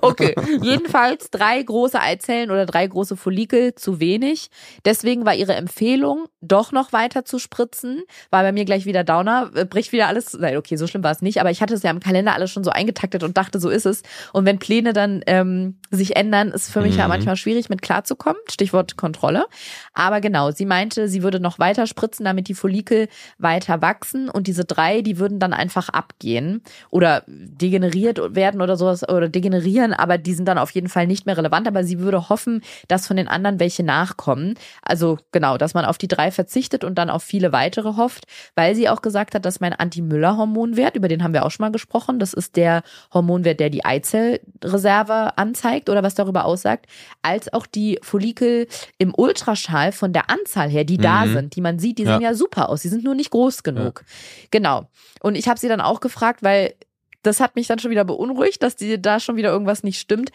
[0.00, 0.34] Okay.
[0.62, 4.50] Jedenfalls drei große Eizellen oder drei große Follikel zu wenig.
[4.84, 8.02] Deswegen war ihre Empfehlung, doch noch weiter zu spritzen.
[8.30, 10.34] War bei mir gleich wieder Downer, äh, bricht wieder alles.
[10.38, 12.50] Nein, okay, so schlimm war es nicht, aber ich hatte es ja im Kalender alles
[12.50, 14.02] schon so eingetaktet und dachte, so ist es.
[14.32, 17.00] Und wenn Pläne dann ähm, sich ändern, ist für mich mhm.
[17.00, 18.40] ja manchmal schwierig, mit klarzukommen.
[18.50, 19.46] Stichwort Kontrolle.
[19.94, 24.46] Aber genau, sie meinte, sie würde noch weiter spritzen, damit die Follikel weiter wachsen und
[24.46, 26.62] diese drei, die würden dann einfach abgehen.
[26.90, 31.26] Oder degeneriert werden oder sowas oder degenerieren, aber die sind dann auf jeden Fall nicht
[31.26, 31.66] mehr relevant.
[31.66, 34.54] Aber sie würde hoffen, dass von den anderen welche nachkommen.
[34.82, 38.24] Also genau, dass man auf die drei verzichtet und dann auf viele weitere hofft,
[38.54, 41.72] weil sie auch gesagt hat, dass mein Anti-Müller-Hormonwert, über den haben wir auch schon mal
[41.72, 42.82] gesprochen, das ist der
[43.12, 46.86] Hormonwert, der die Eizellreserve anzeigt oder was darüber aussagt,
[47.22, 48.66] als auch die Follikel
[48.98, 51.02] im Ultraschall von der Anzahl her, die mhm.
[51.02, 52.14] da sind, die man sieht, die ja.
[52.14, 54.04] sehen ja super aus, die sind nur nicht groß genug.
[54.06, 54.48] Ja.
[54.50, 54.88] Genau.
[55.20, 56.74] Und ich habe sie dann auch gefragt, weil
[57.22, 60.30] das hat mich dann schon wieder beunruhigt, dass die da schon wieder irgendwas nicht stimmt.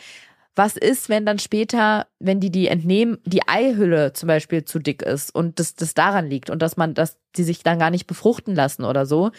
[0.55, 5.01] Was ist, wenn dann später, wenn die die entnehmen, die Eihülle zum Beispiel zu dick
[5.01, 8.05] ist und das, das daran liegt und dass man, dass die sich dann gar nicht
[8.05, 9.31] befruchten lassen oder so?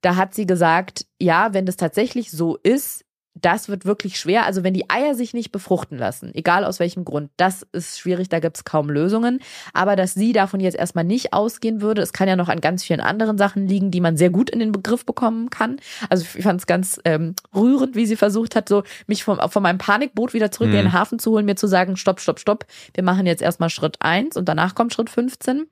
[0.00, 3.04] Da hat sie gesagt, ja, wenn das tatsächlich so ist,
[3.44, 4.44] das wird wirklich schwer.
[4.44, 8.28] Also wenn die Eier sich nicht befruchten lassen, egal aus welchem Grund, das ist schwierig,
[8.28, 9.40] da gibt es kaum Lösungen.
[9.72, 12.84] Aber dass sie davon jetzt erstmal nicht ausgehen würde, es kann ja noch an ganz
[12.84, 15.78] vielen anderen Sachen liegen, die man sehr gut in den Begriff bekommen kann.
[16.08, 19.62] Also ich fand es ganz ähm, rührend, wie sie versucht hat, so mich vom, von
[19.62, 20.74] meinem Panikboot wieder zurück mhm.
[20.74, 20.92] in den mhm.
[20.92, 24.36] Hafen zu holen, mir zu sagen, stopp, stopp, stopp, wir machen jetzt erstmal Schritt eins
[24.36, 25.66] und danach kommt Schritt 15.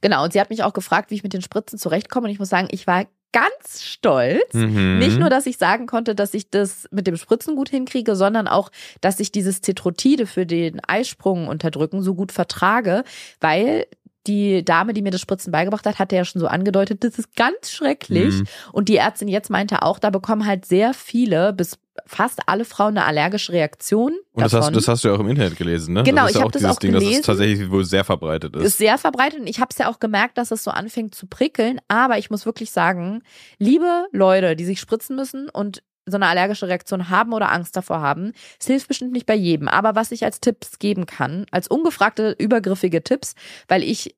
[0.00, 2.26] Genau, und sie hat mich auch gefragt, wie ich mit den Spritzen zurechtkomme.
[2.26, 3.06] Und ich muss sagen, ich war
[3.36, 4.54] ganz stolz.
[4.54, 4.98] Mhm.
[4.98, 8.48] Nicht nur, dass ich sagen konnte, dass ich das mit dem Spritzen gut hinkriege, sondern
[8.48, 8.70] auch,
[9.02, 13.04] dass ich dieses Tetrotide für den Eisprung unterdrücken so gut vertrage,
[13.40, 13.86] weil
[14.26, 17.34] die Dame, die mir das Spritzen beigebracht hat, hatte ja schon so angedeutet, das ist
[17.36, 18.34] ganz schrecklich.
[18.34, 18.46] Mhm.
[18.72, 22.98] Und die Ärztin jetzt meinte auch, da bekommen halt sehr viele bis fast alle Frauen
[22.98, 24.12] eine allergische Reaktion.
[24.32, 26.02] Und das hast, das hast, du ja auch im Internet gelesen, ne?
[26.02, 27.10] Genau, das ist ich ja habe das auch Ding, gelesen.
[27.10, 28.64] dass es tatsächlich wohl sehr verbreitet ist.
[28.64, 31.26] Ist sehr verbreitet und ich habe es ja auch gemerkt, dass es so anfängt zu
[31.26, 31.80] prickeln.
[31.88, 33.22] Aber ich muss wirklich sagen,
[33.58, 38.00] liebe Leute, die sich spritzen müssen und so eine allergische Reaktion haben oder Angst davor
[38.00, 38.32] haben.
[38.60, 39.68] Es hilft bestimmt nicht bei jedem.
[39.68, 43.34] Aber was ich als Tipps geben kann, als ungefragte, übergriffige Tipps,
[43.68, 44.14] weil ich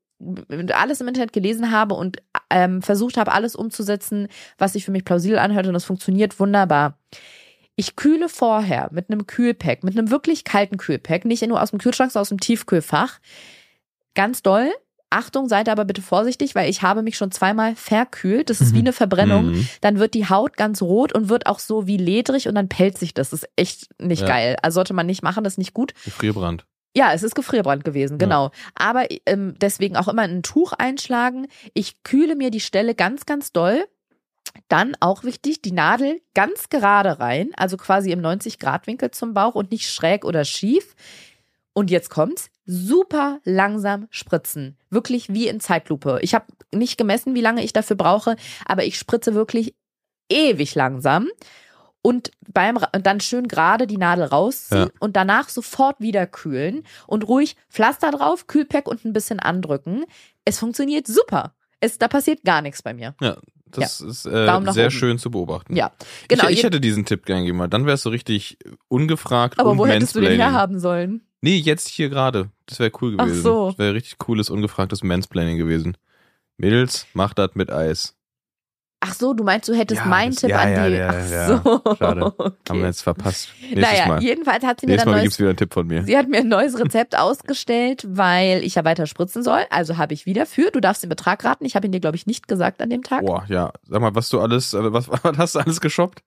[0.73, 2.17] alles im Internet gelesen habe und
[2.49, 4.27] ähm, versucht habe, alles umzusetzen,
[4.57, 6.97] was sich für mich plausibel anhört und das funktioniert wunderbar.
[7.75, 11.79] Ich kühle vorher mit einem Kühlpack, mit einem wirklich kalten Kühlpack, nicht nur aus dem
[11.79, 13.19] Kühlschrank, sondern aus dem Tiefkühlfach.
[14.15, 14.69] Ganz doll.
[15.09, 18.49] Achtung, seid aber bitte vorsichtig, weil ich habe mich schon zweimal verkühlt.
[18.49, 18.85] Das ist wie mhm.
[18.85, 19.51] eine Verbrennung.
[19.51, 19.67] Mhm.
[19.81, 22.97] Dann wird die Haut ganz rot und wird auch so wie ledrig und dann pellt
[22.97, 23.31] sich das.
[23.31, 24.27] Das ist echt nicht ja.
[24.27, 24.55] geil.
[24.61, 25.93] Also sollte man nicht machen, das ist nicht gut.
[26.05, 26.65] Gefrierbrand.
[26.95, 28.45] Ja, es ist Gefrierbrand gewesen, genau.
[28.45, 28.51] Ja.
[28.75, 31.47] Aber ähm, deswegen auch immer ein Tuch einschlagen.
[31.73, 33.85] Ich kühle mir die Stelle ganz, ganz doll.
[34.67, 39.71] Dann auch wichtig, die Nadel ganz gerade rein, also quasi im 90-Grad-Winkel zum Bauch und
[39.71, 40.95] nicht schräg oder schief.
[41.73, 44.77] Und jetzt kommt's, super langsam spritzen.
[44.91, 46.19] Wirklich wie in Zeitlupe.
[46.21, 49.73] Ich habe nicht gemessen, wie lange ich dafür brauche, aber ich spritze wirklich
[50.29, 51.29] ewig langsam
[52.03, 54.89] und beim dann schön gerade die Nadel rausziehen ja.
[54.99, 60.05] und danach sofort wieder kühlen und ruhig Pflaster drauf, Kühlpack und ein bisschen andrücken.
[60.45, 61.55] Es funktioniert super.
[61.79, 63.15] Es, da passiert gar nichts bei mir.
[63.19, 64.07] Ja, das ja.
[64.07, 64.91] ist äh, sehr oben.
[64.91, 65.75] schön zu beobachten.
[65.75, 65.91] Ja,
[66.27, 66.49] genau.
[66.49, 68.59] Ich, ich hätte diesen Tipp gern gegeben, dann wärst du richtig
[68.89, 71.25] ungefragt Aber und wo hättest du den herhaben sollen?
[71.41, 72.49] Nee, jetzt hier gerade.
[72.65, 73.39] Das wäre cool gewesen.
[73.39, 73.69] Ach so.
[73.69, 75.97] Das wäre richtig cooles, ungefragtes Mansplaining gewesen.
[76.57, 78.15] Mädels, mach das mit Eis.
[79.01, 80.97] Ach so, du meinst, du hättest ja, meinen Tipp ja, an die.
[80.97, 81.95] Ja, Ach so.
[81.95, 82.33] Schade.
[82.39, 82.53] Okay.
[82.69, 83.49] Haben wir jetzt verpasst.
[83.61, 84.21] Nächstes naja, Mal.
[84.21, 86.03] jedenfalls hat sie mir Nächstes dann Mal neues, wieder einen Tipp von mir.
[86.03, 89.61] Sie hat mir ein neues Rezept ausgestellt, weil ich ja weiter spritzen soll.
[89.69, 90.71] Also habe ich wieder für.
[90.71, 91.65] Du darfst den Betrag raten.
[91.65, 93.25] Ich habe ihn dir, glaube ich, nicht gesagt an dem Tag.
[93.25, 93.71] Boah, ja.
[93.87, 96.21] Sag mal, was du alles, äh, was, was hast du alles geshoppt?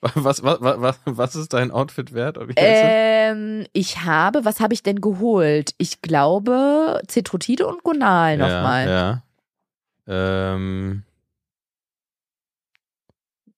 [0.00, 2.38] Was, was, was, was ist dein Outfit wert?
[2.56, 5.74] Ähm, ich habe, was habe ich denn geholt?
[5.78, 8.86] Ich glaube, Cetrotide und Gonal nochmal.
[8.86, 9.22] Ja,
[10.06, 10.54] ja.
[10.54, 11.02] Ähm,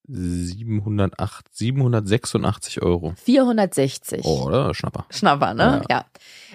[0.08, 3.14] 708, 786 Euro.
[3.22, 4.24] 460.
[4.24, 4.74] Oh, oder?
[4.74, 5.06] Schnapper.
[5.10, 5.82] Schnapper, ne?
[5.88, 5.96] Ja.
[5.96, 6.04] ja.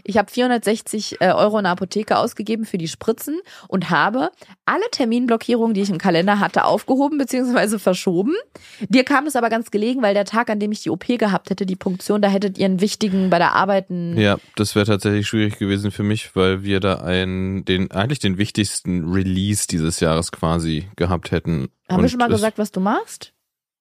[0.04, 4.32] Ich habe 460 äh, Euro in der Apotheke ausgegeben für die Spritzen und habe
[4.66, 7.78] alle Terminblockierungen, die ich im Kalender hatte, aufgehoben bzw.
[7.78, 8.34] verschoben.
[8.90, 11.50] Dir kam es aber ganz gelegen, weil der Tag, an dem ich die OP gehabt
[11.50, 14.18] hätte, die Punktion, da hättet ihr einen wichtigen bei der Arbeiten.
[14.18, 18.38] Ja, das wäre tatsächlich schwierig gewesen für mich, weil wir da einen, den, eigentlich den
[18.38, 21.70] wichtigsten Release dieses Jahres quasi gehabt hätten.
[21.90, 23.34] Haben wir schon mal gesagt, was du machst?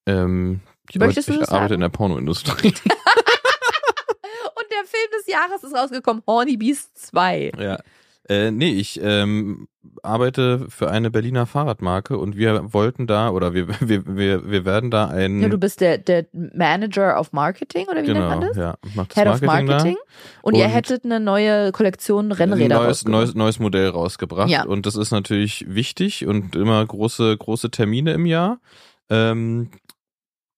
[0.07, 2.69] Ähm, ich, Möchtest ich, ich arbeite in der Pornoindustrie.
[2.75, 2.75] Und
[4.71, 7.53] der Film des Jahres ist rausgekommen, Horny Beast 2.
[7.59, 7.79] Ja.
[8.29, 9.67] Äh, nee, ich ähm,
[10.03, 14.91] arbeite für eine Berliner Fahrradmarke und wir wollten da oder wir, wir, wir, wir werden
[14.93, 15.41] da ein.
[15.41, 18.57] Ja, du bist der, der Manager of Marketing oder wie genau, nennt man das?
[18.57, 19.97] Ja, macht das Head Marketing of Marketing.
[20.43, 24.51] Und, und, ihr hättet eine neue Kollektion Rennräder ein neues, neues, neues Modell rausgebracht.
[24.51, 24.65] Ja.
[24.65, 28.61] Und das ist natürlich wichtig und immer große, große Termine im Jahr.
[29.11, 29.71] Ähm,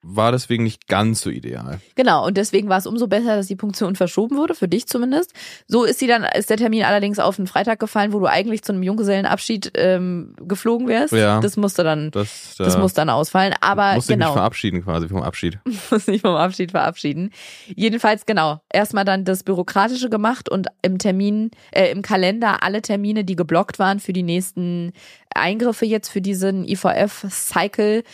[0.07, 1.81] war deswegen nicht ganz so ideal.
[1.95, 5.33] Genau, und deswegen war es umso besser, dass die Punktion verschoben wurde, für dich zumindest.
[5.67, 8.63] So ist sie dann, ist der Termin allerdings auf den Freitag gefallen, wo du eigentlich
[8.63, 11.15] zu einem Junggesellenabschied ähm, geflogen wärst.
[11.15, 11.41] Ja.
[11.41, 13.55] Das musste dann, Das, das muss dann ausfallen.
[13.63, 15.59] Aber musste ich mich genau, verabschieden quasi vom Abschied.
[15.91, 17.31] muss nicht vom Abschied verabschieden.
[17.75, 23.25] Jedenfalls genau, erstmal dann das Bürokratische gemacht und im Termin, äh, im Kalender alle Termine,
[23.25, 24.93] die geblockt waren für die nächsten
[25.35, 28.05] Eingriffe jetzt für diesen IVF-Cycle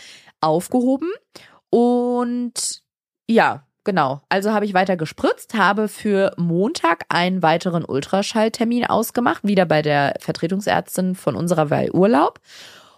[0.41, 1.09] aufgehoben.
[1.71, 2.81] Und
[3.27, 4.21] ja, genau.
[4.29, 10.13] Also habe ich weiter gespritzt, habe für Montag einen weiteren Ultraschalltermin ausgemacht, wieder bei der
[10.19, 12.39] Vertretungsärztin von unserer Wahl Urlaub.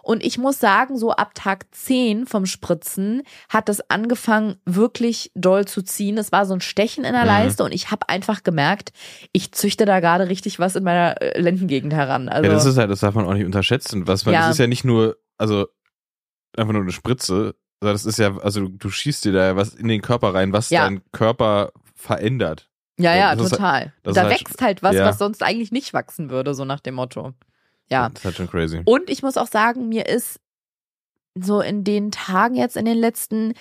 [0.02, 5.64] Und ich muss sagen, so ab Tag 10 vom Spritzen hat es angefangen, wirklich doll
[5.66, 6.18] zu ziehen.
[6.18, 7.28] Es war so ein Stechen in der Mhm.
[7.28, 8.92] Leiste und ich habe einfach gemerkt,
[9.32, 12.28] ich züchte da gerade richtig was in meiner äh, Lendengegend heran.
[12.28, 14.06] Also, ja, das ist halt, das darf man auch nicht unterschätzen.
[14.06, 14.42] Was man, Ja.
[14.42, 15.68] das ist ja nicht nur, also
[16.58, 19.88] einfach nur eine Spritze, sondern das ist ja, also du, schießt dir da was in
[19.88, 20.86] den Körper rein, was Ja.
[20.86, 22.70] dein Körper verändert.
[22.98, 23.94] ja, ja, das ist- total.
[24.04, 25.06] das da halt- wächst halt was, ja.
[25.06, 27.34] was sonst eigentlich nicht wachsen würde, so nach dem Motto.
[27.90, 28.10] Ja.
[28.10, 28.82] Das ist halt schon crazy.
[28.86, 30.40] Und ich muss auch sagen, mir ist
[31.36, 33.54] so in den Tagen jetzt in den letzten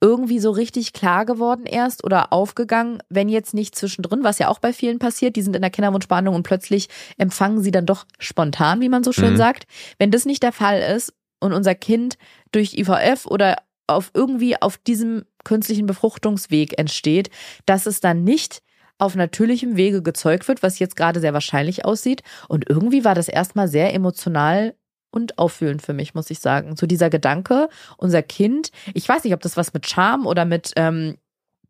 [0.00, 4.58] irgendwie so richtig klar geworden erst oder aufgegangen, wenn jetzt nicht zwischendrin, was ja auch
[4.60, 8.80] bei vielen passiert, die sind in der Kinderwunschbehandlung und plötzlich empfangen sie dann doch spontan,
[8.80, 9.36] wie man so schön Mhm.
[9.36, 9.66] sagt.
[9.98, 12.16] Wenn das nicht der Fall ist und unser Kind
[12.52, 13.56] durch IVF oder
[13.88, 17.30] auf irgendwie auf diesem künstlichen Befruchtungsweg entsteht,
[17.66, 18.62] dass es dann nicht
[18.98, 22.22] auf natürlichem Wege gezeugt wird, was jetzt gerade sehr wahrscheinlich aussieht.
[22.48, 24.74] Und irgendwie war das erstmal sehr emotional
[25.10, 26.76] und auffühlend für mich, muss ich sagen.
[26.76, 30.72] So dieser Gedanke, unser Kind, ich weiß nicht, ob das was mit Charme oder mit
[30.76, 31.16] ähm,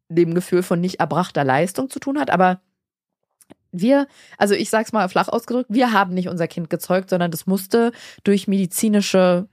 [0.09, 2.61] dem Gefühl von nicht erbrachter Leistung zu tun hat, aber
[3.71, 4.09] wir,
[4.39, 7.93] also ich sag's mal flach ausgedrückt, wir haben nicht unser Kind gezeugt, sondern das musste
[8.25, 9.47] durch medizinische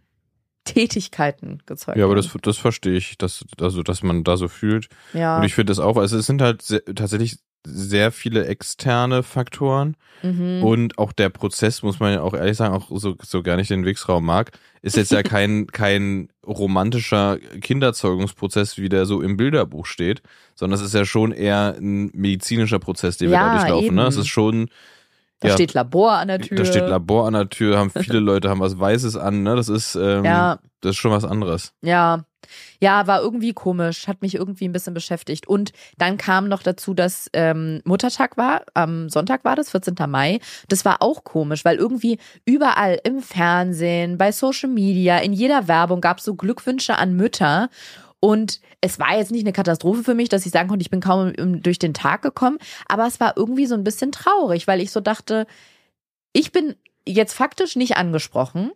[0.66, 4.90] Tätigkeiten gezeugt Ja, aber das, das verstehe ich, dass, also, dass man da so fühlt.
[5.14, 5.38] ja.
[5.38, 7.38] Und ich finde das auch, also es sind halt sehr, tatsächlich
[7.68, 10.64] sehr viele externe Faktoren mhm.
[10.64, 13.70] und auch der Prozess, muss man ja auch ehrlich sagen, auch so, so gar nicht
[13.70, 14.52] den Wegsraum mag,
[14.82, 20.22] ist jetzt ja kein, kein romantischer Kinderzeugungsprozess, wie der so im Bilderbuch steht,
[20.54, 23.96] sondern es ist ja schon eher ein medizinischer Prozess, den wir Ja, da durchlaufen.
[23.96, 24.02] Ne?
[24.02, 24.10] eben.
[24.10, 24.70] Es ist schon,
[25.40, 26.58] da ja, steht Labor an der Tür.
[26.58, 29.56] da steht Labor an der Tür, haben viele Leute haben was Weißes an, ne?
[29.56, 30.60] Das ist, ähm, Ja.
[30.82, 31.74] das ist schon was anderes.
[31.82, 32.24] Ja.
[32.80, 35.48] Ja, war irgendwie komisch, hat mich irgendwie ein bisschen beschäftigt.
[35.48, 39.96] Und dann kam noch dazu, dass ähm, Muttertag war, am Sonntag war das, 14.
[40.08, 40.40] Mai.
[40.70, 46.02] Das war auch komisch, weil irgendwie überall im Fernsehen, bei Social Media, in jeder Werbung
[46.02, 47.70] gab es so Glückwünsche an Mütter.
[48.26, 51.00] Und es war jetzt nicht eine Katastrophe für mich, dass ich sagen konnte, ich bin
[51.00, 52.58] kaum durch den Tag gekommen,
[52.88, 55.46] aber es war irgendwie so ein bisschen traurig, weil ich so dachte,
[56.34, 56.74] ich bin
[57.08, 58.72] jetzt faktisch nicht angesprochen,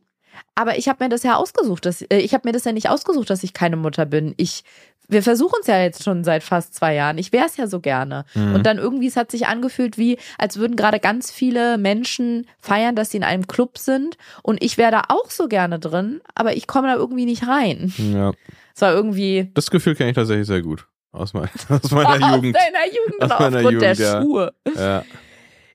[0.53, 2.89] aber ich habe mir das ja ausgesucht, dass, äh, ich habe mir das ja nicht
[2.89, 4.35] ausgesucht, dass ich keine Mutter bin.
[4.37, 4.63] Ich,
[5.07, 7.17] wir versuchen es ja jetzt schon seit fast zwei Jahren.
[7.17, 8.25] Ich wäre es ja so gerne.
[8.35, 8.53] Mhm.
[8.53, 12.95] Und dann irgendwie, es hat sich angefühlt wie, als würden gerade ganz viele Menschen feiern,
[12.95, 14.15] dass sie in einem Club sind.
[14.43, 17.91] Und ich wäre da auch so gerne drin, aber ich komme da irgendwie nicht rein.
[17.97, 18.33] Ja.
[18.79, 20.87] Es war irgendwie Das Gefühl kenne ich tatsächlich sehr gut.
[21.11, 22.55] Aus, mein, aus meiner Jugend.
[22.55, 24.21] aus deiner Jugend Aus meiner aufgrund der ja.
[24.21, 24.53] Schuhe.
[24.73, 25.03] Ja,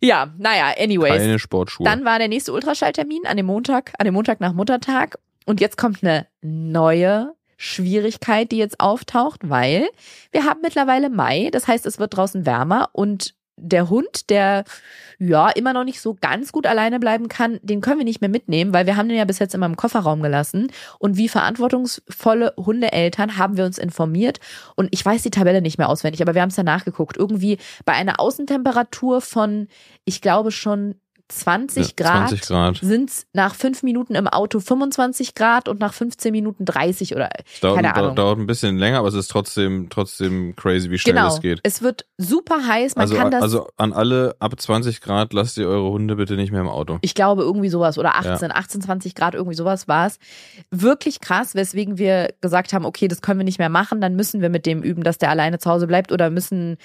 [0.00, 1.18] Ja, naja, anyways.
[1.18, 1.84] keine Sportschuhe.
[1.84, 5.18] Dann war der nächste Ultraschalltermin an dem Montag, an dem Montag nach Muttertag.
[5.44, 9.86] Und jetzt kommt eine neue Schwierigkeit, die jetzt auftaucht, weil
[10.32, 11.50] wir haben mittlerweile Mai.
[11.52, 14.64] Das heißt, es wird draußen wärmer und der Hund, der
[15.18, 18.30] ja immer noch nicht so ganz gut alleine bleiben kann, den können wir nicht mehr
[18.30, 20.72] mitnehmen, weil wir haben den ja bis jetzt immer im Kofferraum gelassen.
[20.98, 24.40] Und wie verantwortungsvolle Hundeeltern haben wir uns informiert.
[24.74, 27.16] Und ich weiß die Tabelle nicht mehr auswendig, aber wir haben es ja nachgeguckt.
[27.16, 29.68] Irgendwie bei einer Außentemperatur von,
[30.04, 30.96] ich glaube schon
[31.28, 32.76] 20 Ja, Grad, 20 Grad.
[32.82, 37.30] sind es nach fünf Minuten im Auto 25 Grad und nach 15 Minuten 30 oder
[37.52, 38.14] Es dauert, keine Ahnung.
[38.14, 41.28] dauert ein bisschen länger, aber es ist trotzdem, trotzdem crazy, wie schnell genau.
[41.28, 41.60] das geht.
[41.62, 42.96] Es wird super heiß.
[42.96, 43.42] Man Also, kann das.
[43.42, 46.98] also an alle ab 20 Grad lasst ihr eure Hunde bitte nicht mehr im Auto.
[47.00, 50.18] Ich glaube, irgendwie sowas oder 18, 18, 20 Grad, irgendwie sowas war es.
[50.70, 54.42] Wirklich krass, weswegen wir gesagt haben, okay, das können wir nicht mehr machen, dann müssen
[54.42, 56.76] wir mit dem üben, dass der alleine zu Hause bleibt oder müssen,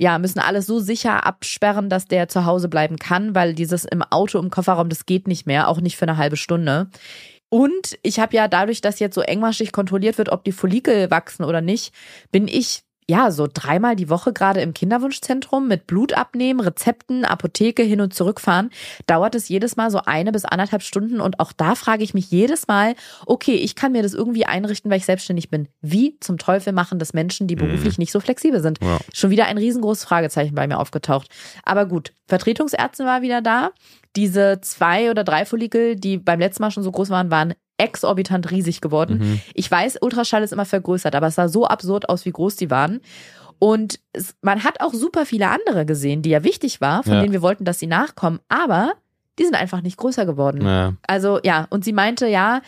[0.00, 4.02] ja, müssen alles so sicher absperren, dass der zu Hause bleiben kann, weil dieses im
[4.02, 6.88] Auto, im Kofferraum, das geht nicht mehr, auch nicht für eine halbe Stunde.
[7.50, 11.44] Und ich habe ja dadurch, dass jetzt so engmaschig kontrolliert wird, ob die Follikel wachsen
[11.44, 11.92] oder nicht,
[12.32, 17.82] bin ich ja so dreimal die Woche gerade im Kinderwunschzentrum mit Blut abnehmen, Rezepten, Apotheke
[17.82, 18.70] hin und zurück fahren.
[19.06, 22.30] Dauert es jedes Mal so eine bis anderthalb Stunden und auch da frage ich mich
[22.30, 22.94] jedes Mal,
[23.26, 25.68] okay, ich kann mir das irgendwie einrichten, weil ich selbstständig bin.
[25.82, 28.78] Wie zum Teufel machen das Menschen, die beruflich nicht so flexibel sind?
[28.82, 28.98] Ja.
[29.12, 31.28] Schon wieder ein riesengroßes Fragezeichen bei mir aufgetaucht.
[31.64, 33.70] Aber gut, Vertretungsärztin war wieder da.
[34.16, 38.50] Diese zwei oder drei Follikel, die beim letzten Mal schon so groß waren, waren exorbitant
[38.50, 39.18] riesig geworden.
[39.18, 39.40] Mhm.
[39.54, 42.70] Ich weiß, Ultraschall ist immer vergrößert, aber es sah so absurd aus, wie groß die
[42.70, 43.00] waren.
[43.58, 47.20] Und es, man hat auch super viele andere gesehen, die ja wichtig war, von ja.
[47.20, 48.94] denen wir wollten, dass sie nachkommen, aber
[49.38, 50.64] die sind einfach nicht größer geworden.
[50.64, 50.94] Ja.
[51.06, 52.62] Also ja, und sie meinte, ja,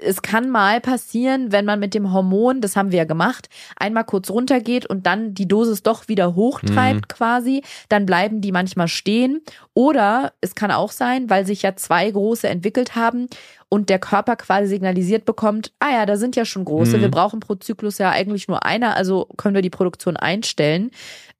[0.00, 4.04] es kann mal passieren, wenn man mit dem Hormon, das haben wir ja gemacht, einmal
[4.04, 7.08] kurz runtergeht und dann die Dosis doch wieder hochtreibt mhm.
[7.08, 9.40] quasi, dann bleiben die manchmal stehen.
[9.72, 13.28] Oder es kann auch sein, weil sich ja zwei große entwickelt haben
[13.68, 17.02] und der Körper quasi signalisiert bekommt, ah ja, da sind ja schon große, mhm.
[17.02, 20.90] wir brauchen pro Zyklus ja eigentlich nur einer, also können wir die Produktion einstellen.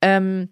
[0.00, 0.48] Ähm,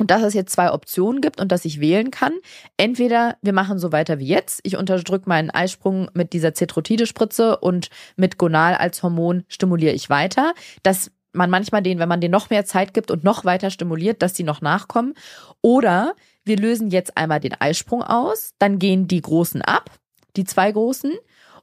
[0.00, 2.32] und dass es jetzt zwei Optionen gibt und dass ich wählen kann.
[2.78, 4.60] Entweder wir machen so weiter wie jetzt.
[4.62, 10.54] Ich unterdrücke meinen Eisprung mit dieser Cetrotide-Spritze und mit Gonal als Hormon stimuliere ich weiter.
[10.82, 14.22] Dass man manchmal den, wenn man denen noch mehr Zeit gibt und noch weiter stimuliert,
[14.22, 15.12] dass die noch nachkommen.
[15.60, 16.14] Oder
[16.44, 19.90] wir lösen jetzt einmal den Eisprung aus, dann gehen die Großen ab,
[20.34, 21.12] die zwei Großen,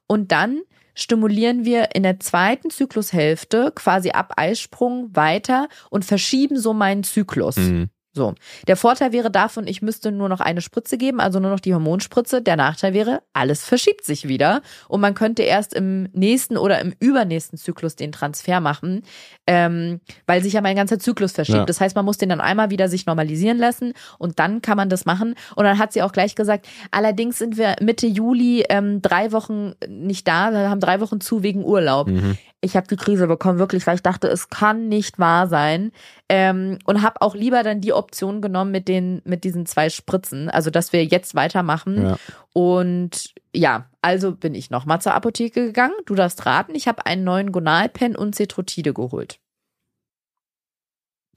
[0.05, 0.61] und dann
[0.93, 7.57] stimulieren wir in der zweiten Zyklushälfte quasi ab Eisprung weiter und verschieben so meinen Zyklus.
[7.57, 7.89] Mhm.
[8.18, 8.34] So.
[8.68, 11.73] Der Vorteil wäre davon, ich müsste nur noch eine Spritze geben, also nur noch die
[11.73, 12.41] Hormonspritze.
[12.41, 16.94] Der Nachteil wäre, alles verschiebt sich wieder und man könnte erst im nächsten oder im
[16.99, 19.03] übernächsten Zyklus den Transfer machen,
[19.45, 21.60] ähm, weil sich ja mein ganzer Zyklus verschiebt.
[21.60, 21.65] Ja.
[21.65, 24.89] Das heißt, man muss den dann einmal wieder sich normalisieren lassen und dann kann man
[24.89, 25.35] das machen.
[25.56, 29.73] Und dann hat sie auch gleich gesagt, allerdings sind wir Mitte Juli ähm, drei Wochen
[29.88, 32.07] nicht da, wir haben drei Wochen zu wegen Urlaub.
[32.07, 32.35] Mhm.
[32.61, 35.91] Ich habe die Krise bekommen, wirklich, weil ich dachte, es kann nicht wahr sein.
[36.29, 40.49] Ähm, und habe auch lieber dann die Option genommen mit den mit diesen zwei Spritzen,
[40.49, 42.03] also dass wir jetzt weitermachen.
[42.03, 42.17] Ja.
[42.51, 45.95] Und ja, also bin ich nochmal zur Apotheke gegangen.
[46.05, 49.39] Du darfst raten, ich habe einen neuen Gonalpen und Cetrotide geholt.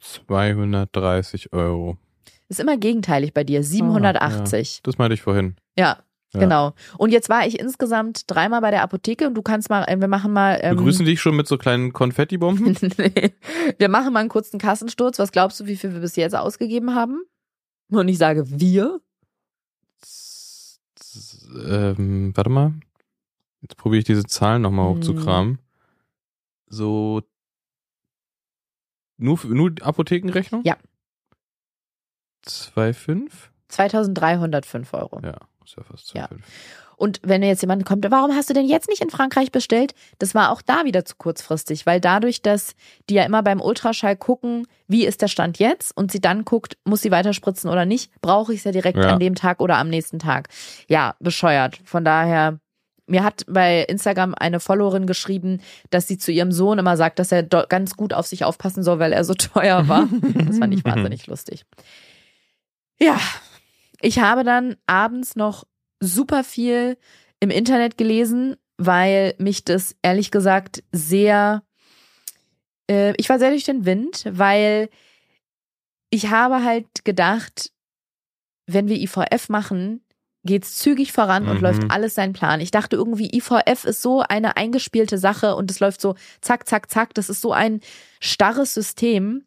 [0.00, 1.96] 230 Euro.
[2.48, 4.52] Ist immer gegenteilig bei dir, 780.
[4.52, 4.80] Ah, ja.
[4.82, 5.54] Das meinte ich vorhin.
[5.78, 5.98] Ja,
[6.32, 6.40] ja.
[6.40, 6.74] Genau.
[6.96, 10.06] Und jetzt war ich insgesamt dreimal bei der Apotheke und du kannst mal, äh, wir
[10.06, 10.58] machen mal.
[10.62, 12.76] Ähm, Begrüßen dich schon mit so kleinen Konfettibomben?
[12.98, 13.32] nee.
[13.78, 15.18] Wir machen mal einen kurzen Kassensturz.
[15.18, 17.22] Was glaubst du, wie viel wir bis jetzt ausgegeben haben?
[17.90, 19.00] Und ich sage wir.
[21.66, 22.74] Ähm, warte mal.
[23.62, 24.96] Jetzt probiere ich diese Zahlen nochmal hm.
[24.98, 25.58] hochzukramen.
[26.66, 27.22] So.
[29.16, 30.62] Nur, nur Apothekenrechnung?
[30.64, 30.76] Ja.
[32.46, 33.30] 2,5?
[33.68, 35.20] 2305 Euro.
[35.22, 35.36] Ja.
[35.70, 36.28] Ist ja fast ja.
[36.96, 39.94] Und wenn jetzt jemand kommt, warum hast du denn jetzt nicht in Frankreich bestellt?
[40.18, 42.74] Das war auch da wieder zu kurzfristig, weil dadurch, dass
[43.08, 46.76] die ja immer beim Ultraschall gucken, wie ist der Stand jetzt und sie dann guckt,
[46.84, 49.10] muss sie weiterspritzen oder nicht, brauche ich es ja direkt ja.
[49.10, 50.48] an dem Tag oder am nächsten Tag.
[50.88, 51.78] Ja, bescheuert.
[51.84, 52.58] Von daher,
[53.06, 57.32] mir hat bei Instagram eine Followerin geschrieben, dass sie zu ihrem Sohn immer sagt, dass
[57.32, 60.08] er ganz gut auf sich aufpassen soll, weil er so teuer war.
[60.34, 61.64] Das fand ich wahnsinnig lustig.
[62.98, 63.18] Ja,
[64.00, 65.64] ich habe dann abends noch
[66.00, 66.96] super viel
[67.40, 71.62] im Internet gelesen, weil mich das ehrlich gesagt sehr,
[72.90, 74.88] äh, ich war sehr durch den Wind, weil
[76.10, 77.72] ich habe halt gedacht,
[78.66, 80.02] wenn wir IVF machen,
[80.44, 81.62] geht's zügig voran und mhm.
[81.62, 82.60] läuft alles seinen Plan.
[82.60, 86.90] Ich dachte irgendwie, IVF ist so eine eingespielte Sache und es läuft so zack, zack,
[86.90, 87.14] zack.
[87.14, 87.80] Das ist so ein
[88.20, 89.44] starres System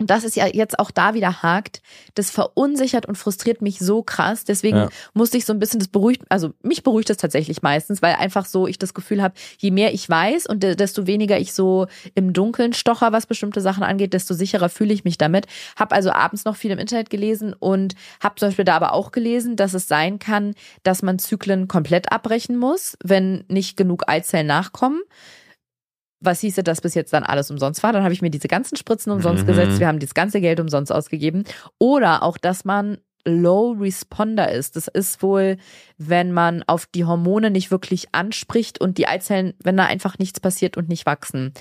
[0.00, 1.80] und das ist ja jetzt auch da wieder hakt,
[2.14, 4.42] das verunsichert und frustriert mich so krass.
[4.42, 4.88] Deswegen ja.
[5.12, 8.44] musste ich so ein bisschen das beruhigt, also mich beruhigt das tatsächlich meistens, weil einfach
[8.44, 12.32] so ich das Gefühl habe, je mehr ich weiß und desto weniger ich so im
[12.32, 15.46] Dunkeln stocher, was bestimmte Sachen angeht, desto sicherer fühle ich mich damit.
[15.76, 19.12] Hab also abends noch viel im Internet gelesen und habe zum Beispiel da aber auch
[19.12, 24.48] gelesen, dass es sein kann, dass man Zyklen komplett abbrechen muss, wenn nicht genug Eizellen
[24.48, 25.02] nachkommen
[26.24, 27.92] was hieße, dass bis jetzt dann alles umsonst war.
[27.92, 29.46] Dann habe ich mir diese ganzen Spritzen umsonst mhm.
[29.48, 29.80] gesetzt.
[29.80, 31.44] Wir haben das ganze Geld umsonst ausgegeben.
[31.78, 34.76] Oder auch, dass man Low Responder ist.
[34.76, 35.56] Das ist wohl,
[35.96, 40.40] wenn man auf die Hormone nicht wirklich anspricht und die Eizellen, wenn da einfach nichts
[40.40, 41.54] passiert und nicht wachsen.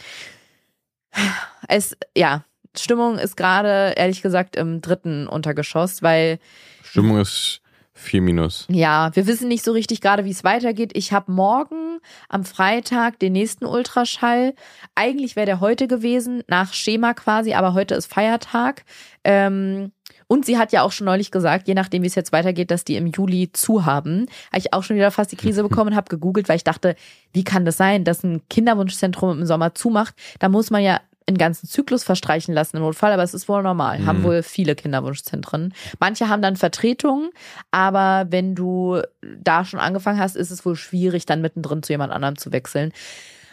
[1.70, 2.44] Es, ja,
[2.76, 6.40] Stimmung ist gerade, ehrlich gesagt, im dritten Untergeschoss, weil.
[6.84, 7.63] Stimmung ist
[7.96, 8.66] Vier minus.
[8.70, 10.92] Ja, wir wissen nicht so richtig gerade, wie es weitergeht.
[10.96, 14.56] Ich habe morgen am Freitag den nächsten Ultraschall.
[14.96, 18.84] Eigentlich wäre der heute gewesen, nach Schema quasi, aber heute ist Feiertag.
[19.24, 19.92] Ähm,
[20.26, 22.84] und sie hat ja auch schon neulich gesagt, je nachdem, wie es jetzt weitergeht, dass
[22.84, 24.26] die im Juli zu haben.
[24.52, 26.96] Habe ich auch schon wieder fast die Krise bekommen, habe gegoogelt, weil ich dachte,
[27.32, 30.16] wie kann das sein, dass ein Kinderwunschzentrum im Sommer zumacht?
[30.40, 33.64] Da muss man ja einen ganzen Zyklus verstreichen lassen im Notfall, aber es ist wohl
[33.64, 34.00] normal.
[34.00, 34.06] Mhm.
[34.06, 35.74] Haben wohl viele Kinderwunschzentren.
[36.00, 37.30] Manche haben dann Vertretungen,
[37.72, 42.12] aber wenn du da schon angefangen hast, ist es wohl schwierig, dann mittendrin zu jemand
[42.14, 42.94] anderem zu wechseln.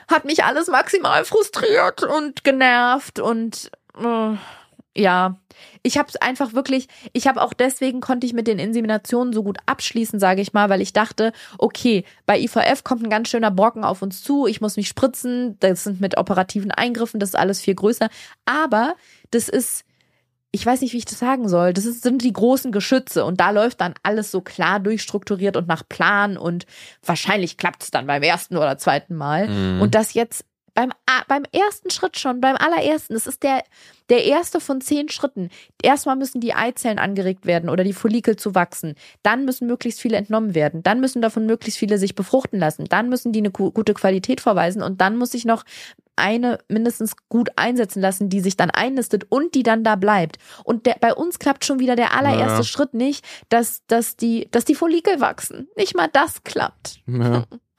[0.09, 4.37] Hat mich alles maximal frustriert und genervt und äh,
[4.97, 5.37] ja,
[5.83, 9.43] ich habe es einfach wirklich, ich habe auch deswegen konnte ich mit den Inseminationen so
[9.43, 13.51] gut abschließen, sage ich mal, weil ich dachte, okay, bei IVF kommt ein ganz schöner
[13.51, 17.37] Brocken auf uns zu, ich muss mich spritzen, das sind mit operativen Eingriffen, das ist
[17.37, 18.09] alles viel größer,
[18.45, 18.97] aber
[19.31, 19.85] das ist
[20.53, 21.73] ich weiß nicht, wie ich das sagen soll.
[21.73, 25.69] Das ist, sind die großen Geschütze und da läuft dann alles so klar durchstrukturiert und
[25.69, 26.67] nach Plan und
[27.05, 29.49] wahrscheinlich klappt es dann beim ersten oder zweiten Mal.
[29.49, 29.81] Mhm.
[29.81, 30.93] Und das jetzt beim,
[31.29, 33.63] beim ersten Schritt schon, beim allerersten, das ist der,
[34.09, 35.51] der erste von zehn Schritten.
[35.83, 38.95] Erstmal müssen die Eizellen angeregt werden oder die Follikel zu wachsen.
[39.23, 40.83] Dann müssen möglichst viele entnommen werden.
[40.83, 42.87] Dann müssen davon möglichst viele sich befruchten lassen.
[42.87, 44.83] Dann müssen die eine gute Qualität vorweisen.
[44.83, 45.65] Und dann muss ich noch
[46.17, 50.39] eine mindestens gut einsetzen lassen, die sich dann einnistet und die dann da bleibt.
[50.65, 52.65] Und der, bei uns klappt schon wieder der allererste ja.
[52.65, 55.69] Schritt nicht, dass, dass, die, dass die Follikel wachsen.
[55.77, 57.01] Nicht mal das klappt.
[57.07, 57.45] Ja.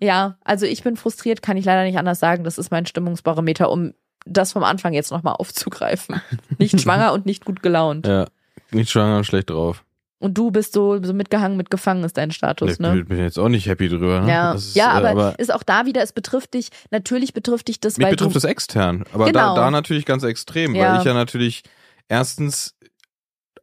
[0.00, 2.44] Ja, also ich bin frustriert, kann ich leider nicht anders sagen.
[2.44, 3.94] Das ist mein Stimmungsbarometer, um
[4.26, 6.20] das vom Anfang jetzt nochmal aufzugreifen.
[6.58, 8.06] Nicht schwanger und nicht gut gelaunt.
[8.06, 8.26] Ja,
[8.70, 9.84] nicht schwanger und schlecht drauf.
[10.18, 13.00] Und du bist so, so mitgehangen, mitgefangen ist dein Status, ne?
[13.00, 14.20] Ich bin jetzt auch nicht happy drüber.
[14.20, 14.30] Ne?
[14.30, 17.78] Ja, ist, ja aber, aber, ist auch da wieder, es betrifft dich, natürlich betrifft dich
[17.80, 19.54] das, Mich betrifft es extern, aber genau.
[19.54, 20.92] da, da natürlich ganz extrem, ja.
[20.92, 21.62] weil ich ja natürlich
[22.08, 22.74] erstens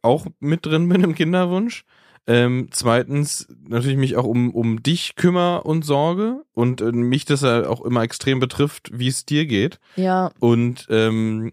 [0.02, 1.84] auch mit drin bin im Kinderwunsch
[2.26, 7.42] ähm, zweitens natürlich mich auch um, um dich kümmere und sorge und äh, mich das
[7.42, 9.80] ja auch immer extrem betrifft, wie es dir geht.
[9.96, 10.30] Ja.
[10.38, 11.52] Und ähm,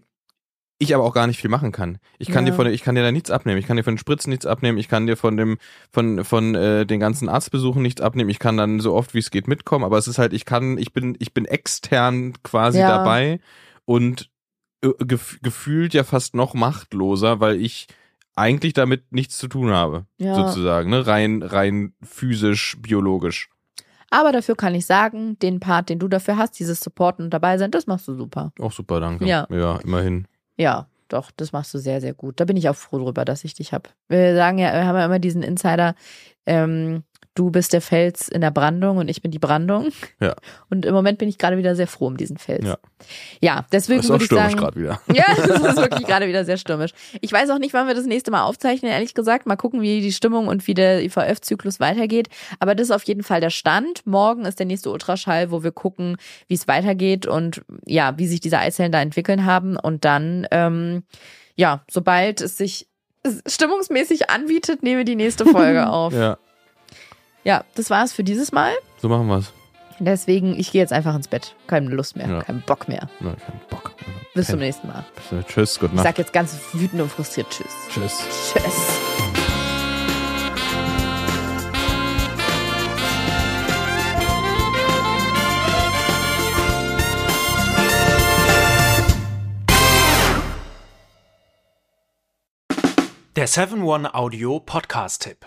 [0.78, 1.98] ich aber auch gar nicht viel machen kann.
[2.18, 2.52] Ich kann ja.
[2.52, 3.58] dir von ich kann dir da nichts abnehmen.
[3.58, 4.78] Ich kann dir von den Spritzen nichts abnehmen.
[4.78, 5.58] Ich kann dir von dem
[5.90, 8.30] von von äh, den ganzen Arztbesuchen nichts abnehmen.
[8.30, 10.78] Ich kann dann so oft wie es geht mitkommen, aber es ist halt ich kann
[10.78, 12.88] ich bin ich bin extern quasi ja.
[12.96, 13.40] dabei
[13.84, 14.30] und
[14.82, 17.88] äh, gef gefühlt ja fast noch machtloser, weil ich
[18.40, 20.34] eigentlich damit nichts zu tun habe, ja.
[20.34, 21.06] sozusagen, ne?
[21.06, 23.50] rein, rein physisch, biologisch.
[24.10, 27.58] Aber dafür kann ich sagen, den Part, den du dafür hast, dieses Supporten und dabei
[27.58, 28.52] sein, das machst du super.
[28.58, 29.24] Auch super, danke.
[29.24, 30.26] Ja, ja immerhin.
[30.56, 32.40] Ja, doch, das machst du sehr, sehr gut.
[32.40, 33.90] Da bin ich auch froh drüber, dass ich dich habe.
[34.08, 35.94] Wir sagen ja, wir haben ja immer diesen Insider,
[36.46, 37.04] ähm,
[37.34, 39.90] du bist der Fels in der Brandung und ich bin die Brandung.
[40.20, 40.34] Ja.
[40.68, 42.66] Und im Moment bin ich gerade wieder sehr froh um diesen Fels.
[42.66, 42.78] Ja.
[43.40, 44.56] Ja, deswegen das würde ich sagen.
[44.56, 45.00] gerade wieder.
[45.12, 46.90] Ja, das ist wirklich gerade wieder sehr stürmisch.
[47.20, 49.46] Ich weiß auch nicht, wann wir das nächste Mal aufzeichnen, ehrlich gesagt.
[49.46, 52.28] Mal gucken, wie die Stimmung und wie der IVF-Zyklus weitergeht.
[52.58, 54.06] Aber das ist auf jeden Fall der Stand.
[54.06, 56.16] Morgen ist der nächste Ultraschall, wo wir gucken,
[56.48, 59.76] wie es weitergeht und ja, wie sich diese Eizellen da entwickeln haben.
[59.76, 61.04] Und dann, ähm,
[61.54, 62.88] ja, sobald es sich
[63.46, 66.12] stimmungsmäßig anbietet, nehmen wir die nächste Folge auf.
[66.12, 66.38] ja.
[67.44, 68.72] Ja, das war's für dieses Mal.
[69.00, 69.52] So machen wir's.
[69.98, 71.54] Deswegen, ich gehe jetzt einfach ins Bett.
[71.66, 72.42] Keine Lust mehr, ja.
[72.42, 73.08] keinen Bock mehr.
[73.20, 73.92] Nein, keinen Bock.
[74.34, 75.04] Bis zum nächsten Mal.
[75.14, 76.04] Bis, tschüss, gute Nacht.
[76.04, 77.68] Ich sag jetzt ganz wütend und frustriert Tschüss.
[77.90, 78.18] Tschüss.
[78.52, 78.98] Tschüss.
[93.36, 95.46] Der 7-One-Audio-Podcast-Tipp.